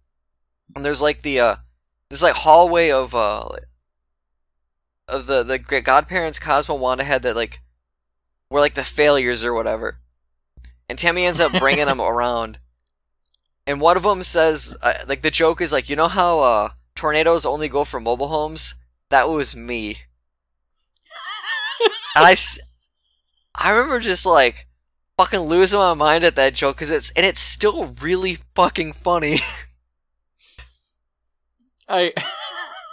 and 0.76 0.84
there's 0.86 1.02
like 1.02 1.22
the 1.24 1.40
uh 1.40 1.56
this 2.10 2.22
like 2.22 2.36
hallway 2.36 2.90
of 2.92 3.16
uh 3.16 3.48
of 5.14 5.26
the 5.28 5.44
the 5.44 5.60
great 5.60 5.86
godparents 5.86 6.40
Cosmo 6.40 6.76
Wanda 6.76 7.04
had 7.04 7.22
that 7.24 7.36
like 7.36 7.60
were 8.50 8.60
like 8.60 8.74
the 8.76 8.84
failures 8.84 9.44
or 9.44 9.54
whatever, 9.54 10.00
and 10.90 10.98
Tammy 11.00 11.26
ends 11.26 11.40
up 11.40 11.52
bringing 11.60 11.86
them 11.86 12.02
around, 12.14 12.60
and 13.68 13.80
one 13.82 13.98
of 13.98 14.04
them 14.04 14.24
says 14.24 14.76
uh, 14.82 14.94
like 15.08 15.22
the 15.22 15.32
joke 15.32 15.62
is 15.62 15.72
like 15.72 15.90
you 15.90 15.96
know 15.96 16.08
how 16.08 16.40
uh 16.40 16.70
tornadoes 16.96 17.46
only 17.46 17.68
go 17.68 17.84
for 17.84 18.00
mobile 18.00 18.28
homes 18.30 18.76
that 19.10 19.30
was 19.30 19.56
me. 19.56 19.98
and 22.16 22.26
I, 22.26 22.32
s- 22.32 22.60
I 23.56 23.72
remember 23.72 24.00
just 24.00 24.26
like 24.26 24.68
fucking 25.18 25.42
losing 25.42 25.80
my 25.80 25.94
mind 25.94 26.24
at 26.24 26.36
that 26.36 26.56
joke 26.56 26.78
because 26.78 26.90
it's 26.92 27.12
and 27.12 27.26
it's 27.26 27.40
still 27.40 27.94
really 28.02 28.38
fucking 28.56 28.94
funny. 28.94 29.40
I 31.88 32.14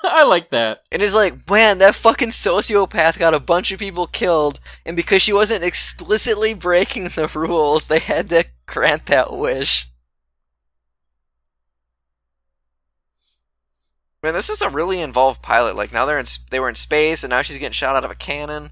I 0.05 0.25
like 0.25 0.51
that. 0.51 0.83
and 0.91 1.03
it's 1.03 1.15
like, 1.15 1.49
man, 1.51 1.79
that 1.79 1.95
fucking 1.95 2.31
sociopath 2.31 3.19
got 3.19 3.35
a 3.35 3.41
bunch 3.41 3.71
of 3.73 3.79
people 3.79 4.07
killed, 4.07 4.59
and 4.87 4.97
because 4.97 5.23
she 5.23 5.33
wasn't 5.33 5.65
explicitly 5.65 6.55
breaking 6.55 7.05
the 7.05 7.31
rules, 7.35 7.87
they 7.87 7.99
had 7.99 8.29
to 8.31 8.45
grant 8.67 9.07
that 9.07 9.37
wish. 9.37 9.87
Man, 14.23 14.35
this 14.35 14.51
is 14.51 14.61
a 14.61 14.69
really 14.69 15.01
involved 15.01 15.43
pilot. 15.43 15.77
Like 15.77 15.93
now 15.93 16.05
they're 16.05 16.19
in 16.19 16.27
they 16.51 16.61
were 16.61 16.69
in 16.69 16.75
space, 16.75 17.25
and 17.25 17.31
now 17.31 17.43
she's 17.43 17.59
getting 17.59 17.73
shot 17.73 17.97
out 17.97 18.05
of 18.05 18.11
a 18.11 18.15
cannon. 18.17 18.71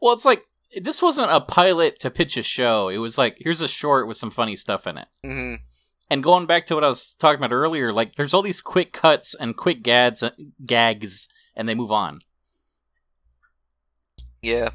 Well, 0.00 0.12
it's 0.14 0.24
like 0.24 0.44
this 0.80 1.02
wasn't 1.02 1.32
a 1.32 1.40
pilot 1.40 1.98
to 2.00 2.10
pitch 2.10 2.36
a 2.36 2.42
show. 2.42 2.88
It 2.88 2.98
was 2.98 3.18
like 3.18 3.36
here's 3.40 3.60
a 3.60 3.68
short 3.68 4.06
with 4.06 4.16
some 4.16 4.30
funny 4.30 4.54
stuff 4.54 4.86
in 4.86 4.98
it. 4.98 5.08
hmm 5.24 5.54
And 6.08 6.22
going 6.22 6.46
back 6.46 6.66
to 6.66 6.74
what 6.74 6.84
I 6.84 6.88
was 6.88 7.14
talking 7.14 7.38
about 7.38 7.52
earlier, 7.52 7.92
like 7.92 8.14
there's 8.14 8.32
all 8.32 8.42
these 8.42 8.60
quick 8.60 8.92
cuts 8.92 9.34
and 9.34 9.56
quick 9.56 9.82
gags, 9.82 10.22
gags, 10.64 11.28
and 11.56 11.68
they 11.68 11.74
move 11.74 11.90
on. 11.90 12.20
Yeah. 14.40 14.70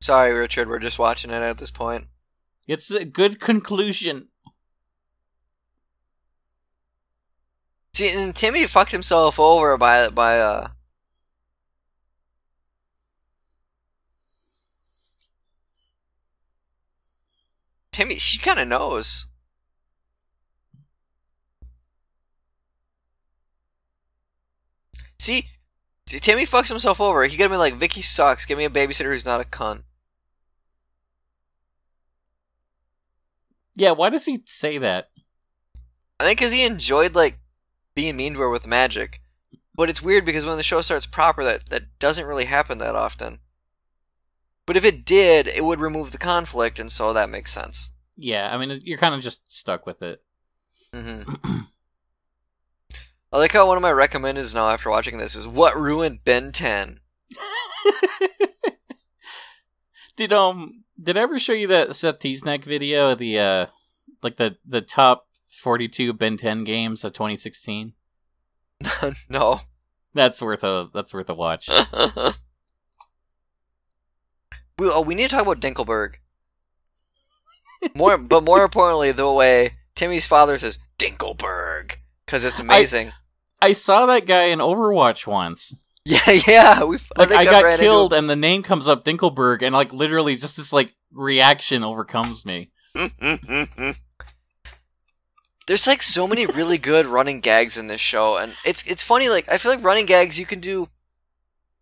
Sorry, 0.00 0.32
Richard. 0.32 0.68
We're 0.68 0.78
just 0.78 0.98
watching 0.98 1.30
it 1.30 1.42
at 1.42 1.58
this 1.58 1.70
point. 1.70 2.06
It's 2.66 2.90
a 2.90 3.04
good 3.04 3.38
conclusion. 3.38 4.29
See, 8.00 8.08
and 8.08 8.34
Timmy 8.34 8.66
fucked 8.66 8.92
himself 8.92 9.38
over 9.38 9.76
by 9.76 10.08
by 10.08 10.40
uh. 10.40 10.68
Timmy, 17.92 18.18
she 18.18 18.38
kind 18.38 18.58
of 18.58 18.68
knows. 18.68 19.26
See, 25.18 25.48
Timmy 26.06 26.46
fucks 26.46 26.68
himself 26.70 27.02
over. 27.02 27.26
He 27.26 27.36
have 27.36 27.50
been 27.50 27.58
like, 27.58 27.74
"Vicky 27.74 28.00
sucks. 28.00 28.46
Give 28.46 28.56
me 28.56 28.64
a 28.64 28.70
babysitter 28.70 29.12
who's 29.12 29.26
not 29.26 29.42
a 29.42 29.44
cunt." 29.44 29.82
Yeah, 33.74 33.90
why 33.90 34.08
does 34.08 34.24
he 34.24 34.42
say 34.46 34.78
that? 34.78 35.10
I 36.18 36.24
think 36.24 36.38
because 36.38 36.52
he 36.52 36.64
enjoyed 36.64 37.14
like 37.14 37.39
being 37.94 38.16
mean 38.16 38.34
to 38.34 38.40
her 38.40 38.50
with 38.50 38.66
magic. 38.66 39.20
But 39.74 39.88
it's 39.88 40.02
weird 40.02 40.24
because 40.24 40.44
when 40.44 40.56
the 40.56 40.62
show 40.62 40.80
starts 40.80 41.06
proper, 41.06 41.42
that 41.44 41.68
that 41.70 41.98
doesn't 41.98 42.26
really 42.26 42.44
happen 42.44 42.78
that 42.78 42.94
often. 42.94 43.40
But 44.66 44.76
if 44.76 44.84
it 44.84 45.04
did, 45.04 45.46
it 45.46 45.64
would 45.64 45.80
remove 45.80 46.12
the 46.12 46.18
conflict, 46.18 46.78
and 46.78 46.92
so 46.92 47.12
that 47.12 47.30
makes 47.30 47.52
sense. 47.52 47.90
Yeah, 48.16 48.50
I 48.52 48.58
mean 48.58 48.80
you're 48.84 48.98
kind 48.98 49.14
of 49.14 49.20
just 49.20 49.50
stuck 49.50 49.86
with 49.86 50.02
it. 50.02 50.22
hmm 50.92 51.22
I 53.32 53.38
like 53.38 53.52
how 53.52 53.66
one 53.66 53.76
of 53.76 53.82
my 53.82 53.92
recommendeds 53.92 54.54
now 54.54 54.68
after 54.68 54.90
watching 54.90 55.18
this 55.18 55.36
is 55.36 55.46
what 55.46 55.80
ruined 55.80 56.24
Ben 56.24 56.50
10. 56.52 57.00
did 60.16 60.32
um 60.32 60.84
did 61.02 61.16
I 61.16 61.22
ever 61.22 61.38
show 61.38 61.52
you 61.52 61.68
that 61.68 61.94
Seth 61.94 62.18
Teesnack 62.18 62.64
video? 62.64 63.14
The 63.14 63.38
uh 63.38 63.66
like 64.22 64.36
the 64.36 64.56
the 64.66 64.82
top 64.82 65.26
42 65.60 66.12
Ben 66.14 66.36
10 66.36 66.64
games 66.64 67.04
of 67.04 67.12
2016. 67.12 67.92
no. 69.28 69.60
That's 70.14 70.42
worth 70.42 70.64
a 70.64 70.90
that's 70.92 71.14
worth 71.14 71.30
a 71.30 71.34
watch. 71.34 71.68
we, 74.78 74.88
oh, 74.88 75.02
we 75.02 75.14
need 75.14 75.30
to 75.30 75.36
talk 75.36 75.42
about 75.42 75.60
Dinkleberg. 75.60 76.14
More, 77.94 78.18
but 78.18 78.42
more 78.42 78.64
importantly, 78.64 79.12
the 79.12 79.30
way 79.30 79.76
Timmy's 79.94 80.26
father 80.26 80.58
says 80.58 80.78
Dinkleberg 80.98 81.92
because 82.26 82.42
it's 82.44 82.58
amazing. 82.58 83.12
I 83.62 83.72
saw 83.72 84.06
that 84.06 84.26
guy 84.26 84.44
in 84.44 84.58
Overwatch 84.58 85.26
once. 85.26 85.86
Yeah, 86.04 86.30
yeah. 86.46 86.82
We 86.82 86.96
Like 87.16 87.28
think 87.28 87.40
I, 87.40 87.44
got 87.44 87.78
killed, 87.78 88.12
and 88.12 88.28
the 88.28 88.36
name 88.36 88.62
comes 88.62 88.88
up 88.88 89.04
Dinkleberg, 89.04 89.62
and 89.62 89.74
like 89.74 89.92
literally 89.92 90.34
just 90.34 90.56
this 90.56 90.72
like 90.72 90.94
reaction 91.12 91.84
overcomes 91.84 92.46
me. 92.46 92.70
There's 95.70 95.86
like 95.86 96.02
so 96.02 96.26
many 96.26 96.46
really 96.46 96.78
good 96.78 97.06
running 97.06 97.38
gags 97.38 97.76
in 97.76 97.86
this 97.86 98.00
show, 98.00 98.36
and 98.36 98.54
it's 98.64 98.82
it's 98.88 99.04
funny. 99.04 99.28
Like 99.28 99.48
I 99.48 99.56
feel 99.56 99.70
like 99.70 99.84
running 99.84 100.04
gags 100.04 100.36
you 100.36 100.44
can 100.44 100.58
do, 100.58 100.88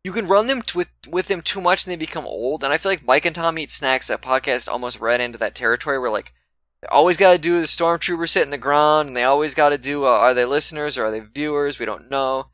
you 0.04 0.12
can 0.12 0.26
run 0.26 0.46
them 0.46 0.60
t- 0.60 0.76
with 0.76 0.90
with 1.08 1.28
them 1.28 1.40
too 1.40 1.62
much 1.62 1.86
and 1.86 1.90
they 1.90 1.96
become 1.96 2.26
old. 2.26 2.62
And 2.62 2.70
I 2.70 2.76
feel 2.76 2.92
like 2.92 3.06
Mike 3.06 3.24
and 3.24 3.34
Tom 3.34 3.58
Eat 3.58 3.70
Snacks 3.70 4.08
that 4.08 4.20
podcast 4.20 4.68
almost 4.68 5.00
ran 5.00 5.22
into 5.22 5.38
that 5.38 5.54
territory 5.54 5.98
where 5.98 6.10
like 6.10 6.34
they 6.82 6.88
always 6.88 7.16
got 7.16 7.32
to 7.32 7.38
do 7.38 7.60
the 7.60 7.66
stormtrooper 7.66 8.28
sitting 8.28 8.48
in 8.48 8.50
the 8.50 8.58
ground, 8.58 9.08
and 9.08 9.16
they 9.16 9.24
always 9.24 9.54
got 9.54 9.70
to 9.70 9.78
do 9.78 10.04
uh, 10.04 10.08
are 10.08 10.34
they 10.34 10.44
listeners 10.44 10.98
or 10.98 11.06
are 11.06 11.10
they 11.10 11.20
viewers? 11.20 11.78
We 11.78 11.86
don't 11.86 12.10
know. 12.10 12.50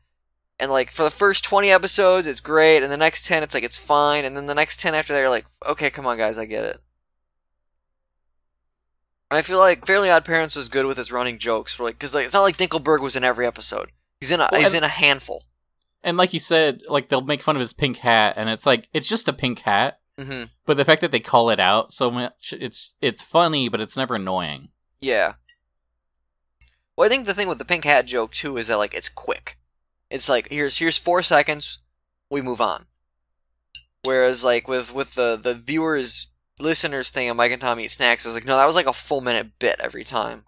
And 0.57 0.71
like 0.71 0.89
for 0.89 1.03
the 1.03 1.11
first 1.11 1.43
twenty 1.43 1.69
episodes, 1.69 2.27
it's 2.27 2.39
great, 2.39 2.81
and 2.81 2.89
the 2.89 2.95
next 2.95 3.27
ten, 3.27 3.43
it's 3.43 3.53
like 3.53 3.65
it's 3.65 3.75
fine, 3.75 4.23
and 4.23 4.37
then 4.37 4.45
the 4.45 4.55
next 4.55 4.79
ten 4.79 4.95
after 4.95 5.11
that, 5.11 5.19
you're 5.19 5.29
like, 5.29 5.47
okay, 5.67 5.89
come 5.89 6.07
on, 6.07 6.17
guys, 6.17 6.37
I 6.37 6.45
get 6.45 6.63
it. 6.63 6.81
And 9.31 9.37
I 9.37 9.41
feel 9.41 9.57
like 9.57 9.85
Fairly 9.87 10.09
Odd 10.09 10.23
Parents 10.25 10.55
was 10.55 10.69
good 10.69 10.85
with 10.85 10.99
its 10.99 11.11
running 11.11 11.39
jokes, 11.39 11.73
for 11.73 11.83
like, 11.83 11.95
because 11.95 12.13
like 12.13 12.25
it's 12.25 12.33
not 12.33 12.41
like 12.43 12.57
Dinkleberg 12.57 13.01
was 13.01 13.15
in 13.15 13.23
every 13.23 13.47
episode. 13.47 13.91
He's 14.19 14.31
in 14.31 14.39
a 14.39 14.47
Well, 14.51 14.61
he's 14.61 14.69
and- 14.69 14.77
in 14.77 14.83
a 14.83 14.87
handful. 14.89 15.43
And 16.03 16.17
like 16.17 16.33
you 16.33 16.39
said, 16.39 16.81
like 16.87 17.09
they'll 17.09 17.21
make 17.21 17.41
fun 17.41 17.55
of 17.55 17.59
his 17.61 17.73
pink 17.73 17.97
hat, 17.97 18.35
and 18.37 18.47
it's 18.49 18.65
like 18.67 18.87
it's 18.93 19.09
just 19.09 19.27
a 19.27 19.33
pink 19.33 19.61
hat. 19.61 19.99
hmm 20.19 20.43
But 20.67 20.77
the 20.77 20.85
fact 20.85 21.01
that 21.01 21.09
they 21.11 21.19
call 21.19 21.49
it 21.49 21.59
out 21.59 21.91
so 21.91 22.11
much, 22.11 22.53
it's 22.59 22.93
it's 23.01 23.23
funny, 23.23 23.69
but 23.69 23.81
it's 23.81 23.97
never 23.97 24.13
annoying. 24.15 24.69
Yeah. 25.01 25.33
Well, 26.95 27.07
I 27.07 27.09
think 27.09 27.25
the 27.25 27.33
thing 27.33 27.47
with 27.49 27.57
the 27.57 27.65
pink 27.65 27.83
hat 27.85 28.05
joke 28.05 28.31
too 28.33 28.55
is 28.57 28.67
that 28.67 28.77
like 28.77 28.93
it's 28.93 29.09
quick. 29.09 29.57
It's 30.11 30.29
like 30.29 30.47
here's 30.49 30.77
here's 30.77 30.99
four 30.99 31.23
seconds, 31.23 31.79
we 32.29 32.39
move 32.41 32.61
on. 32.61 32.85
Whereas 34.03 34.43
like 34.43 34.67
with 34.67 34.93
with 34.93 35.15
the 35.15 35.35
the 35.41 35.55
viewers 35.55 36.27
listeners 36.59 37.09
thing 37.09 37.29
on 37.29 37.37
Mike 37.37 37.51
and 37.51 37.61
Tom 37.61 37.79
Eat 37.79 37.91
Snacks 37.91 38.25
is 38.25 38.33
like 38.33 38.45
no 38.45 38.57
that 38.57 38.65
was 38.65 38.75
like 38.75 38.87
a 38.87 38.93
full 38.93 39.21
minute 39.21 39.59
bit 39.59 39.79
every 39.79 40.03
time. 40.03 40.43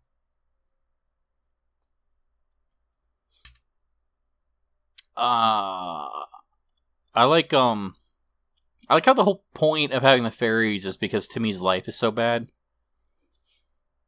Uh 5.15 6.07
I 7.13 7.23
like 7.23 7.53
um 7.53 7.95
I 8.89 8.95
like 8.95 9.05
how 9.05 9.13
the 9.13 9.23
whole 9.23 9.43
point 9.53 9.91
of 9.91 10.03
having 10.03 10.23
the 10.23 10.31
fairies 10.31 10.85
is 10.85 10.97
because 10.97 11.27
Timmy's 11.27 11.61
life 11.61 11.87
is 11.87 11.95
so 11.95 12.11
bad. 12.11 12.47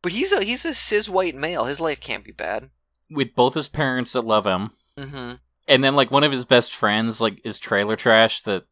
But 0.01 0.13
he's 0.13 0.31
a 0.31 0.43
he's 0.43 0.65
a 0.65 0.73
cis 0.73 1.09
white 1.09 1.35
male. 1.35 1.65
His 1.65 1.81
life 1.81 1.99
can't 1.99 2.23
be 2.23 2.31
bad. 2.31 2.69
With 3.11 3.35
both 3.35 3.55
his 3.55 3.67
parents 3.67 4.13
that 4.13 4.23
love 4.23 4.45
him. 4.45 4.71
Mm-hmm. 4.97 5.33
And 5.67 5.83
then 5.83 5.95
like 5.95 6.11
one 6.11 6.23
of 6.23 6.31
his 6.31 6.45
best 6.45 6.73
friends 6.73 7.19
like 7.19 7.41
is 7.43 7.59
trailer 7.59 7.95
trash 7.95 8.41
that 8.43 8.65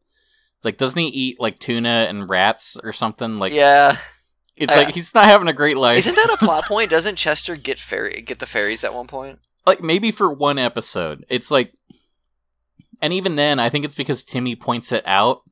like 0.64 0.76
doesn't 0.76 1.00
he 1.00 1.08
eat 1.08 1.40
like 1.40 1.58
tuna 1.58 2.06
and 2.08 2.28
rats 2.28 2.76
or 2.82 2.92
something? 2.92 3.38
Like 3.38 3.52
yeah. 3.52 3.96
it's 4.56 4.72
I- 4.74 4.84
like 4.84 4.94
he's 4.94 5.14
not 5.14 5.24
having 5.26 5.48
a 5.48 5.52
great 5.52 5.76
life. 5.76 5.98
Isn't 5.98 6.16
that 6.16 6.30
a 6.30 6.36
plot 6.44 6.64
point? 6.64 6.90
Doesn't 6.90 7.16
Chester 7.16 7.56
get 7.56 7.78
fairy 7.78 8.22
get 8.22 8.38
the 8.38 8.46
fairies 8.46 8.84
at 8.84 8.94
one 8.94 9.06
point? 9.06 9.38
like 9.66 9.82
maybe 9.82 10.10
for 10.10 10.32
one 10.32 10.58
episode. 10.58 11.24
It's 11.28 11.50
like 11.50 11.74
and 13.02 13.12
even 13.12 13.36
then 13.36 13.60
I 13.60 13.68
think 13.68 13.84
it's 13.84 13.94
because 13.94 14.24
Timmy 14.24 14.56
points 14.56 14.92
it 14.92 15.02
out. 15.06 15.42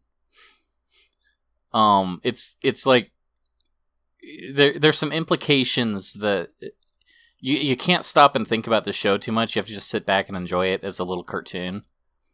Um 1.72 2.20
it's 2.24 2.56
it's 2.62 2.86
like 2.86 3.10
there 4.52 4.78
there's 4.78 4.98
some 4.98 5.12
implications 5.12 6.14
that 6.14 6.50
you 7.40 7.56
you 7.58 7.76
can't 7.76 8.04
stop 8.04 8.34
and 8.34 8.46
think 8.46 8.66
about 8.66 8.84
the 8.84 8.92
show 8.92 9.18
too 9.18 9.32
much. 9.32 9.54
You 9.54 9.60
have 9.60 9.66
to 9.66 9.74
just 9.74 9.90
sit 9.90 10.06
back 10.06 10.28
and 10.28 10.36
enjoy 10.36 10.68
it 10.68 10.82
as 10.82 10.98
a 10.98 11.04
little 11.04 11.24
cartoon. 11.24 11.84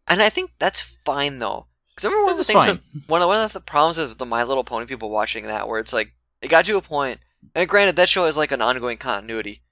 And 0.06 0.22
I 0.22 0.28
think 0.28 0.52
that's 0.58 0.80
fine 1.04 1.38
though. 1.38 1.66
Because 2.02 2.12
remember 2.12 2.24
one 2.24 2.32
of 2.32 2.38
the 2.38 2.44
things 2.44 2.64
fine. 2.64 2.68
with, 2.94 3.08
one 3.08 3.22
of 3.22 3.28
one 3.28 3.44
of 3.44 3.52
the 3.52 3.60
problems 3.60 3.98
with 3.98 4.18
the 4.18 4.26
My 4.26 4.42
Little 4.42 4.64
Pony 4.64 4.86
people 4.86 5.10
watching 5.10 5.44
that, 5.44 5.68
where 5.68 5.78
it's 5.78 5.92
like 5.92 6.14
it 6.40 6.48
got 6.48 6.64
to 6.64 6.76
a 6.76 6.82
point, 6.82 7.20
and 7.54 7.68
granted 7.68 7.96
that 7.96 8.08
show 8.08 8.26
is 8.26 8.36
like 8.36 8.52
an 8.52 8.60
ongoing 8.60 8.98
continuity, 8.98 9.62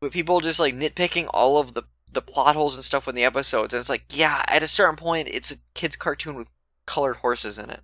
but 0.00 0.12
people 0.12 0.40
just 0.40 0.58
like 0.58 0.74
nitpicking 0.74 1.28
all 1.32 1.58
of 1.58 1.74
the 1.74 1.84
the 2.12 2.22
plot 2.22 2.56
holes 2.56 2.76
and 2.76 2.84
stuff 2.84 3.08
in 3.08 3.14
the 3.14 3.24
episodes, 3.24 3.72
and 3.72 3.80
it's 3.80 3.88
like, 3.88 4.04
yeah, 4.10 4.44
at 4.48 4.62
a 4.62 4.68
certain 4.68 4.96
point, 4.96 5.28
it's 5.28 5.50
a 5.50 5.56
kids' 5.74 5.96
cartoon 5.96 6.34
with 6.34 6.50
colored 6.86 7.16
horses 7.16 7.58
in 7.58 7.70
it. 7.70 7.82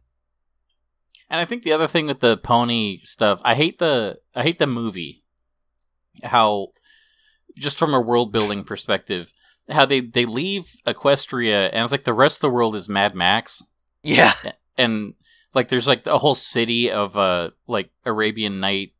And 1.28 1.40
I 1.40 1.44
think 1.44 1.62
the 1.62 1.72
other 1.72 1.86
thing 1.86 2.06
with 2.06 2.20
the 2.20 2.36
pony 2.36 2.98
stuff, 3.04 3.40
I 3.44 3.54
hate 3.54 3.78
the 3.78 4.18
I 4.34 4.42
hate 4.42 4.58
the 4.58 4.66
movie. 4.66 5.22
How 6.24 6.68
just 7.56 7.78
from 7.78 7.94
a 7.94 8.00
world 8.00 8.32
building 8.32 8.64
perspective, 8.64 9.32
how 9.70 9.86
they 9.86 10.00
they 10.00 10.26
leave 10.26 10.76
Equestria 10.86 11.70
and 11.72 11.82
it's 11.82 11.92
like 11.92 12.04
the 12.04 12.12
rest 12.14 12.38
of 12.38 12.42
the 12.42 12.54
world 12.54 12.74
is 12.74 12.88
Mad 12.88 13.14
Max. 13.14 13.62
Yeah, 14.02 14.32
and 14.78 15.14
like 15.54 15.68
there's 15.68 15.88
like 15.88 16.06
a 16.06 16.18
whole 16.18 16.34
city 16.34 16.90
of 16.90 17.16
uh 17.16 17.50
like 17.66 17.90
Arabian 18.04 18.60
Night 18.60 18.92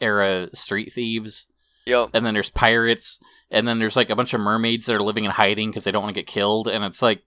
era 0.00 0.48
street 0.54 0.92
thieves. 0.92 1.46
Yep. 1.86 2.10
and 2.14 2.24
then 2.24 2.34
there's 2.34 2.50
pirates. 2.50 3.18
And 3.50 3.66
then 3.66 3.80
there's 3.80 3.96
like 3.96 4.10
a 4.10 4.14
bunch 4.14 4.32
of 4.32 4.40
mermaids 4.40 4.86
that 4.86 4.94
are 4.94 5.02
living 5.02 5.24
in 5.24 5.32
hiding 5.32 5.70
because 5.70 5.82
they 5.82 5.90
don't 5.90 6.02
want 6.04 6.14
to 6.14 6.20
get 6.20 6.28
killed. 6.28 6.68
And 6.68 6.84
it's 6.84 7.02
like 7.02 7.24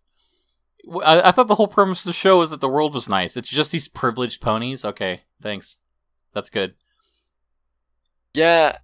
I 1.05 1.31
thought 1.31 1.47
the 1.47 1.55
whole 1.55 1.67
premise 1.67 2.01
of 2.01 2.09
the 2.09 2.13
show 2.13 2.41
is 2.41 2.51
that 2.51 2.61
the 2.61 2.69
world 2.69 2.93
was 2.93 3.09
nice. 3.09 3.35
It's 3.35 3.49
just 3.49 3.71
these 3.73 3.89
privileged 3.89 4.39
ponies. 4.39 4.85
Okay 4.85 5.21
thanks. 5.43 5.77
That's 6.33 6.49
good. 6.49 6.73
Yeah, 8.33 8.77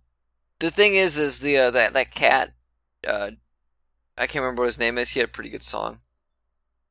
the 0.60 0.70
thing 0.70 0.94
is, 0.94 1.18
is 1.18 1.40
the 1.40 1.58
uh, 1.58 1.72
that 1.72 1.94
that 1.94 2.14
cat, 2.14 2.54
uh, 3.08 3.32
I 4.20 4.28
can't 4.28 4.44
remember 4.44 4.62
what 4.64 4.68
his 4.68 4.78
name 4.80 4.98
is. 4.98 5.10
He 5.12 5.20
had 5.20 5.30
a 5.30 5.32
pretty 5.32 5.50
good 5.50 5.64
song. 5.64 6.00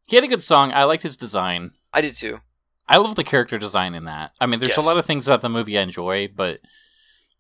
he 0.08 0.16
had 0.16 0.24
a 0.24 0.28
good 0.28 0.42
song 0.42 0.72
i 0.72 0.84
liked 0.84 1.02
his 1.02 1.16
design 1.16 1.70
I 1.92 2.00
did 2.00 2.14
too. 2.16 2.40
i 2.88 2.96
love 2.96 3.14
the 3.16 3.24
character 3.24 3.58
design 3.58 3.94
in 3.94 4.04
that 4.06 4.32
i 4.40 4.46
mean 4.46 4.58
there's 4.60 4.76
Yes. 4.76 4.84
a 4.84 4.88
lot 4.88 4.96
of 4.98 5.04
things 5.06 5.28
about 5.28 5.42
the 5.42 5.48
movie 5.50 5.78
i 5.78 5.82
enjoy 5.82 6.28
but 6.34 6.60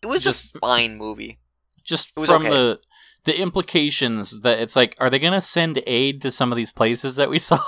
It 0.02 0.06
was 0.06 0.22
Just- 0.22 0.54
a 0.56 0.58
fine 0.58 0.96
movie. 0.98 1.38
just 1.84 2.14
from 2.14 2.42
okay. 2.42 2.50
the 2.50 2.80
the 3.24 3.40
implications 3.40 4.40
that 4.40 4.58
it's 4.58 4.76
like 4.76 4.94
are 5.00 5.10
they 5.10 5.18
gonna 5.18 5.40
send 5.40 5.82
aid 5.86 6.20
to 6.22 6.30
some 6.30 6.52
of 6.52 6.56
these 6.56 6.72
places 6.72 7.16
that 7.16 7.30
we 7.30 7.38
saw 7.48 7.58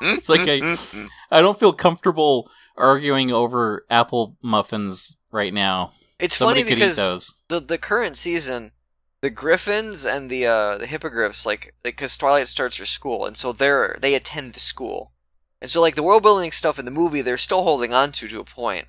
It's 0.00 0.28
like 0.28 0.40
I 1.30 1.40
don't 1.42 1.58
feel 1.58 1.72
comfortable 1.72 2.50
arguing 2.76 3.30
over 3.32 3.84
apple 3.90 4.36
muffins 4.42 5.18
right 5.30 5.52
now. 5.52 5.92
It's 6.18 6.36
Somebody 6.36 6.62
funny 6.62 6.74
because 6.76 7.36
the 7.48 7.60
the 7.60 7.78
current 7.78 8.16
season, 8.16 8.72
the 9.20 9.30
Griffins 9.30 10.04
and 10.04 10.30
the 10.30 10.46
uh, 10.46 10.78
the 10.78 10.86
Hippogriffs, 10.86 11.44
like 11.44 11.74
because 11.82 12.16
Twilight 12.16 12.48
starts 12.48 12.76
her 12.76 12.86
school, 12.86 13.26
and 13.26 13.36
so 13.36 13.52
they're 13.52 13.96
they 14.00 14.14
attend 14.14 14.52
the 14.54 14.60
school, 14.60 15.12
and 15.60 15.70
so 15.70 15.80
like 15.80 15.94
the 15.94 16.02
world 16.02 16.22
building 16.22 16.52
stuff 16.52 16.78
in 16.78 16.84
the 16.84 16.90
movie, 16.90 17.22
they're 17.22 17.38
still 17.38 17.62
holding 17.62 17.92
on 17.92 18.12
to 18.12 18.28
to 18.28 18.40
a 18.40 18.44
point. 18.44 18.86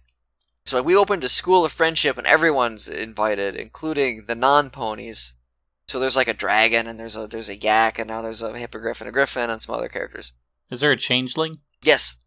So 0.66 0.78
like 0.78 0.86
we 0.86 0.96
opened 0.96 1.24
a 1.24 1.30
school 1.30 1.66
of 1.66 1.72
friendship, 1.72 2.18
and 2.18 2.28
everyone's 2.28 2.88
invited, 2.88 3.56
including 3.56 4.26
the 4.28 4.36
non 4.36 4.70
ponies. 4.70 5.34
So 5.88 6.00
there's 6.00 6.16
like 6.16 6.28
a 6.28 6.34
dragon, 6.34 6.88
and 6.88 7.00
there's 7.00 7.16
a 7.18 7.28
there's 7.28 7.50
a 7.50 7.58
yak, 7.58 7.98
and 7.98 8.08
now 8.08 8.22
there's 8.22 8.42
a 8.42 8.58
hippogriff 8.58 9.02
and 9.02 9.08
a 9.08 9.12
griffin, 9.12 9.50
and 9.50 9.62
some 9.62 9.74
other 9.76 9.90
characters. 9.90 10.34
Is 10.72 10.82
there 10.82 10.92
a 10.92 10.98
changeling? 10.98 11.62
Yes, 11.82 12.18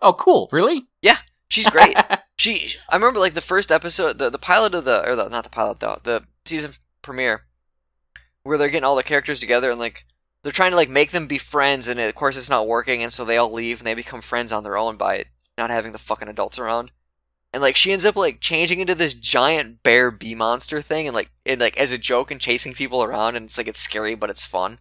Oh, 0.00 0.12
cool! 0.12 0.48
Really? 0.52 0.86
Yeah. 1.02 1.18
She's 1.48 1.66
great. 1.66 1.96
she 2.36 2.74
I 2.88 2.96
remember 2.96 3.18
like 3.18 3.34
the 3.34 3.40
first 3.40 3.70
episode, 3.70 4.18
the 4.18 4.30
the 4.30 4.38
pilot 4.38 4.74
of 4.74 4.84
the 4.84 5.08
or 5.08 5.16
the 5.16 5.28
not 5.28 5.44
the 5.44 5.50
pilot 5.50 5.80
though, 5.80 5.98
the 6.02 6.24
season 6.44 6.72
premiere, 7.02 7.44
where 8.42 8.58
they're 8.58 8.68
getting 8.68 8.84
all 8.84 8.96
the 8.96 9.02
characters 9.02 9.40
together 9.40 9.70
and 9.70 9.80
like 9.80 10.04
they're 10.42 10.52
trying 10.52 10.70
to 10.70 10.76
like 10.76 10.88
make 10.88 11.10
them 11.10 11.26
be 11.26 11.38
friends, 11.38 11.88
and 11.88 11.98
of 11.98 12.14
course 12.14 12.36
it's 12.36 12.50
not 12.50 12.68
working, 12.68 13.02
and 13.02 13.12
so 13.12 13.24
they 13.24 13.36
all 13.36 13.52
leave 13.52 13.80
and 13.80 13.86
they 13.86 13.94
become 13.94 14.20
friends 14.20 14.52
on 14.52 14.62
their 14.62 14.76
own 14.76 14.96
by 14.96 15.24
not 15.56 15.70
having 15.70 15.92
the 15.92 15.98
fucking 15.98 16.28
adults 16.28 16.58
around. 16.58 16.92
And 17.52 17.62
like 17.62 17.76
she 17.76 17.92
ends 17.92 18.04
up 18.04 18.16
like 18.16 18.40
changing 18.40 18.78
into 18.80 18.94
this 18.94 19.14
giant 19.14 19.82
bear 19.82 20.10
bee 20.10 20.34
monster 20.34 20.80
thing, 20.80 21.06
and 21.08 21.14
like 21.14 21.30
and 21.44 21.60
like 21.60 21.76
as 21.76 21.92
a 21.92 21.98
joke 21.98 22.30
and 22.30 22.40
chasing 22.40 22.74
people 22.74 23.02
around, 23.02 23.36
and 23.36 23.46
it's 23.46 23.58
like 23.58 23.68
it's 23.68 23.80
scary 23.80 24.14
but 24.14 24.30
it's 24.30 24.46
fun. 24.46 24.78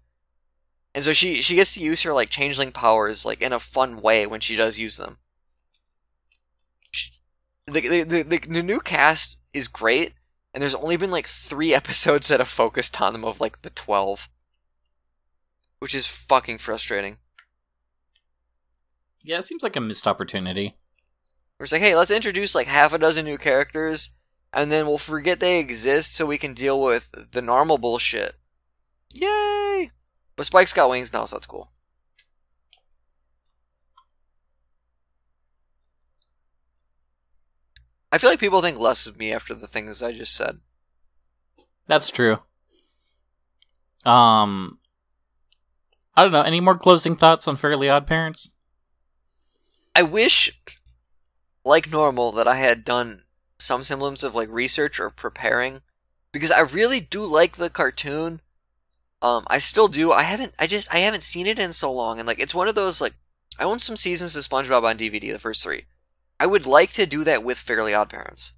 And 0.93 1.03
so 1.03 1.14
she 1.14 1.41
she 1.41 1.55
gets 1.55 1.74
to 1.74 1.82
use 1.82 2.03
her 2.03 2.14
like 2.14 2.30
changeling 2.30 2.72
powers 2.72 3.26
like 3.26 3.41
in 3.41 3.53
a 3.53 3.60
fun 3.60 4.01
way 4.01 4.28
when 4.28 4.39
she 4.39 4.55
does 4.55 4.80
use 4.80 4.97
them 4.97 5.18
the, 7.68 7.82
the, 7.82 8.03
the, 8.03 8.22
the, 8.24 8.38
the 8.38 8.64
new 8.64 8.80
cast 8.80 9.39
is 9.53 9.68
great, 9.68 10.14
and 10.58 10.64
there's 10.64 10.74
only 10.74 10.97
been 10.97 11.12
like 11.12 11.28
three 11.28 11.72
episodes 11.76 12.30
that 12.30 12.39
have 12.39 12.47
focused 12.47 12.99
on 12.99 13.14
them 13.14 13.24
of 13.24 13.39
like 13.39 13.62
the 13.62 13.70
12. 13.70 14.28
Which 15.78 15.93
is 15.93 16.08
fucking 16.08 16.58
frustrating. 16.58 17.18
Yeah, 19.24 19.38
it 19.38 19.45
seems 19.45 19.62
like 19.62 19.76
a 19.76 19.80
missed 19.80 20.08
opportunity. 20.08 20.74
We're 21.60 21.66
just 21.66 21.74
like, 21.74 21.84
hey, 21.84 21.95
let's 21.95 22.10
introduce 22.10 22.55
like 22.55 22.66
half 22.66 22.91
a 22.91 22.97
dozen 22.97 23.26
new 23.26 23.38
characters, 23.38 24.16
and 24.51 24.72
then 24.72 24.88
we'll 24.88 24.97
forget 24.97 25.39
they 25.39 25.60
exist 25.60 26.16
so 26.16 26.26
we 26.26 26.39
can 26.39 26.55
deal 26.55 26.82
with 26.82 27.12
the 27.34 27.41
normal 27.43 27.78
bullshit. 27.78 28.34
Yay! 29.14 29.91
But 30.36 30.47
Spike's 30.47 30.74
got 30.74 30.89
wings 30.89 31.14
now, 31.14 31.26
so 31.26 31.36
that's 31.36 31.45
cool. 31.45 31.70
I 38.12 38.18
feel 38.18 38.30
like 38.30 38.39
people 38.39 38.62
think 38.62 38.80
less 38.80 39.05
of 39.05 39.18
me 39.18 39.34
after 39.34 39.53
the 39.53 39.68
things 39.68 40.01
I 40.01 40.12
just 40.14 40.36
said. 40.36 40.60
That's 41.88 42.10
true. 42.10 42.39
Um, 44.05 44.80
I 46.16 46.24
don't 46.24 46.32
know. 46.32 46.41
Any 46.41 46.60
more 46.60 46.78
closing 46.78 47.16
thoughts 47.16 47.47
on 47.47 47.58
Fairly 47.58 47.89
Odd 47.89 48.08
Parents? 48.08 48.51
I 49.95 50.03
wish, 50.03 50.58
like 51.66 51.91
normal, 51.91 52.32
that 52.34 52.47
I 52.47 52.55
had 52.55 52.86
done 52.86 53.24
some 53.60 53.84
semblance 53.84 54.24
of 54.24 54.36
like 54.36 54.49
research 54.49 54.99
or 54.99 55.10
preparing, 55.10 55.82
because 56.32 56.51
I 56.51 56.60
really 56.60 56.99
do 56.99 57.26
like 57.26 57.58
the 57.58 57.70
cartoon. 57.70 58.41
Um, 59.22 59.45
I 59.47 59.60
still 59.60 59.88
do. 59.88 60.12
I 60.12 60.24
haven't. 60.24 60.53
I 60.60 60.68
just. 60.68 60.93
I 60.93 60.99
haven't 60.99 61.24
seen 61.24 61.47
it 61.47 61.60
in 61.60 61.74
so 61.74 61.91
long, 61.91 62.20
and 62.20 62.28
like 62.28 62.39
it's 62.39 62.55
one 62.55 62.68
of 62.68 62.76
those 62.76 63.01
like 63.01 63.16
I 63.60 63.64
own 63.64 63.80
some 63.80 63.97
seasons 63.97 64.36
of 64.36 64.43
SpongeBob 64.43 64.84
on 64.84 64.97
DVD, 64.97 65.32
the 65.32 65.39
first 65.39 65.64
three. 65.64 65.86
I 66.40 66.46
would 66.46 66.66
like 66.66 66.92
to 66.94 67.06
do 67.06 67.24
that 67.24 67.44
with 67.44 67.58
Fairly 67.58 67.94
Odd 67.94 68.10
Parents. 68.10 68.54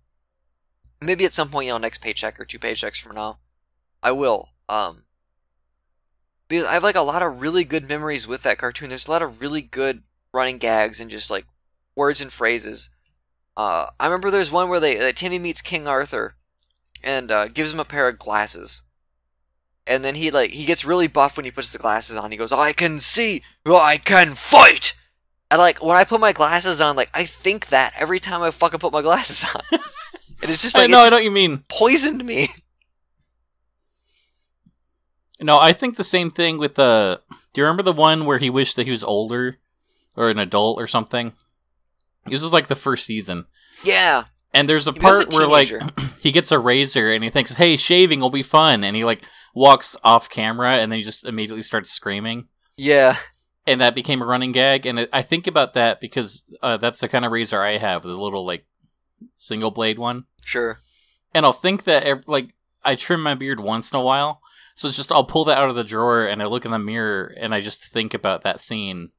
Maybe 1.02 1.26
at 1.26 1.34
some 1.34 1.50
point, 1.50 1.68
you 1.68 1.72
know, 1.72 1.78
next 1.78 2.02
paycheck 2.02 2.40
or 2.40 2.46
two 2.46 2.60
paychecks 2.60 3.02
from 3.02 3.16
now, 3.16 3.40
I 4.04 4.12
will. 4.12 4.50
Um, 4.68 5.04
because 6.50 6.66
I 6.66 6.74
have 6.74 6.84
like 6.84 6.96
a 6.96 7.02
lot 7.02 7.24
of 7.24 7.42
really 7.42 7.64
good 7.64 7.88
memories 7.88 8.28
with 8.28 8.44
that 8.44 8.58
cartoon. 8.58 8.90
There's 8.90 9.08
a 9.08 9.12
lot 9.12 9.22
of 9.22 9.40
really 9.40 9.62
good 9.62 10.04
running 10.34 10.58
gags 10.58 11.00
and 11.00 11.10
just 11.10 11.32
like 11.32 11.46
words 11.96 12.20
and 12.20 12.34
phrases. 12.34 12.90
Uh, 13.56 13.88
I 14.00 14.06
remember 14.06 14.32
there's 14.32 14.52
one 14.52 14.70
where 14.70 14.80
they 14.80 15.00
uh, 15.00 15.12
Timmy 15.14 15.40
meets 15.40 15.62
King 15.62 15.88
Arthur, 15.88 16.36
and 17.04 17.32
uh, 17.32 17.48
gives 17.48 17.74
him 17.74 17.80
a 17.80 17.86
pair 17.86 18.08
of 18.08 18.20
glasses, 18.20 18.84
and 19.86 20.04
then 20.04 20.16
he 20.16 20.32
like 20.32 20.52
he 20.52 20.66
gets 20.66 20.86
really 20.86 21.08
buff 21.08 21.38
when 21.38 21.46
he 21.46 21.52
puts 21.52 21.72
the 21.72 21.78
glasses 21.78 22.16
on. 22.16 22.32
He 22.32 22.38
goes, 22.38 22.52
"I 22.52 22.74
can 22.74 23.00
see, 23.00 23.44
I 23.66 23.98
can 23.98 24.34
fight." 24.34 24.94
And 25.52 25.60
like 25.60 25.82
when 25.84 25.97
I 25.97 26.04
put 26.04 26.20
my 26.20 26.32
glasses 26.32 26.80
on, 26.82 26.95
like 26.95 27.10
I 27.14 27.26
think 27.26 27.68
that 27.68 27.93
every 27.97 28.20
time 28.20 28.41
I 28.41 28.52
fucking 28.52 28.80
put 28.80 28.93
my 28.93 29.02
glasses 29.02 29.43
on, 29.43 29.62
and 29.72 29.82
it's 30.41 30.62
just 30.62 30.78
I 30.78 30.82
like 30.82 30.91
know. 30.91 31.00
I 31.06 31.10
know 31.10 31.16
what 31.18 31.24
you 31.24 31.32
mean. 31.32 31.64
poisoned 31.68 32.24
me. 32.26 32.50
No, 35.41 35.58
I 35.58 35.72
think 35.74 35.95
the 35.95 36.04
same 36.04 36.30
thing 36.30 36.58
with 36.58 36.76
the. 36.76 37.22
Do 37.54 37.62
you 37.62 37.66
remember 37.66 37.84
the 37.84 37.93
one 37.93 38.26
where 38.26 38.38
he 38.39 38.50
wished 38.50 38.76
that 38.76 38.84
he 38.84 38.91
was 38.91 39.04
older, 39.04 39.58
or 40.18 40.30
an 40.30 40.38
adult, 40.39 40.80
or 40.80 40.86
something? 40.88 41.34
This 42.26 42.43
was 42.43 42.54
like 42.54 42.68
the 42.68 42.76
first 42.76 43.06
season, 43.06 43.45
Yeah, 43.84 44.26
and 44.54 44.70
there's 44.70 44.88
a 44.88 44.91
He 44.91 45.00
was 45.00 45.20
a 45.22 45.24
part 45.28 45.34
where 45.34 45.47
like 45.47 45.72
he 46.22 46.32
gets 46.32 46.52
a 46.52 46.60
razor 46.60 47.12
and 47.14 47.24
he 47.24 47.30
thinks, 47.30 47.56
"Hey, 47.56 47.78
shaving 47.78 48.20
will 48.20 48.30
be 48.30 48.43
fun," 48.43 48.84
and 48.84 48.95
he 48.95 49.04
like 49.06 49.24
walks 49.56 49.95
off 50.04 50.30
camera 50.30 50.74
and 50.74 50.91
then 50.91 51.00
he 51.00 51.04
just 51.04 51.26
immediately 51.26 51.62
starts 51.64 51.89
screaming. 51.89 52.47
yeah, 52.78 53.16
and 53.70 53.80
that 53.82 53.95
became 53.95 54.22
a 54.22 54.26
running 54.26 54.51
gag. 54.51 54.86
And 54.86 54.99
it, 54.99 55.09
I 55.13 55.22
think 55.22 55.45
about 55.47 55.74
that 55.76 56.01
because 56.01 56.43
uh, 56.61 56.78
that's 56.78 56.99
the 56.99 57.07
kind 57.07 57.24
of 57.24 57.32
razor 57.32 57.61
I 57.61 57.78
have, 57.78 58.01
the 58.01 58.09
little 58.09 58.45
like 58.45 58.65
single 59.36 59.72
blade 59.72 59.99
one. 59.99 60.26
sure. 60.43 60.80
And 61.34 61.45
I'll 61.45 61.53
think 61.53 61.84
that 61.84 62.03
ev- 62.05 62.28
like 62.28 62.55
I 62.84 62.95
trim 62.95 63.22
my 63.22 63.36
beard 63.36 63.59
once 63.59 63.93
in 63.93 63.99
a 63.99 64.03
while, 64.03 64.41
so 64.74 64.88
it's 64.88 64.97
just 64.97 65.11
I'll 65.11 65.24
pull 65.24 65.45
that 65.45 65.59
out 65.59 65.70
of 65.70 65.76
the 65.76 65.84
drawer 65.84 66.26
and 66.26 66.41
I 66.41 66.47
look 66.47 66.65
in 66.65 66.72
the 66.72 66.80
mirror 66.80 67.34
and 67.38 67.53
I 67.53 67.61
just 67.61 67.86
think 67.86 68.15
about 68.15 68.41
that 68.41 68.59
scene. 68.59 69.11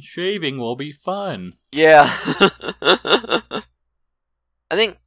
Shaving 0.00 0.58
will 0.58 0.74
be 0.76 0.90
fun. 0.90 1.54
Yeah. 1.70 2.10
I 2.82 4.76
think 4.76 4.98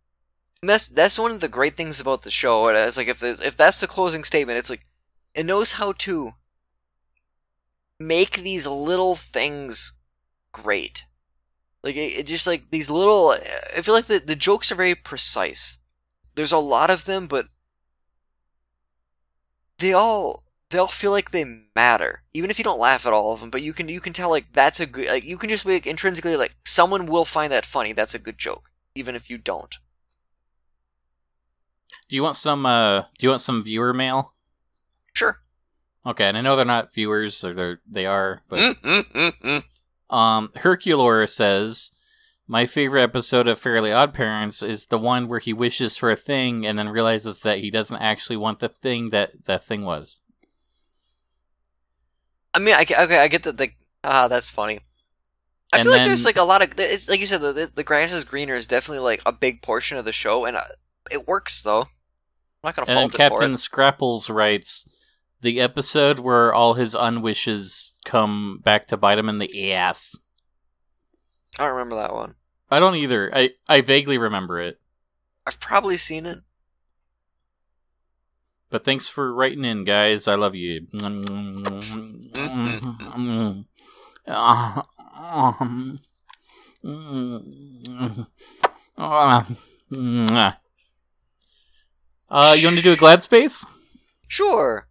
that's 0.61 0.88
that's 0.88 1.19
one 1.19 1.32
of 1.32 1.41
the 1.41 1.49
great 1.49 1.76
things 1.76 1.99
about 1.99 2.21
the 2.21 2.32
show. 2.32 2.67
It's 2.67 2.95
like 2.95 3.09
if 3.09 3.21
if 3.21 3.57
that's 3.57 3.82
the 3.82 3.88
closing 3.88 4.24
statement, 4.24 4.59
it's 4.59 4.69
like 4.69 4.86
it 5.34 5.45
knows 5.45 5.74
how 5.74 5.93
to 5.99 6.34
make 8.08 8.38
these 8.38 8.68
little 8.68 9.16
things 9.16 9.97
great. 10.51 11.06
Like 11.84 11.95
it, 11.95 12.20
it 12.20 12.28
just 12.28 12.47
like 12.47 12.70
these 12.70 12.89
little. 12.89 13.36
I 13.76 13.82
feel 13.82 13.93
like 13.93 14.06
the 14.06 14.20
the 14.20 14.36
jokes 14.36 14.72
are 14.72 14.76
very 14.76 14.95
precise. 14.95 15.80
There's 16.36 16.51
a 16.51 16.58
lot 16.58 16.89
of 16.89 17.06
them, 17.06 17.28
but 17.28 17.47
they 19.80 19.93
all 19.93 20.43
they 20.70 20.78
all 20.78 20.88
feel 20.88 21.12
like 21.12 21.32
they 21.32 21.45
matter, 21.76 22.24
even 22.34 22.49
if 22.49 22.58
you 22.58 22.64
don't 22.64 22.80
laugh 22.80 23.06
at 23.06 23.14
all 23.14 23.34
of 23.34 23.41
them. 23.41 23.49
But 23.49 23.62
you 23.62 23.74
can 23.74 23.89
you 23.89 23.99
can 23.99 24.14
tell 24.14 24.30
like 24.30 24.54
that's 24.54 24.80
a 24.80 24.86
good 24.86 25.08
like 25.08 25.24
you 25.24 25.38
can 25.38 25.49
just 25.49 25.66
be 25.66 25.74
like, 25.74 25.86
intrinsically 25.86 26.36
like 26.36 26.56
someone 26.66 27.06
will 27.06 27.26
find 27.26 27.51
that 27.51 27.66
funny. 27.66 27.93
That's 27.93 28.16
a 28.16 28.20
good 28.20 28.38
joke, 28.38 28.72
even 28.95 29.16
if 29.16 29.30
you 29.30 29.38
don't. 29.38 29.76
Do 32.10 32.16
you 32.16 32.24
want 32.24 32.36
some? 32.36 32.66
uh 32.66 33.01
Do 33.18 33.26
you 33.26 33.30
want 33.30 33.41
some 33.41 33.64
viewer 33.64 33.93
mail? 33.93 34.33
Okay, 36.06 36.26
and 36.26 36.38
I 36.38 36.41
know 36.41 36.56
they're 36.56 36.66
not 36.66 36.93
viewers, 36.93 37.43
or 37.43 37.54
they're 37.54 37.82
they 37.88 38.06
are, 38.06 38.41
but 38.49 38.68
Mm, 38.84 39.04
mm, 39.14 39.32
mm. 39.43 39.64
Um, 40.10 40.49
Herculor 40.58 41.28
says, 41.28 41.91
My 42.47 42.66
favorite 42.66 43.04
episode 43.04 43.47
of 43.47 43.60
Fairly 43.60 43.91
Odd 43.91 44.14
Parents 44.14 44.62
is 44.64 44.86
the 44.88 44.97
one 44.99 45.28
where 45.28 45.39
he 45.39 45.54
wishes 45.54 45.97
for 45.97 46.12
a 46.12 46.16
thing 46.16 46.66
and 46.66 46.78
then 46.78 46.89
realizes 46.89 47.41
that 47.41 47.60
he 47.60 47.72
doesn't 47.72 48.01
actually 48.01 48.38
want 48.38 48.60
the 48.60 48.70
thing 48.70 49.10
that 49.10 49.45
that 49.45 49.64
thing 49.64 49.84
was. 49.84 50.22
I 52.54 52.60
mean, 52.60 52.76
I, 52.76 52.82
okay, 52.82 53.20
I 53.20 53.28
get 53.28 53.43
that. 53.43 53.58
The 53.58 53.72
ah, 54.04 54.28
that's 54.28 54.49
funny. 54.49 54.80
I 55.74 55.78
And 55.78 55.86
feel 55.86 55.91
like 55.91 56.04
there's 56.04 56.26
like 56.26 56.38
a 56.38 56.43
lot 56.43 56.62
of 56.64 56.80
it's 56.80 57.10
like 57.10 57.20
you 57.20 57.26
said 57.26 57.41
the, 57.41 57.72
the 57.74 57.84
grass 57.84 58.14
is 58.14 58.26
greener 58.26 58.56
is 58.56 58.68
definitely 58.68 59.04
like 59.04 59.22
a 59.26 59.32
big 59.34 59.62
portion 59.62 59.97
of 59.97 60.06
the 60.06 60.14
show, 60.14 60.45
and 60.45 60.58
uh, 60.58 60.64
it 61.12 61.28
works 61.28 61.62
though. 61.62 61.82
I'm 61.84 61.88
not 62.66 62.76
gonna 62.76 62.88
And 62.88 62.97
then 62.97 63.10
fault 63.10 63.16
it 63.16 63.24
for 63.24 63.43
Captain 63.43 63.45
it. 63.45 63.58
Scrapples 63.58 64.30
writes, 64.30 64.86
The 65.44 65.60
episode 65.60 66.20
where 66.20 66.54
all 66.54 66.76
his 66.76 66.96
unwishes 66.96 68.00
come 68.06 68.62
back 68.64 68.86
to 68.88 68.96
bite 68.96 69.18
him 69.18 69.28
in 69.28 69.39
the 69.39 69.74
ass. 69.74 70.18
I 71.60 71.66
don't 71.66 71.74
remember 71.74 71.98
that 71.98 72.14
one. 72.14 72.36
I 72.72 72.80
don't 72.80 72.96
either. 72.96 73.30
I, 73.36 73.50
I 73.68 73.82
vaguely 73.82 74.18
remember 74.18 74.62
it. 74.62 74.80
I've 75.46 75.60
probably 75.60 75.98
seen 75.98 76.26
it. 76.26 76.39
But 78.70 78.86
thanks 78.86 79.10
for 79.10 79.34
writing 79.34 79.66
in, 79.66 79.84
guys. 79.84 80.30
I 80.30 80.36
love 80.36 80.56
you. 80.56 80.88
Uh, 92.30 92.56
you 92.58 92.66
want 92.66 92.78
to 92.78 92.82
do 92.82 92.94
a 92.94 92.96
glad 92.96 93.22
space? 93.22 93.66
Sure. 94.30 94.88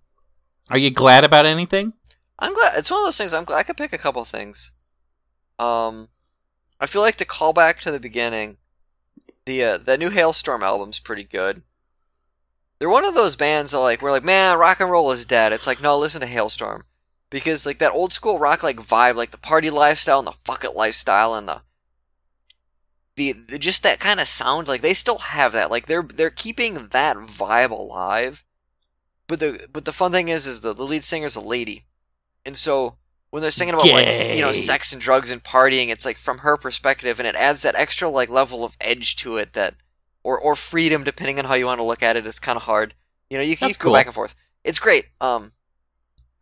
Are 0.70 0.78
you 0.78 0.90
glad 0.90 1.24
about 1.24 1.46
anything? 1.46 1.92
I'm 2.38 2.54
glad. 2.54 2.78
It's 2.78 2.90
one 2.90 3.00
of 3.00 3.06
those 3.06 3.18
things. 3.18 3.34
I'm 3.34 3.44
glad 3.44 3.58
I 3.58 3.62
could 3.62 3.76
pick 3.76 3.92
a 3.92 3.98
couple 3.98 4.24
things. 4.24 4.72
Um, 5.58 6.08
I 6.80 6.86
feel 6.86 7.02
like 7.02 7.16
to 7.16 7.24
call 7.24 7.52
back 7.52 7.80
to 7.80 7.90
the 7.90 8.00
beginning, 8.00 8.56
the 9.44 9.62
uh, 9.62 9.78
the 9.78 9.98
new 9.98 10.10
Halestorm 10.10 10.62
album's 10.62 10.98
pretty 10.98 11.24
good. 11.24 11.62
They're 12.78 12.88
one 12.88 13.04
of 13.04 13.14
those 13.14 13.36
bands 13.36 13.72
that 13.72 13.78
like 13.78 14.02
we're 14.02 14.10
like, 14.10 14.24
man, 14.24 14.58
rock 14.58 14.80
and 14.80 14.90
roll 14.90 15.12
is 15.12 15.24
dead. 15.24 15.52
It's 15.52 15.66
like, 15.66 15.80
no, 15.80 15.96
listen 15.96 16.20
to 16.20 16.26
Halestorm, 16.26 16.82
because 17.30 17.64
like 17.66 17.78
that 17.78 17.92
old 17.92 18.12
school 18.12 18.38
rock 18.38 18.62
like 18.62 18.78
vibe, 18.78 19.14
like 19.14 19.30
the 19.30 19.38
party 19.38 19.70
lifestyle 19.70 20.18
and 20.18 20.26
the 20.26 20.32
fuck 20.32 20.64
it 20.64 20.74
lifestyle 20.74 21.34
and 21.34 21.46
the 21.46 21.62
the, 23.14 23.32
the 23.32 23.58
just 23.58 23.82
that 23.82 24.00
kind 24.00 24.20
of 24.20 24.26
sound, 24.26 24.68
like 24.68 24.80
they 24.80 24.94
still 24.94 25.18
have 25.18 25.52
that. 25.52 25.70
Like 25.70 25.86
they're 25.86 26.02
they're 26.02 26.30
keeping 26.30 26.88
that 26.88 27.16
vibe 27.16 27.70
alive. 27.70 28.44
But 29.32 29.40
the 29.40 29.66
but 29.72 29.86
the 29.86 29.94
fun 29.94 30.12
thing 30.12 30.28
is, 30.28 30.46
is 30.46 30.60
the, 30.60 30.74
the 30.74 30.84
lead 30.84 31.04
singer's 31.04 31.36
a 31.36 31.40
lady, 31.40 31.86
and 32.44 32.54
so 32.54 32.98
when 33.30 33.40
they're 33.40 33.50
singing 33.50 33.72
about 33.72 33.86
like 33.86 34.36
you 34.36 34.42
know 34.42 34.52
sex 34.52 34.92
and 34.92 35.00
drugs 35.00 35.30
and 35.30 35.42
partying, 35.42 35.88
it's 35.88 36.04
like 36.04 36.18
from 36.18 36.40
her 36.40 36.58
perspective, 36.58 37.18
and 37.18 37.26
it 37.26 37.34
adds 37.34 37.62
that 37.62 37.74
extra 37.74 38.10
like 38.10 38.28
level 38.28 38.62
of 38.62 38.76
edge 38.78 39.16
to 39.16 39.38
it 39.38 39.54
that, 39.54 39.76
or 40.22 40.38
or 40.38 40.54
freedom 40.54 41.02
depending 41.02 41.38
on 41.38 41.46
how 41.46 41.54
you 41.54 41.64
want 41.64 41.78
to 41.78 41.82
look 41.82 42.02
at 42.02 42.14
it. 42.14 42.26
It's 42.26 42.38
kind 42.38 42.58
of 42.58 42.64
hard. 42.64 42.92
You 43.30 43.38
know, 43.38 43.42
you 43.42 43.56
can, 43.56 43.68
you 43.68 43.74
can 43.74 43.88
go 43.88 43.94
back 43.94 44.04
and 44.04 44.14
forth. 44.14 44.34
It's 44.64 44.78
great. 44.78 45.06
Um, 45.18 45.52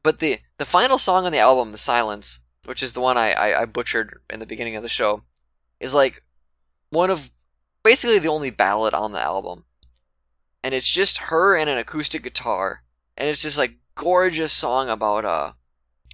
but 0.03 0.19
the 0.19 0.41
the 0.59 0.65
final 0.65 0.99
song 0.99 1.27
on 1.27 1.31
the 1.31 1.39
album, 1.39 1.71
"The 1.71 1.79
Silence," 1.79 2.41
which 2.65 2.83
is 2.83 2.95
the 2.95 3.01
one 3.01 3.17
I, 3.17 3.31
I, 3.31 3.63
I 3.63 3.65
butchered 3.67 4.19
in 4.29 4.41
the 4.41 4.47
beginning 4.47 4.75
of 4.75 4.83
the 4.83 4.89
show, 4.89 5.23
is 5.79 5.95
like 5.95 6.25
one 6.91 7.09
of 7.09 7.33
basically 7.85 8.19
the 8.19 8.27
only 8.27 8.51
ballad 8.51 8.95
on 8.95 9.13
the 9.13 9.23
album, 9.23 9.65
and 10.63 10.75
it's 10.75 10.89
just 10.89 11.19
her 11.19 11.57
and 11.57 11.71
an 11.71 11.79
acoustic 11.79 12.23
guitar, 12.23 12.83
and 13.17 13.29
it's 13.29 13.43
just 13.43 13.59
like 13.59 13.77
gorgeous 13.95 14.53
song 14.53 14.89
about 14.89 15.25
uh 15.25 15.53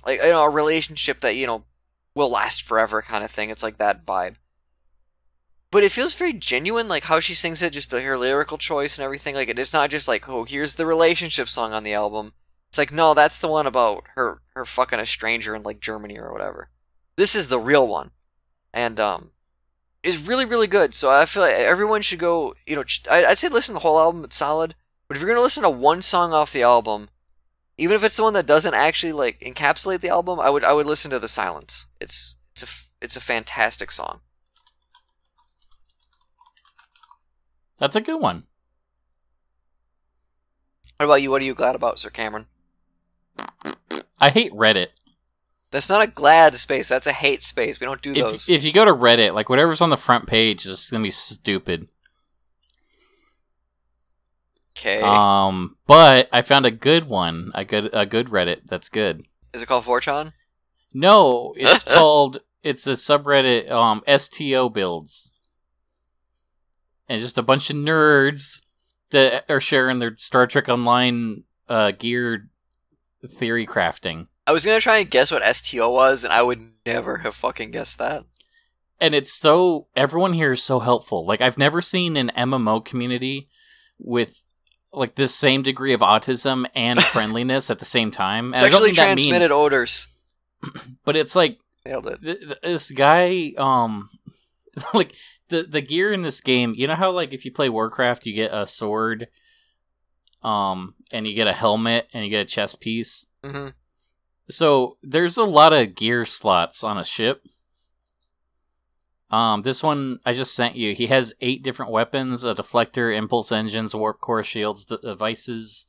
like 0.05 0.21
you 0.23 0.31
know 0.31 0.43
a 0.43 0.51
relationship 0.51 1.21
that 1.21 1.37
you 1.37 1.47
know 1.47 1.65
will 2.15 2.31
last 2.31 2.63
forever 2.63 3.03
kind 3.03 3.25
of 3.25 3.31
thing. 3.31 3.51
It's 3.51 3.63
like 3.63 3.79
that 3.79 4.07
vibe. 4.07 4.37
But 5.71 5.83
it 5.85 5.93
feels 5.93 6.15
very 6.15 6.33
genuine, 6.33 6.89
like 6.89 7.05
how 7.05 7.21
she 7.21 7.35
sings 7.35 7.61
it, 7.61 7.73
just 7.73 7.93
her 7.93 8.17
lyrical 8.17 8.57
choice 8.57 8.97
and 8.97 9.05
everything. 9.05 9.35
Like 9.35 9.49
it 9.49 9.59
is 9.59 9.73
not 9.73 9.91
just 9.91 10.09
like, 10.09 10.29
oh, 10.29 10.45
here's 10.45 10.75
the 10.75 10.87
relationship 10.87 11.49
song 11.49 11.73
on 11.73 11.83
the 11.83 11.93
album. 11.93 12.33
It's 12.69 12.79
like, 12.79 12.93
no, 12.93 13.15
that's 13.15 13.39
the 13.39 13.49
one 13.49 13.67
about 13.67 14.05
her 14.15 14.41
her 14.55 14.65
fucking 14.65 14.99
a 14.99 15.07
stranger 15.07 15.55
in 15.55 15.63
like 15.63 15.81
Germany 15.81 16.19
or 16.19 16.33
whatever. 16.33 16.71
This 17.17 17.35
is 17.35 17.49
the 17.49 17.59
real 17.59 17.87
one, 17.87 18.11
and 18.73 19.01
um, 19.01 19.33
is 20.07 20.27
really 20.27 20.45
really 20.45 20.67
good. 20.67 20.95
So 20.95 21.11
I 21.11 21.25
feel 21.27 21.43
like 21.43 21.55
everyone 21.57 22.03
should 22.03 22.19
go. 22.19 22.55
You 22.67 22.77
know, 22.77 22.85
I- 23.11 23.27
I'd 23.27 23.39
say 23.39 23.49
listen 23.49 23.73
to 23.73 23.77
the 23.77 23.81
whole 23.81 23.99
album. 23.99 24.25
It's 24.25 24.37
solid. 24.37 24.75
But 25.09 25.17
if 25.17 25.21
you're 25.23 25.31
gonna 25.31 25.43
listen 25.43 25.63
to 25.63 25.71
one 25.71 26.03
song 26.03 26.33
off 26.33 26.53
the 26.53 26.63
album, 26.63 27.11
even 27.79 27.95
if 27.97 28.03
it's 28.05 28.17
the 28.17 28.23
one 28.23 28.33
that 28.35 28.47
doesn't 28.47 28.75
actually 28.75 29.13
like 29.13 29.39
encapsulate 29.41 30.01
the 30.01 30.09
album, 30.09 30.41
I 30.41 30.51
would 30.51 30.65
I 30.65 30.73
would 30.73 30.87
listen 30.87 31.11
to 31.11 31.19
the 31.19 31.29
Silence. 31.29 31.87
It's 32.01 32.37
it's 32.53 32.63
a 32.63 32.67
it's 33.05 33.17
a 33.17 33.21
fantastic 33.21 33.91
song. 33.91 34.21
That's 37.79 37.97
a 37.97 38.01
good 38.01 38.21
one. 38.21 38.47
What 40.97 41.05
about 41.07 41.23
you? 41.23 41.31
What 41.31 41.43
are 41.43 41.45
you 41.45 41.55
glad 41.55 41.75
about, 41.75 41.99
Sir 41.99 42.09
Cameron? 42.11 42.47
I 44.19 44.31
hate 44.31 44.53
Reddit. 44.53 44.89
That's 45.77 45.91
not 45.91 46.01
a 46.01 46.07
glad 46.07 46.57
space. 46.57 46.89
That's 46.89 47.07
a 47.07 47.13
hate 47.13 47.43
space. 47.43 47.79
We 47.79 47.85
don't 47.85 48.01
do 48.01 48.15
those. 48.15 48.49
If 48.49 48.61
if 48.61 48.65
you 48.65 48.73
go 48.73 48.87
to 48.87 48.95
Reddit, 48.95 49.35
like 49.35 49.51
whatever's 49.51 49.83
on 49.83 49.91
the 49.91 49.99
front 49.99 50.27
page 50.27 50.65
is 50.65 50.89
gonna 50.91 51.03
be 51.03 51.11
stupid. 51.11 51.89
okay. 54.75 55.03
Um, 55.03 55.77
but 55.87 56.31
I 56.33 56.41
found 56.41 56.65
a 56.65 56.71
good 56.71 57.05
one, 57.05 57.51
a 57.55 57.67
good 57.67 57.91
a 57.93 58.07
good 58.07 58.29
Reddit 58.29 58.63
that's 58.65 58.89
good. 58.89 59.27
Is 59.53 59.61
it 59.61 59.67
called 59.67 59.85
Fortron? 59.85 60.33
No, 60.95 61.53
it's 61.59 61.83
called 61.85 62.39
it's 62.63 62.87
a 62.87 62.93
subreddit 62.93 63.71
um 63.71 64.03
STO 64.09 64.71
builds. 64.71 65.31
And 67.07 67.21
just 67.21 67.37
a 67.37 67.43
bunch 67.43 67.69
of 67.69 67.77
nerds 67.77 68.63
that 69.11 69.45
are 69.51 69.61
sharing 69.61 69.99
their 69.99 70.17
Star 70.17 70.47
Trek 70.47 70.71
Online 70.71 71.45
uh 71.69 71.91
gear 71.91 72.49
theory 73.29 73.67
crafting. 73.67 74.29
I 74.47 74.53
was 74.53 74.65
gonna 74.65 74.81
try 74.81 74.99
and 74.99 75.11
guess 75.11 75.31
what 75.31 75.43
STO 75.57 75.91
was, 75.91 76.25
and 76.25 76.33
I 76.33 76.43
would 76.43 76.61
never 76.85 77.19
have 77.19 77.35
fucking 77.35 77.71
guessed 77.73 77.99
that. 77.99 78.25
And 79.01 79.15
it's 79.15 79.33
so 79.33 79.89
everyone 79.97 80.33
here 80.33 80.53
is 80.53 80.63
so 80.63 80.79
helpful. 80.79 81.27
Like 81.27 81.41
I've 81.41 81.59
never 81.59 81.83
seen 81.83 82.17
an 82.17 82.31
MMO 82.37 82.85
community 82.85 83.49
with 83.99 84.43
like 84.93 85.17
this 85.17 85.35
same 85.35 85.63
degree 85.63 85.93
of 85.93 86.01
autism 86.01 86.65
and 86.75 87.03
friendliness 87.05 87.71
at 87.71 87.79
the 87.79 87.85
same 87.85 88.11
time. 88.11 88.55
And 88.55 88.57
I 88.57 88.61
don't 88.71 88.73
Sexually 88.73 88.93
that 88.93 89.17
mean- 89.17 89.27
transmitted 89.29 89.51
odors. 89.53 90.09
but 91.05 91.17
it's 91.17 91.37
like 91.37 91.59
Nailed 91.85 92.07
it. 92.07 92.21
th- 92.23 92.41
th- 92.41 92.61
this 92.63 92.91
guy 92.91 93.53
um 93.59 94.09
like 94.95 95.13
the 95.49 95.63
the 95.65 95.81
gear 95.83 96.13
in 96.13 96.23
this 96.23 96.41
game 96.41 96.73
you 96.77 96.87
know 96.87 96.95
how 96.95 97.11
like 97.11 97.33
if 97.35 97.45
you 97.45 97.53
play 97.53 97.69
warcraft 97.69 98.27
you 98.27 98.33
get 98.35 98.53
a 98.53 98.67
sword 98.67 99.29
um 100.43 100.95
and 101.13 101.27
you 101.27 101.35
get 101.35 101.47
a 101.47 101.53
helmet 101.53 102.09
and 102.13 102.25
you 102.25 102.31
get 102.31 102.41
a 102.41 102.45
chest 102.45 102.81
piece 102.81 103.27
hmm 103.45 103.69
so 104.49 104.97
there's 105.03 105.37
a 105.37 105.45
lot 105.45 105.73
of 105.73 105.95
gear 105.95 106.25
slots 106.25 106.85
on 106.85 106.99
a 106.99 107.05
ship 107.05 107.45
um 109.31 109.63
this 109.63 109.83
one 109.83 110.19
i 110.25 110.33
just 110.33 110.55
sent 110.55 110.77
you 110.77 110.95
he 110.95 111.09
has 111.09 111.35
eight 111.41 111.63
different 111.63 111.91
weapons 111.91 112.45
a 112.45 112.55
deflector 112.55 113.17
impulse 113.17 113.51
engines 113.51 113.95
warp 113.95 114.21
core 114.21 114.43
shields 114.45 114.85
d- 114.85 114.97
devices 115.03 115.87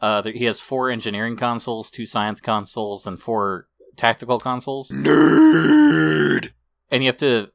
uh 0.00 0.20
there, 0.22 0.32
he 0.32 0.44
has 0.44 0.60
four 0.60 0.90
engineering 0.90 1.36
consoles 1.36 1.90
two 1.90 2.06
science 2.06 2.40
consoles 2.40 3.06
and 3.06 3.20
four 3.20 3.66
tactical 3.96 4.38
consoles 4.38 4.90
Nerd. 4.90 6.52
and 6.90 7.02
you 7.02 7.08
have 7.08 7.18
to 7.18 7.50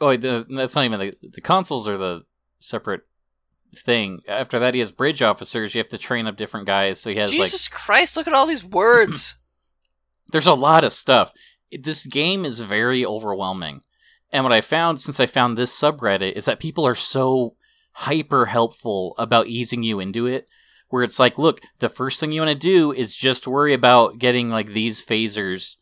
oh 0.00 0.16
the 0.16 0.44
that's 0.50 0.74
not 0.74 0.84
even 0.84 0.98
the 0.98 1.14
the 1.22 1.40
consoles 1.40 1.86
are 1.88 1.98
the 1.98 2.24
separate 2.58 3.02
thing 3.74 4.20
after 4.28 4.58
that 4.58 4.74
he 4.74 4.80
has 4.80 4.90
bridge 4.92 5.22
officers 5.22 5.74
you 5.74 5.78
have 5.78 5.88
to 5.88 5.98
train 5.98 6.26
up 6.26 6.36
different 6.36 6.66
guys 6.66 7.00
so 7.00 7.10
he 7.10 7.16
has 7.16 7.30
like 7.30 7.44
Jesus 7.44 7.68
Christ! 7.68 8.16
Look 8.16 8.26
at 8.26 8.32
all 8.34 8.46
these 8.46 8.64
words. 8.64 9.36
there's 10.30 10.46
a 10.46 10.54
lot 10.54 10.84
of 10.84 10.92
stuff. 10.92 11.32
This 11.70 12.06
game 12.06 12.44
is 12.44 12.60
very 12.60 13.04
overwhelming. 13.04 13.82
And 14.30 14.44
what 14.44 14.52
i 14.52 14.60
found 14.60 14.98
since 14.98 15.20
i 15.20 15.26
found 15.26 15.56
this 15.56 15.78
subreddit 15.78 16.32
is 16.32 16.46
that 16.46 16.58
people 16.58 16.86
are 16.86 16.94
so 16.94 17.54
hyper 17.92 18.46
helpful 18.46 19.14
about 19.18 19.46
easing 19.46 19.82
you 19.82 20.00
into 20.00 20.26
it 20.26 20.46
where 20.88 21.02
it's 21.02 21.18
like 21.18 21.38
look 21.38 21.60
the 21.78 21.88
first 21.88 22.18
thing 22.18 22.32
you 22.32 22.40
want 22.40 22.50
to 22.50 22.54
do 22.54 22.92
is 22.92 23.16
just 23.16 23.46
worry 23.46 23.74
about 23.74 24.18
getting 24.18 24.50
like 24.50 24.68
these 24.68 25.04
phasers 25.04 25.76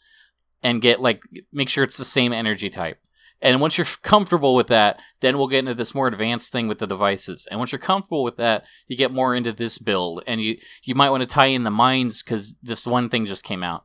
and 0.63 0.83
get 0.83 1.01
like 1.01 1.23
make 1.53 1.69
sure 1.69 1.85
it's 1.85 1.97
the 1.97 2.05
same 2.05 2.33
energy 2.33 2.69
type. 2.69 2.99
And 3.43 3.59
once 3.61 3.79
you're 3.79 3.87
comfortable 4.03 4.55
with 4.55 4.67
that 4.67 5.01
then 5.21 5.39
we'll 5.39 5.49
get 5.49 5.61
into 5.61 5.75
this 5.75 5.95
more 5.95 6.09
advanced 6.09 6.53
thing 6.53 6.69
with 6.69 6.79
the 6.79 6.87
devices. 6.87 7.49
And 7.51 7.59
once 7.59 7.73
you're 7.73 7.79
comfortable 7.79 8.23
with 8.23 8.37
that 8.37 8.65
you 8.87 8.97
get 8.97 9.13
more 9.13 9.35
into 9.35 9.53
this 9.53 9.79
build. 9.79 10.23
And 10.27 10.41
you 10.41 10.59
you 10.83 10.95
might 10.95 11.11
want 11.11 11.23
to 11.23 11.27
tie 11.27 11.47
in 11.47 11.65
the 11.65 11.71
mines 11.71 12.23
because 12.23 12.57
this 12.63 12.87
one 12.87 13.09
thing 13.09 13.27
just 13.27 13.45
came 13.45 13.63
out 13.63 13.85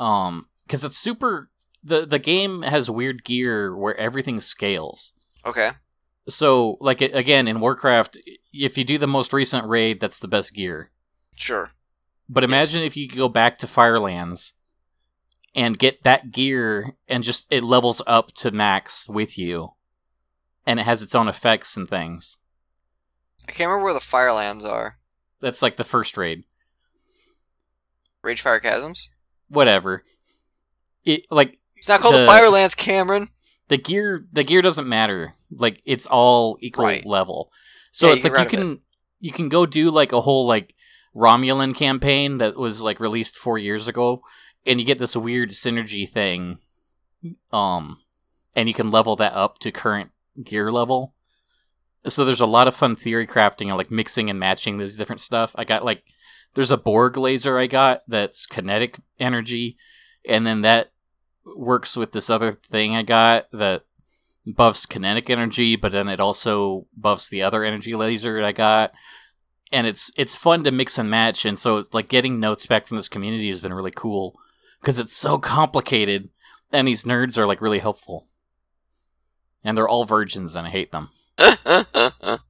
um 0.00 0.48
because 0.66 0.82
it's 0.84 0.96
super 0.98 1.50
the 1.84 2.04
the 2.04 2.18
game 2.18 2.62
has 2.62 2.90
weird 2.90 3.22
gear 3.24 3.76
where 3.76 3.96
everything 3.96 4.40
scales 4.40 5.12
Okay. 5.46 5.70
so 6.28 6.76
like 6.80 7.00
again 7.00 7.46
in 7.46 7.60
warcraft 7.60 8.18
if 8.52 8.76
you 8.76 8.84
do 8.84 8.98
the 8.98 9.06
most 9.06 9.32
recent 9.32 9.66
raid 9.68 10.00
that's 10.00 10.18
the 10.18 10.28
best 10.28 10.52
gear 10.54 10.90
Sure. 11.36 11.70
but 12.28 12.42
imagine 12.44 12.82
if 12.82 12.96
you 12.96 13.08
could 13.08 13.18
go 13.18 13.28
back 13.28 13.56
to 13.58 13.66
firelands 13.66 14.54
and 15.54 15.78
get 15.78 16.02
that 16.04 16.30
gear 16.32 16.96
and 17.08 17.24
just 17.24 17.46
it 17.52 17.62
levels 17.64 18.02
up 18.06 18.32
to 18.32 18.50
max 18.50 19.08
with 19.08 19.36
you 19.38 19.72
and 20.66 20.78
it 20.80 20.84
has 20.86 21.02
its 21.02 21.14
own 21.14 21.28
effects 21.28 21.76
and 21.76 21.88
things 21.88 22.38
I 23.48 23.52
can't 23.52 23.68
remember 23.68 23.84
where 23.86 23.94
the 23.94 24.00
Firelands 24.00 24.64
are. 24.64 24.98
that's 25.40 25.60
like 25.62 25.76
the 25.76 25.82
first 25.84 26.16
raid 26.16 26.44
Ragefire 28.24 28.62
Chasms. 28.62 29.08
Whatever. 29.50 30.02
It 31.04 31.26
like 31.30 31.58
It's 31.76 31.88
not 31.88 32.00
called 32.00 32.14
the, 32.14 32.20
The- 32.20 32.26
Firelands, 32.26 32.74
Cameron. 32.74 33.28
the 33.68 33.76
gear 33.76 34.24
the 34.32 34.44
gear 34.44 34.62
doesn't 34.62 34.88
matter. 34.88 35.32
Like 35.50 35.82
it's 35.84 36.06
all 36.06 36.56
equal 36.60 36.86
Right. 36.86 37.04
level. 37.06 37.50
So 37.92 38.06
Yeah, 38.08 38.14
it's 38.14 38.24
you 38.24 38.30
like 38.30 38.38
you 38.38 38.44
get 38.44 38.56
rid 38.58 38.62
of 38.70 38.76
can 38.76 38.82
you 39.20 39.32
can 39.32 39.48
go 39.48 39.66
do 39.66 39.90
like 39.90 40.12
a 40.12 40.20
whole 40.22 40.46
like 40.46 40.74
romulan 41.14 41.74
campaign 41.74 42.38
that 42.38 42.56
was 42.56 42.82
like 42.82 43.00
released 43.00 43.36
four 43.36 43.58
years 43.58 43.88
ago 43.88 44.22
and 44.66 44.78
you 44.80 44.86
get 44.86 44.98
this 44.98 45.16
weird 45.16 45.50
synergy 45.50 46.08
thing 46.08 46.58
um 47.52 47.98
and 48.56 48.68
you 48.68 48.74
can 48.74 48.90
level 48.90 49.16
that 49.16 49.32
up 49.34 49.58
to 49.58 49.70
current 49.72 50.10
gear 50.44 50.70
level. 50.72 51.14
So 52.06 52.24
there's 52.24 52.40
a 52.40 52.46
lot 52.46 52.66
of 52.68 52.74
fun 52.74 52.96
theory 52.96 53.26
crafting 53.26 53.68
and 53.68 53.76
like 53.76 53.90
mixing 53.90 54.30
and 54.30 54.38
matching 54.40 54.78
these 54.78 54.96
different 54.96 55.20
stuff. 55.20 55.54
I 55.56 55.64
got 55.64 55.84
like 55.84 56.02
there's 56.54 56.70
a 56.70 56.76
borg 56.76 57.16
laser 57.16 57.58
i 57.58 57.66
got 57.66 58.02
that's 58.08 58.46
kinetic 58.46 58.98
energy 59.18 59.76
and 60.26 60.46
then 60.46 60.62
that 60.62 60.90
works 61.56 61.96
with 61.96 62.12
this 62.12 62.30
other 62.30 62.52
thing 62.52 62.94
I 62.94 63.02
got 63.02 63.50
that 63.52 63.84
buffs 64.46 64.86
kinetic 64.86 65.30
energy, 65.30 65.76
but 65.76 65.92
then 65.92 66.08
it 66.08 66.20
also 66.20 66.86
buffs 66.96 67.28
the 67.28 67.42
other 67.42 67.64
energy 67.64 67.94
laser 67.94 68.42
I 68.42 68.52
got. 68.52 68.92
And 69.72 69.86
it's 69.86 70.12
it's 70.16 70.34
fun 70.34 70.64
to 70.64 70.72
mix 70.72 70.98
and 70.98 71.08
match, 71.08 71.44
and 71.44 71.56
so 71.56 71.78
it's 71.78 71.94
like 71.94 72.08
getting 72.08 72.40
notes 72.40 72.66
back 72.66 72.88
from 72.88 72.96
this 72.96 73.08
community 73.08 73.48
has 73.50 73.60
been 73.60 73.72
really 73.72 73.92
cool 73.92 74.34
because 74.80 74.98
it's 74.98 75.12
so 75.12 75.38
complicated, 75.38 76.30
and 76.72 76.88
these 76.88 77.04
nerds 77.04 77.38
are 77.38 77.46
like 77.46 77.60
really 77.60 77.78
helpful, 77.78 78.26
and 79.62 79.76
they're 79.76 79.88
all 79.88 80.04
virgins, 80.04 80.56
and 80.56 80.66
I 80.66 80.70
hate 80.70 80.90
them. 80.90 81.10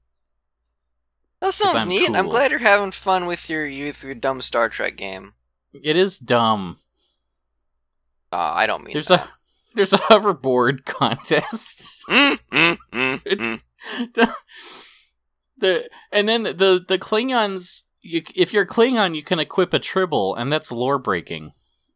that 1.41 1.53
sounds 1.53 1.83
I'm 1.83 1.89
neat. 1.89 2.11
I'm 2.11 2.29
glad 2.29 2.51
you're 2.51 2.61
having 2.61 2.93
fun 2.93 3.27
with 3.27 3.49
your 3.49 3.65
with 3.65 4.03
your 4.05 4.15
dumb 4.15 4.41
Star 4.41 4.69
Trek 4.69 4.97
game. 4.97 5.35
It 5.73 5.97
is 5.97 6.19
dumb. 6.19 6.79
Uh, 8.33 8.37
I 8.55 8.67
don't 8.67 8.85
mean 8.85 8.93
There's 8.93 9.09
that. 9.09 9.27
a 9.27 9.31
there's 9.75 9.93
a 9.93 9.99
hoverboard 9.99 10.85
contest. 10.85 12.05
Mm, 12.09 12.39
mm, 12.53 12.79
mm, 12.93 13.23
It's 13.27 13.45
mm. 13.45 13.61
the, 14.15 14.35
the 15.59 15.91
and 16.13 16.29
then 16.29 16.43
the 16.45 16.85
the 16.87 16.99
Klingons. 16.99 17.85
You, 18.03 18.23
if 18.35 18.55
you're 18.55 18.65
Klingon, 18.65 19.15
you 19.15 19.23
can 19.23 19.39
equip 19.39 19.75
a 19.75 19.79
tribble, 19.79 20.35
and 20.35 20.51
that's 20.51 20.73
lore 20.73 20.99
breaking 20.99 21.53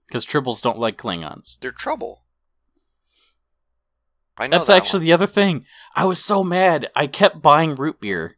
because 0.06 0.26
tribbles 0.26 0.60
don't 0.60 0.78
like 0.78 0.98
Klingons. 0.98 1.58
They're 1.58 1.70
trouble. 1.70 2.20
I 4.36 4.46
know 4.46 4.56
That's 4.56 4.66
that 4.66 4.76
actually 4.76 5.04
the 5.04 5.12
other 5.12 5.26
thing. 5.26 5.64
I 5.94 6.04
was 6.04 6.22
so 6.22 6.42
mad. 6.42 6.90
I 6.96 7.06
kept 7.06 7.40
buying 7.40 7.74
root 7.74 8.00
beer. 8.00 8.36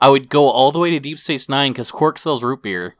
I 0.00 0.10
would 0.10 0.28
go 0.28 0.48
all 0.48 0.72
the 0.72 0.78
way 0.78 0.90
to 0.90 1.00
Deep 1.00 1.18
Space 1.18 1.48
Nine 1.48 1.72
because 1.72 1.90
Quark 1.90 2.18
sells 2.18 2.42
root 2.42 2.62
beer. 2.62 2.96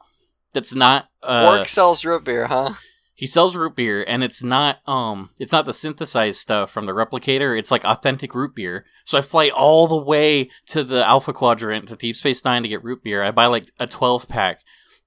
That's 0.52 0.74
not 0.74 1.08
uh, 1.22 1.54
Quark 1.56 1.68
sells 1.68 2.04
root 2.04 2.24
beer, 2.24 2.46
huh? 2.46 2.74
he 3.18 3.26
sells 3.26 3.56
root 3.56 3.74
beer 3.74 4.04
and 4.06 4.22
it's 4.22 4.44
not 4.44 4.78
um 4.86 5.30
it's 5.40 5.50
not 5.50 5.64
the 5.64 5.74
synthesized 5.74 6.38
stuff 6.38 6.70
from 6.70 6.86
the 6.86 6.92
replicator. 6.92 7.58
It's 7.58 7.72
like 7.72 7.84
authentic 7.84 8.32
root 8.32 8.54
beer. 8.54 8.86
So 9.04 9.18
i 9.18 9.22
fly 9.22 9.48
all 9.48 9.88
the 9.88 10.00
way 10.00 10.50
to 10.66 10.84
the 10.84 11.04
alpha 11.04 11.32
quadrant 11.32 11.88
to 11.88 11.96
deep 11.96 12.14
space 12.14 12.44
nine 12.44 12.62
to 12.62 12.68
get 12.68 12.84
root 12.84 13.02
beer. 13.02 13.24
I 13.24 13.32
buy 13.32 13.46
like 13.46 13.72
a 13.80 13.88
12 13.88 14.28
pack 14.28 14.60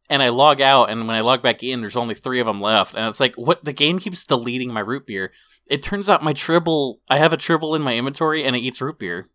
and 0.09 0.21
i 0.21 0.27
log 0.27 0.59
out 0.59 0.89
and 0.89 1.07
when 1.07 1.15
i 1.15 1.21
log 1.21 1.41
back 1.41 1.63
in 1.63 1.79
there's 1.79 1.95
only 1.95 2.13
three 2.13 2.41
of 2.41 2.47
them 2.47 2.59
left. 2.59 2.95
And 2.95 3.05
it's 3.07 3.21
like 3.21 3.35
what 3.35 3.63
the 3.63 3.71
game 3.71 3.97
keeps 3.97 4.25
deleting 4.25 4.73
my 4.73 4.81
root 4.81 5.07
beer. 5.07 5.31
It 5.65 5.81
turns 5.81 6.09
out 6.09 6.21
my 6.21 6.33
tribble 6.33 6.99
i 7.09 7.17
have 7.17 7.31
a 7.31 7.37
tribble 7.37 7.75
in 7.75 7.81
my 7.81 7.95
inventory 7.95 8.43
and 8.43 8.57
it 8.57 8.59
eats 8.59 8.81
root 8.81 8.99
beer 8.99 9.29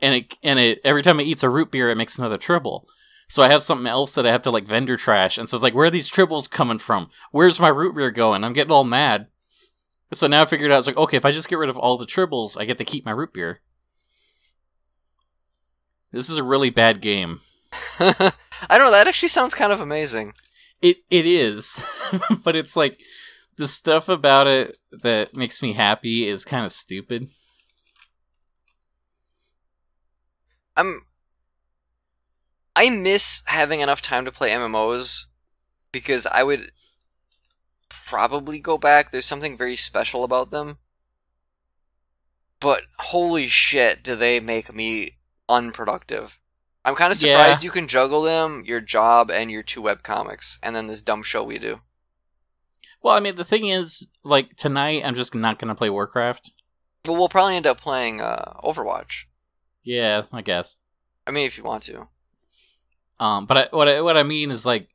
and 0.00 0.14
it 0.14 0.34
and 0.42 0.58
it 0.58 0.80
every 0.84 1.02
time 1.02 1.20
it 1.20 1.24
eats 1.24 1.42
a 1.42 1.48
root 1.48 1.70
beer 1.70 1.90
it 1.90 1.96
makes 1.96 2.18
another 2.18 2.36
tribble 2.36 2.86
so 3.28 3.42
I 3.42 3.48
have 3.48 3.62
something 3.62 3.86
else 3.86 4.14
that 4.14 4.26
I 4.26 4.30
have 4.30 4.42
to 4.42 4.50
like 4.50 4.64
vendor 4.64 4.96
trash. 4.96 5.36
And 5.36 5.48
so 5.48 5.56
it's 5.56 5.62
like, 5.64 5.74
where 5.74 5.86
are 5.86 5.90
these 5.90 6.10
tribbles 6.10 6.48
coming 6.48 6.78
from? 6.78 7.10
Where's 7.32 7.60
my 7.60 7.68
root 7.68 7.96
beer 7.96 8.10
going? 8.10 8.44
I'm 8.44 8.52
getting 8.52 8.72
all 8.72 8.84
mad. 8.84 9.28
So 10.12 10.28
now 10.28 10.42
I 10.42 10.44
figured 10.44 10.70
out, 10.70 10.78
it's 10.78 10.86
like, 10.86 10.96
okay, 10.96 11.16
if 11.16 11.24
I 11.24 11.32
just 11.32 11.48
get 11.48 11.58
rid 11.58 11.68
of 11.68 11.76
all 11.76 11.96
the 11.96 12.06
tribbles, 12.06 12.58
I 12.58 12.64
get 12.64 12.78
to 12.78 12.84
keep 12.84 13.04
my 13.04 13.10
root 13.10 13.32
beer. 13.32 13.60
This 16.12 16.30
is 16.30 16.38
a 16.38 16.44
really 16.44 16.70
bad 16.70 17.00
game. 17.00 17.40
I 17.98 18.32
don't 18.70 18.78
know. 18.78 18.90
That 18.92 19.08
actually 19.08 19.28
sounds 19.28 19.54
kind 19.54 19.72
of 19.72 19.80
amazing. 19.80 20.34
It 20.80 20.98
it 21.10 21.26
is, 21.26 21.84
but 22.44 22.54
it's 22.54 22.76
like 22.76 23.00
the 23.56 23.66
stuff 23.66 24.08
about 24.08 24.46
it 24.46 24.76
that 24.92 25.34
makes 25.34 25.62
me 25.62 25.72
happy 25.72 26.26
is 26.26 26.44
kind 26.44 26.64
of 26.64 26.72
stupid. 26.72 27.28
I'm. 30.76 31.02
I 32.74 32.90
miss 32.90 33.42
having 33.46 33.80
enough 33.80 34.02
time 34.02 34.24
to 34.26 34.32
play 34.32 34.50
MMOs 34.50 35.24
because 35.92 36.26
I 36.26 36.42
would 36.42 36.70
probably 37.88 38.60
go 38.60 38.76
back. 38.76 39.10
There's 39.10 39.24
something 39.24 39.56
very 39.56 39.76
special 39.76 40.24
about 40.24 40.50
them. 40.50 40.78
But 42.60 42.82
holy 42.98 43.46
shit, 43.46 44.02
do 44.02 44.14
they 44.14 44.40
make 44.40 44.74
me 44.74 45.16
unproductive. 45.48 46.38
I'm 46.84 46.94
kind 46.94 47.12
of 47.12 47.20
Yeah. 47.20 47.32
surprised 47.36 47.64
you 47.64 47.70
can 47.70 47.88
juggle 47.88 48.22
them, 48.22 48.64
your 48.64 48.80
job, 48.80 49.30
and 49.30 49.50
your 49.50 49.62
two 49.62 49.82
webcomics, 49.82 50.58
and 50.62 50.74
then 50.76 50.86
this 50.86 51.02
dumb 51.02 51.22
show 51.22 51.42
we 51.42 51.58
do. 51.58 51.80
Well, 53.02 53.14
I 53.14 53.20
mean, 53.20 53.36
the 53.36 53.44
thing 53.44 53.66
is, 53.66 54.06
like 54.24 54.56
tonight, 54.56 55.02
I'm 55.04 55.14
just 55.14 55.34
not 55.34 55.58
gonna 55.58 55.74
play 55.74 55.90
Warcraft. 55.90 56.50
Well, 57.06 57.16
we'll 57.16 57.28
probably 57.28 57.56
end 57.56 57.66
up 57.66 57.80
playing 57.80 58.20
uh, 58.20 58.54
Overwatch. 58.64 59.24
Yeah, 59.86 60.22
I 60.32 60.42
guess. 60.42 60.76
I 61.26 61.30
mean, 61.30 61.46
if 61.46 61.56
you 61.56 61.64
want 61.64 61.84
to. 61.84 62.08
Um, 63.18 63.46
but 63.46 63.56
I, 63.56 63.68
what 63.76 63.88
I, 63.88 64.00
what 64.02 64.16
I 64.16 64.22
mean 64.24 64.50
is 64.50 64.66
like, 64.66 64.88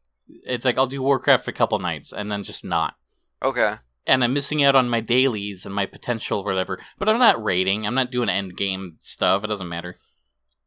it's 0.45 0.65
like 0.65 0.77
I'll 0.77 0.85
do 0.85 1.01
Warcraft 1.01 1.47
a 1.47 1.51
couple 1.51 1.79
nights 1.79 2.11
and 2.13 2.31
then 2.31 2.43
just 2.43 2.63
not. 2.63 2.95
Okay. 3.41 3.75
and 4.05 4.23
I'm 4.23 4.33
missing 4.33 4.63
out 4.63 4.75
on 4.75 4.89
my 4.89 4.99
dailies 4.99 5.65
and 5.65 5.73
my 5.73 5.85
potential 5.87 6.41
or 6.41 6.45
whatever. 6.45 6.77
But 6.99 7.09
I'm 7.09 7.17
not 7.19 7.41
raiding. 7.43 7.87
I'm 7.87 7.95
not 7.95 8.11
doing 8.11 8.29
end 8.29 8.55
game 8.57 8.97
stuff. 8.99 9.43
It 9.43 9.47
doesn't 9.47 9.69
matter. 9.69 9.95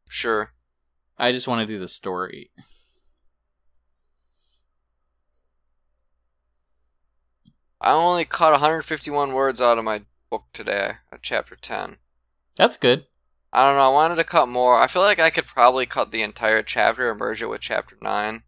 Sure. 0.09 0.51
I 1.17 1.31
just 1.31 1.47
want 1.47 1.61
to 1.61 1.67
do 1.67 1.79
the 1.79 1.87
story. 1.87 2.49
I 7.81 7.91
only 7.91 8.25
cut 8.25 8.51
151 8.51 9.33
words 9.33 9.61
out 9.61 9.77
of 9.77 9.83
my 9.83 10.01
book 10.29 10.45
today, 10.53 10.93
chapter 11.21 11.55
10. 11.55 11.97
That's 12.57 12.77
good. 12.77 13.05
I 13.55 13.65
don't 13.65 13.77
know, 13.77 13.89
I 13.89 13.93
wanted 13.93 14.15
to 14.15 14.25
cut 14.25 14.49
more. 14.49 14.77
I 14.77 14.87
feel 14.87 15.01
like 15.01 15.17
I 15.17 15.29
could 15.29 15.45
probably 15.45 15.85
cut 15.85 16.11
the 16.11 16.21
entire 16.21 16.61
chapter 16.61 17.09
and 17.09 17.17
merge 17.17 17.41
it 17.41 17.45
with 17.45 17.61
chapter 17.61 17.95
9. 18.01 18.43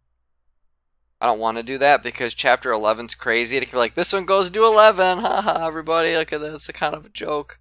I 1.20 1.26
don't 1.26 1.38
want 1.38 1.56
to 1.56 1.62
do 1.62 1.78
that 1.78 2.02
because 2.02 2.34
chapter 2.34 2.70
11's 2.70 3.14
crazy. 3.14 3.56
It 3.56 3.60
could 3.60 3.72
be 3.72 3.78
like, 3.78 3.94
this 3.94 4.12
one 4.12 4.26
goes 4.26 4.50
to 4.50 4.64
11. 4.64 5.20
Haha, 5.20 5.66
everybody. 5.66 6.14
Look 6.14 6.32
at 6.34 6.40
that. 6.42 6.52
It's 6.52 6.68
a 6.68 6.74
kind 6.74 6.94
of 6.94 7.06
a 7.06 7.08
joke. 7.08 7.58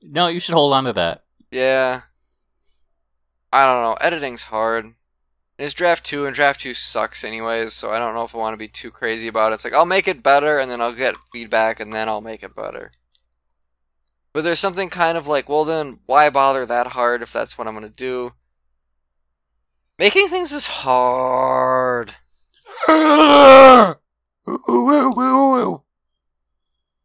No, 0.00 0.28
you 0.28 0.40
should 0.40 0.54
hold 0.54 0.72
on 0.72 0.84
to 0.84 0.94
that. 0.94 1.22
Yeah. 1.50 2.00
I 3.52 3.66
don't 3.66 3.82
know. 3.82 3.98
Editing's 4.00 4.44
hard. 4.44 4.94
It's 5.58 5.74
draft 5.74 6.06
2, 6.06 6.24
and 6.24 6.34
draft 6.34 6.60
2 6.60 6.72
sucks 6.72 7.24
anyways, 7.24 7.74
so 7.74 7.90
I 7.90 7.98
don't 7.98 8.14
know 8.14 8.24
if 8.24 8.34
I 8.34 8.38
want 8.38 8.54
to 8.54 8.58
be 8.58 8.68
too 8.68 8.90
crazy 8.90 9.28
about 9.28 9.52
it. 9.52 9.56
It's 9.56 9.64
like, 9.64 9.74
I'll 9.74 9.84
make 9.84 10.08
it 10.08 10.22
better, 10.22 10.58
and 10.58 10.70
then 10.70 10.80
I'll 10.80 10.94
get 10.94 11.18
feedback, 11.30 11.78
and 11.78 11.92
then 11.92 12.08
I'll 12.08 12.22
make 12.22 12.42
it 12.42 12.56
better. 12.56 12.92
But 14.32 14.44
there's 14.44 14.60
something 14.60 14.90
kind 14.90 15.18
of 15.18 15.26
like, 15.26 15.48
well, 15.48 15.64
then, 15.64 15.98
why 16.06 16.30
bother 16.30 16.64
that 16.66 16.88
hard 16.88 17.22
if 17.22 17.32
that's 17.32 17.58
what 17.58 17.66
I'm 17.66 17.74
going 17.74 17.84
to 17.84 17.90
do? 17.90 18.32
Making 19.98 20.28
things 20.28 20.52
is 20.52 20.66
hard. 20.68 22.14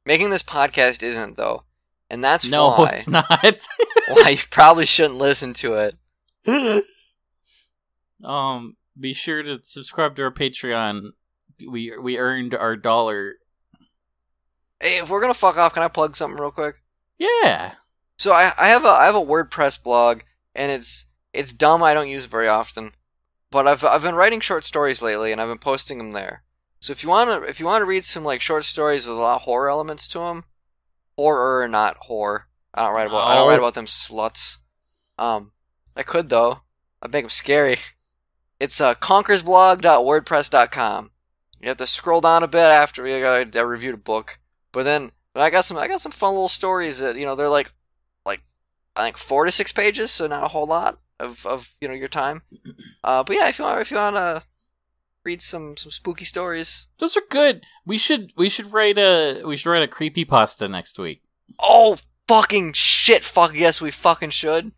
Making 0.05 0.29
this 0.29 0.43
podcast 0.43 1.01
isn't, 1.01 1.35
though. 1.35 1.63
And 2.09 2.23
that's 2.23 2.45
no, 2.45 2.69
why, 2.75 2.89
it's 2.93 3.09
not. 3.09 3.27
why 4.07 4.29
you 4.29 4.37
probably 4.51 4.85
shouldn't 4.85 5.17
listen 5.17 5.53
to 5.53 5.91
it. 6.45 6.85
um, 8.23 8.77
be 8.99 9.13
sure 9.13 9.41
to 9.41 9.59
subscribe 9.63 10.15
to 10.15 10.23
our 10.23 10.31
Patreon. 10.31 11.09
We 11.67 11.97
we 11.97 12.19
earned 12.19 12.53
our 12.53 12.75
dollar. 12.75 13.35
Hey, 14.79 14.97
if 14.97 15.09
we're 15.09 15.21
gonna 15.21 15.33
fuck 15.33 15.57
off, 15.57 15.73
can 15.73 15.83
I 15.83 15.87
plug 15.87 16.15
something 16.15 16.39
real 16.39 16.51
quick? 16.51 16.75
Yeah. 17.17 17.73
So 18.17 18.31
I, 18.31 18.53
I 18.57 18.69
have 18.69 18.85
a 18.85 18.89
I 18.89 19.05
have 19.05 19.15
a 19.15 19.19
WordPress 19.21 19.81
blog, 19.83 20.21
and 20.53 20.71
it's 20.71 21.05
it's 21.33 21.51
dumb. 21.51 21.83
I 21.83 21.93
don't 21.93 22.07
use 22.09 22.25
it 22.25 22.31
very 22.31 22.47
often, 22.47 22.91
but 23.51 23.67
I've 23.67 23.83
I've 23.83 24.03
been 24.03 24.15
writing 24.15 24.39
short 24.39 24.63
stories 24.63 25.01
lately, 25.01 25.31
and 25.31 25.41
I've 25.41 25.49
been 25.49 25.57
posting 25.57 25.97
them 25.97 26.11
there. 26.11 26.43
So 26.79 26.91
if 26.91 27.03
you 27.03 27.09
wanna 27.09 27.41
if 27.41 27.59
you 27.59 27.65
wanna 27.65 27.85
read 27.85 28.05
some 28.05 28.23
like 28.23 28.41
short 28.41 28.63
stories 28.63 29.07
with 29.07 29.17
a 29.17 29.21
lot 29.21 29.37
of 29.37 29.41
horror 29.43 29.69
elements 29.69 30.07
to 30.09 30.19
them, 30.19 30.43
horror 31.17 31.67
not 31.67 31.97
whore. 32.07 32.43
I 32.73 32.83
don't 32.85 32.95
write 32.95 33.07
about 33.07 33.27
I 33.27 33.35
don't 33.35 33.47
Oh. 33.47 33.49
write 33.49 33.59
about 33.59 33.73
them 33.73 33.85
sluts. 33.85 34.57
Um, 35.17 35.51
I 35.95 36.03
could 36.03 36.29
though. 36.29 36.59
I'd 37.01 37.11
make 37.13 37.23
them 37.23 37.29
scary. 37.29 37.77
It's 38.59 38.79
uh, 38.79 38.95
conquersblog.wordpress.com. 38.95 41.11
You 41.59 41.67
have 41.67 41.77
to 41.77 41.87
scroll 41.87 42.21
down 42.21 42.43
a 42.43 42.47
bit 42.47 42.59
after 42.59 43.03
got 43.21 43.55
I 43.55 43.59
reviewed 43.61 43.95
a 43.95 43.97
book, 43.97 44.39
but 44.71 44.83
then 44.83 45.11
but 45.35 45.41
I 45.43 45.49
got 45.51 45.65
some 45.65 45.77
I 45.77 45.87
got 45.87 46.01
some 46.01 46.13
fun 46.13 46.31
little 46.31 46.47
stories 46.49 46.97
that 46.99 47.17
you 47.17 47.25
know 47.25 47.35
they're 47.35 47.49
like 47.49 47.71
like 48.25 48.41
I 48.95 49.03
think 49.03 49.17
four 49.17 49.43
to 49.45 49.51
six 49.51 49.71
pages, 49.73 50.09
so 50.09 50.25
not 50.25 50.45
a 50.45 50.47
whole 50.47 50.65
lot 50.65 50.97
of, 51.19 51.45
of 51.45 51.75
you 51.81 51.87
know 51.87 51.93
your 51.93 52.07
time. 52.07 52.41
Uh, 53.03 53.23
but 53.23 53.35
yeah, 53.35 53.47
if 53.47 53.59
you 53.59 53.65
want 53.65 53.79
if 53.81 53.91
you 53.91 53.97
want 53.97 54.15
to 54.15 54.41
read 55.23 55.41
some 55.41 55.77
some 55.77 55.91
spooky 55.91 56.25
stories, 56.25 56.87
Those 56.97 57.15
are 57.15 57.21
good. 57.29 57.63
We 57.85 57.97
should 57.99 58.31
we 58.35 58.49
should 58.49 58.73
write 58.73 58.97
a 58.97 59.43
we 59.45 59.55
should 59.57 59.69
write 59.69 59.83
a 59.83 59.87
creepy 59.87 60.25
pasta 60.25 60.67
next 60.67 60.97
week. 60.97 61.21
oh 61.59 61.97
fucking 62.27 62.73
shit, 62.73 63.23
fuck 63.23 63.53
yes, 63.53 63.79
we 63.81 63.91
fucking 63.91 64.31
should. 64.31 64.71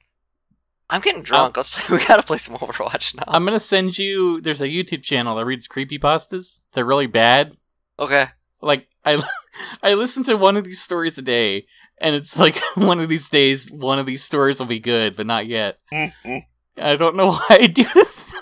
I'm 0.90 1.02
getting 1.02 1.24
drunk. 1.24 1.56
Let's 1.56 1.70
play. 1.70 1.84
We 2.00 2.06
gotta 2.06 2.24
play 2.24 2.38
some 2.38 2.56
Overwatch 2.58 3.16
now. 3.16 3.24
I'm 3.28 3.46
gonna 3.46 3.60
send 3.60 3.98
you. 3.98 4.42
There's 4.42 4.62
a 4.62 4.68
YouTube 4.68 5.04
channel 5.04 5.36
that 5.36 5.46
reads 5.46 5.68
creepy 5.68 6.00
pastas. 6.00 6.62
They're 6.74 6.86
really 6.86 7.08
bad. 7.08 7.56
okay. 8.00 8.26
Like 8.62 8.88
I, 9.06 9.22
I 9.84 9.94
listen 9.94 10.24
to 10.26 10.36
one 10.36 10.58
of 10.58 10.64
these 10.64 10.82
stories 10.82 11.18
a 11.18 11.22
day, 11.22 11.66
and 12.00 12.16
it's 12.16 12.38
like 12.40 12.62
one 12.76 13.00
of 13.00 13.10
these 13.10 13.30
days, 13.30 13.72
one 13.72 14.00
of 14.00 14.06
these 14.06 14.24
stories 14.24 14.60
will 14.60 14.68
be 14.68 14.80
good, 14.80 15.16
but 15.16 15.26
not 15.26 15.48
yet. 15.48 15.78
I 15.92 16.96
don't 16.96 17.16
know 17.16 17.32
why 17.32 17.46
I 17.50 17.68
do 17.68 17.84
this. 17.84 18.36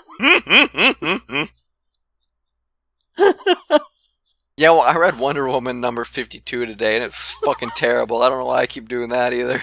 Yeah, 4.58 4.70
well, 4.70 4.80
I 4.80 4.96
read 4.96 5.18
Wonder 5.18 5.46
Woman 5.46 5.82
number 5.82 6.02
52 6.04 6.64
today, 6.64 6.94
and 6.96 7.04
it's 7.04 7.32
fucking 7.44 7.72
terrible. 7.76 8.22
I 8.22 8.30
don't 8.30 8.38
know 8.38 8.46
why 8.46 8.62
I 8.62 8.66
keep 8.66 8.88
doing 8.88 9.10
that 9.10 9.34
either. 9.34 9.60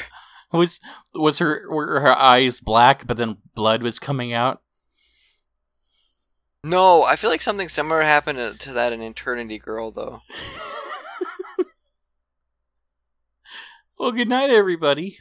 Was 0.52 0.80
was 1.16 1.40
her 1.40 1.64
were 1.68 2.00
her 2.00 2.16
eyes 2.16 2.60
black, 2.60 3.08
but 3.08 3.18
then 3.18 3.38
blood 3.56 3.82
was 3.82 3.98
coming 3.98 4.34
out? 4.34 4.62
No, 6.64 7.04
I 7.04 7.16
feel 7.16 7.30
like 7.30 7.42
something 7.42 7.70
similar 7.70 8.02
happened 8.02 8.38
to, 8.38 8.58
to 8.58 8.74
that 8.74 8.94
in 8.94 9.02
Eternity 9.02 9.60
Girl, 9.60 9.92
though. 9.92 10.22
Well, 14.04 14.12
good 14.12 14.28
night, 14.28 14.50
everybody. 14.50 15.20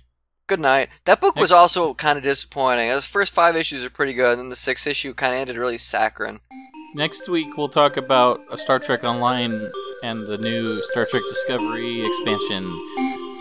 Good 0.49 0.59
night. 0.59 0.89
That 1.05 1.21
book 1.21 1.37
was 1.37 1.53
also 1.53 1.95
kind 1.95 2.19
of 2.19 2.25
disappointing. 2.25 2.91
The 2.91 3.01
first 3.01 3.33
five 3.33 3.55
issues 3.55 3.85
are 3.85 3.91
pretty 3.91 4.13
good, 4.13 4.33
and 4.33 4.41
then 4.41 4.49
the 4.49 4.57
sixth 4.57 4.89
issue 4.89 5.15
kind 5.15 5.33
of 5.35 5.41
ended 5.41 5.57
really 5.57 5.79
saccharine. 5.79 6.41
Next 6.97 7.29
week 7.29 7.57
we'll 7.57 7.69
talk 7.69 7.97
about 7.97 8.41
a 8.51 8.59
Star 8.59 8.81
Trek 8.81 9.05
Online 9.05 9.71
and 10.03 10.27
the 10.27 10.37
new 10.37 10.83
Star 10.83 11.07
Trek 11.07 11.23
Discovery 11.29 12.05
expansion. 12.05 12.65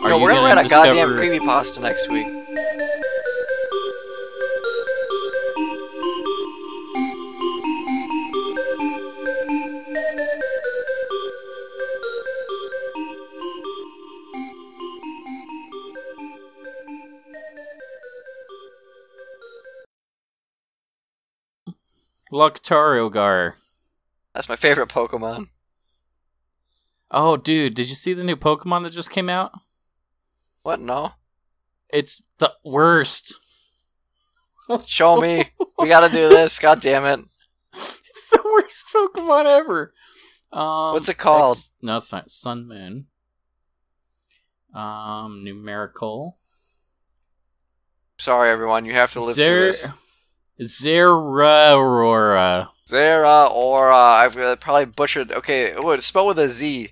Are 0.04 0.10
no, 0.10 0.20
we're 0.20 0.32
gonna, 0.32 0.42
gonna 0.42 0.56
write 0.56 0.66
a 0.66 0.70
goddamn 0.70 1.18
creepypasta 1.18 1.82
next 1.82 2.08
week. 2.12 2.28
Loktarogar. 22.32 23.54
That's 24.34 24.50
my 24.50 24.56
favorite 24.56 24.90
Pokemon. 24.90 25.48
Oh, 27.10 27.36
dude, 27.36 27.76
did 27.76 27.90
you 27.90 27.96
see 27.96 28.14
the 28.14 28.24
new 28.24 28.38
Pokemon 28.38 28.84
that 28.84 28.94
just 28.94 29.12
came 29.12 29.30
out? 29.30 29.52
What? 30.64 30.80
No? 30.80 31.14
It's 31.92 32.22
the 32.38 32.54
worst. 32.64 33.36
Show 34.86 35.18
me. 35.18 35.52
we 35.78 35.90
gotta 35.90 36.08
do 36.08 36.30
this. 36.30 36.60
God 36.60 36.82
damn 36.82 37.04
it. 37.04 37.26
It's 37.74 38.30
the 38.32 38.42
worst 38.46 38.86
Pokemon 38.94 39.46
ever. 39.46 39.94
Um, 40.54 40.94
What's 40.94 41.10
it 41.10 41.18
called? 41.18 41.58
No, 41.82 41.98
it's 41.98 42.12
not. 42.12 42.32
Sun 42.32 42.68
Moon. 42.68 43.08
Um, 44.74 45.44
numerical. 45.44 46.38
Sorry, 48.18 48.50
everyone. 48.50 48.86
You 48.86 48.94
have 48.94 49.12
to 49.14 49.22
live 49.22 49.36
through 49.36 49.44
this. 49.44 49.90
Zeraora. 50.62 52.42
Zera 52.88 53.50
Aura. 53.50 53.96
I've 53.96 54.38
uh, 54.38 54.56
probably 54.58 54.86
butchered. 54.86 55.32
Okay, 55.32 55.74
what? 55.78 56.04
Spell 56.04 56.28
with 56.28 56.40
a 56.40 56.50
Z. 56.50 56.90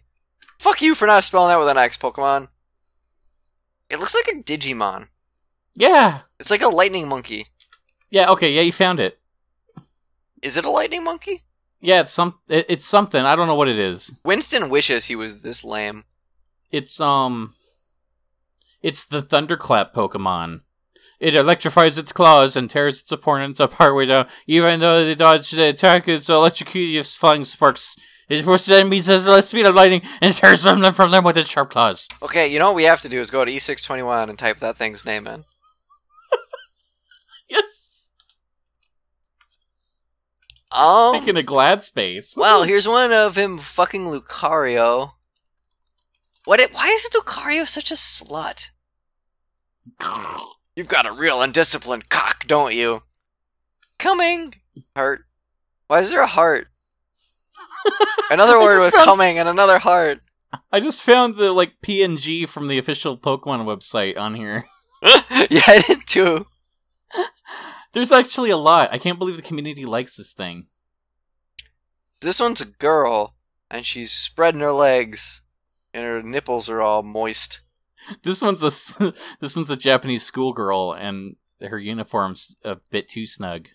Fuck 0.58 0.82
you 0.82 0.96
for 0.96 1.06
not 1.06 1.24
spelling 1.24 1.50
that 1.50 1.60
with 1.60 1.68
an 1.68 1.78
X, 1.78 1.98
Pokemon. 1.98 2.48
It 3.90 4.00
looks 4.00 4.16
like 4.16 4.28
a 4.28 4.42
Digimon. 4.42 5.08
Yeah. 5.76 6.22
It's 6.40 6.52
like 6.52 6.62
a 6.62 6.68
lightning 6.68 7.08
monkey. 7.08 7.48
Yeah. 8.10 8.30
Okay. 8.32 8.52
Yeah, 8.52 8.62
you 8.62 8.72
found 8.72 9.00
it. 9.00 9.20
Is 10.42 10.58
it 10.58 10.66
a 10.66 10.70
lightning 10.70 11.04
monkey? 11.04 11.44
Yeah, 11.82 12.02
it's 12.02 12.12
some. 12.12 12.40
It, 12.48 12.66
it's 12.70 12.86
something. 12.86 13.22
I 13.22 13.36
don't 13.36 13.48
know 13.48 13.56
what 13.56 13.70
it 13.70 13.80
is. 13.80 14.20
Winston 14.24 14.70
wishes 14.70 15.06
he 15.06 15.16
was 15.16 15.42
this 15.42 15.64
lame. 15.64 16.06
It's 16.72 17.00
um. 17.00 17.56
It's 18.82 19.06
the 19.06 19.22
Thunderclap 19.22 19.94
Pokemon. 19.94 20.62
It 21.20 21.36
electrifies 21.36 21.98
its 21.98 22.12
claws 22.14 22.56
and 22.56 22.70
tears 22.70 23.02
its 23.02 23.12
opponents 23.12 23.60
apart 23.60 23.94
without, 23.96 24.30
even 24.48 24.80
though 24.80 25.04
they 25.04 25.16
dodge 25.16 25.52
the 25.52 25.68
attack 25.70 26.08
is 26.08 26.30
electrocuted 26.30 27.06
flying 27.06 27.44
sparks. 27.44 27.96
It 28.30 28.44
forces 28.44 28.72
enemies 28.72 29.10
at 29.10 29.24
the 29.24 29.42
speed 29.42 29.66
of 29.66 29.76
lightning 29.76 30.04
and 30.22 30.34
tears 30.34 30.64
them 30.64 30.82
from 30.94 31.12
them 31.12 31.24
with 31.24 31.36
its 31.36 31.50
sharp 31.50 31.72
claws. 31.72 32.08
Okay, 32.22 32.48
you 32.48 32.60
know 32.60 32.68
what 32.68 32.76
we 32.76 32.84
have 32.84 33.02
to 33.02 33.10
do 33.10 33.20
is 33.20 33.32
go 33.32 33.44
to 33.44 33.52
E621 33.52 34.30
and 34.30 34.38
type 34.40 34.60
that 34.60 34.78
thing's 34.78 35.06
name 35.06 35.28
in. 35.28 35.44
Yes. 37.50 38.12
Um, 40.72 41.16
Speaking 41.16 41.36
of 41.38 41.48
glad 41.48 41.82
space. 41.84 42.36
well, 42.38 42.62
here's 42.64 42.88
one 42.88 43.12
of 43.12 43.36
him 43.36 43.58
fucking 43.58 44.06
Lucario. 44.06 45.14
What? 46.46 46.60
It, 46.60 46.72
why 46.76 46.90
is 46.90 47.10
Lucario 47.10 47.68
such 47.68 47.90
a 47.90 47.96
slut? 47.96 48.70
You've 50.80 50.88
got 50.88 51.06
a 51.06 51.12
real 51.12 51.42
undisciplined 51.42 52.08
cock, 52.08 52.48
don't 52.48 52.74
you? 52.74 53.04
Coming. 53.98 54.56
Heart. 54.96 55.26
Why 55.88 56.00
is 56.00 56.10
there 56.10 56.22
a 56.22 56.26
heart? 56.26 56.70
Another 58.32 58.58
word 58.58 58.86
with 58.86 58.94
found- 58.94 59.04
coming 59.04 59.38
and 59.38 59.50
another 59.50 59.80
heart. 59.80 60.22
I 60.72 60.80
just 60.80 61.04
found 61.04 61.36
the 61.36 61.52
like 61.52 61.74
PNG 61.86 62.48
from 62.48 62.70
the 62.70 62.78
official 62.78 63.18
Pokemon 63.18 63.66
website 63.66 64.18
on 64.18 64.36
here. 64.36 64.64
yeah, 65.04 65.64
I 65.68 65.84
did 65.86 66.00
too. 66.08 66.46
There's 67.92 68.14
actually 68.14 68.50
a 68.50 68.56
lot. 68.56 68.94
I 68.94 69.00
can't 69.00 69.20
believe 69.20 69.36
the 69.36 69.42
community 69.42 69.84
likes 69.84 70.16
this 70.16 70.32
thing. 70.32 70.68
This 72.22 72.40
one's 72.40 72.62
a 72.62 72.66
girl, 72.66 73.36
and 73.70 73.86
she's 73.86 74.14
spreading 74.14 74.62
her 74.62 74.72
legs, 74.72 75.42
and 75.94 76.06
her 76.06 76.24
nipples 76.24 76.70
are 76.70 76.82
all 76.82 77.04
moist. 77.04 77.60
This 78.24 78.42
one's 78.42 78.64
a 78.64 79.14
this 79.40 79.56
one's 79.56 79.70
a 79.70 79.76
Japanese 79.76 80.24
schoolgirl, 80.24 80.94
and 80.94 81.36
her 81.62 81.78
uniform's 81.80 82.58
a 82.64 82.78
bit 82.92 83.08
too 83.08 83.26
snug. 83.26 83.70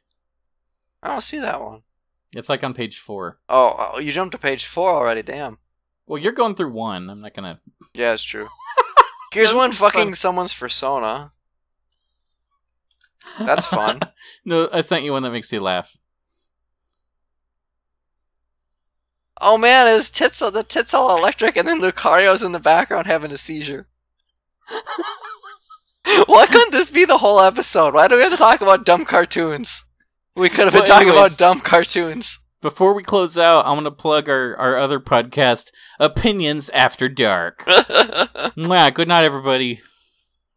Oh, 1.03 1.09
I 1.09 1.12
don't 1.12 1.20
see 1.20 1.39
that 1.39 1.61
one. 1.62 1.83
It's 2.35 2.49
like 2.49 2.64
on 2.64 2.75
page 2.75 2.99
four. 2.99 3.39
Oh, 3.49 3.93
oh, 3.95 3.99
you 3.99 4.11
jumped 4.12 4.33
to 4.33 4.39
page 4.39 4.64
four 4.64 4.91
already. 4.91 5.22
Damn. 5.22 5.59
Well, 6.07 6.20
you're 6.20 6.33
going 6.33 6.55
through 6.55 6.72
one. 6.72 7.09
I'm 7.11 7.20
not 7.20 7.35
gonna. 7.35 7.61
Yeah, 7.95 8.12
it's 8.12 8.25
true. 8.25 8.49
Here's 9.33 9.55
one 9.55 9.70
fucking 9.70 10.09
fun. 10.09 10.14
someone's 10.14 10.55
persona. 10.55 11.31
That's 13.39 13.68
fun. 13.68 14.01
no, 14.45 14.68
I 14.72 14.81
sent 14.81 15.05
you 15.05 15.12
one 15.12 15.22
that 15.22 15.31
makes 15.31 15.53
me 15.53 15.61
laugh. 15.61 15.97
Oh 19.41 19.59
man, 19.59 19.87
his 19.87 20.11
tits 20.11 20.39
the 20.39 20.64
tits 20.64 20.95
all 20.95 21.16
electric, 21.16 21.57
and 21.57 21.68
then 21.68 21.81
Lucario's 21.81 22.43
in 22.43 22.53
the 22.53 22.59
background 22.59 23.07
having 23.07 23.31
a 23.31 23.37
seizure. 23.37 23.87
Why 26.27 26.47
couldn't 26.47 26.73
this 26.73 26.91
be 26.91 27.05
the 27.05 27.19
whole 27.19 27.41
episode? 27.41 27.95
Why 27.95 28.09
do 28.09 28.17
we 28.17 28.23
have 28.23 28.33
to 28.33 28.39
talk 28.39 28.61
about 28.61 28.85
dumb 28.85 29.05
cartoons? 29.05 29.89
We 30.37 30.49
could 30.49 30.65
have 30.65 30.73
been 30.73 30.81
Well, 30.81 30.87
talking 30.87 31.09
anyways. 31.09 31.35
about 31.35 31.39
dumb 31.39 31.61
cartoons. 31.61 32.41
Before 32.61 32.95
we 32.95 33.03
close 33.03 33.37
out, 33.37 33.67
I'm 33.67 33.75
gonna 33.77 33.91
plug 33.91 34.29
our, 34.29 34.57
our 34.57 34.77
other 34.77 34.99
podcast, 34.99 35.71
Opinions 36.01 36.71
After 36.71 37.09
Dark. 37.09 37.65
Mwah, 37.67 38.93
good 38.95 39.09
night, 39.09 39.25
everybody. 39.25 39.81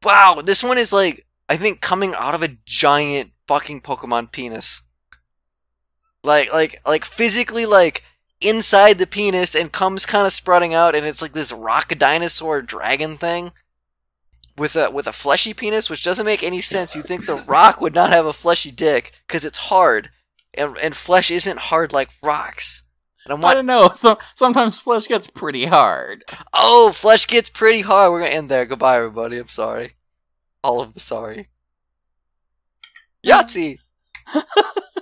wow, 0.03 0.41
this 0.43 0.64
one 0.64 0.78
is 0.78 0.93
like 0.93 1.26
I 1.49 1.58
think 1.58 1.82
coming 1.82 2.14
out 2.16 2.34
of 2.36 2.43
a 2.43 2.58
giant 2.66 3.32
fucking 3.47 3.82
Pokemon 3.82 4.32
penis. 4.32 4.88
Like 6.24 6.51
like 6.51 6.82
like 6.86 7.03
physically 7.05 7.66
like 7.66 8.03
inside 8.41 8.99
the 8.99 9.08
penis 9.08 9.55
and 9.55 9.72
comes 9.72 10.05
kind 10.05 10.26
of 10.26 10.32
sprouting 10.34 10.74
out 10.74 10.95
and 10.95 11.05
it's 11.05 11.22
like 11.22 11.34
this 11.34 11.51
rock 11.51 11.89
dinosaur 11.97 12.62
dragon 12.62 13.18
thing 13.18 13.51
with 14.58 14.76
a 14.76 14.89
with 14.89 15.08
a 15.08 15.12
fleshy 15.14 15.53
penis 15.53 15.89
which 15.89 16.03
doesn't 16.03 16.26
make 16.26 16.43
any 16.43 16.62
sense. 16.62 16.95
You 16.95 17.01
think 17.01 17.26
the 17.26 17.43
rock 17.47 17.80
would 17.82 17.95
not 17.95 18.12
have 18.12 18.26
a 18.26 18.34
fleshy 18.34 18.72
dick 18.72 19.12
cuz 19.28 19.45
it's 19.45 19.58
hard 19.58 20.10
and 20.53 20.78
and 20.80 20.95
flesh 20.95 21.30
isn't 21.32 21.60
hard 21.60 21.93
like 21.93 22.10
rocks. 22.24 22.84
And 23.26 23.34
I'm 23.34 23.45
I 23.45 23.53
don't 23.53 23.66
know. 23.66 23.89
So 23.93 24.18
sometimes 24.36 24.80
flesh 24.80 25.08
gets 25.08 25.28
pretty 25.28 25.66
hard. 25.66 26.24
"Oh, 26.53 26.91
flesh 26.91 27.28
gets 27.28 27.49
pretty 27.49 27.82
hard." 27.82 28.12
We're 28.12 28.20
going 28.20 28.32
to 28.32 28.38
end 28.38 28.49
there. 28.49 28.66
Goodbye 28.66 28.97
everybody. 28.97 29.38
I'm 29.38 29.47
sorry. 29.49 29.95
All 30.64 30.82
of 30.82 30.93
the 30.93 30.99
sorry. 30.99 31.49
Yahtzee. 33.26 33.80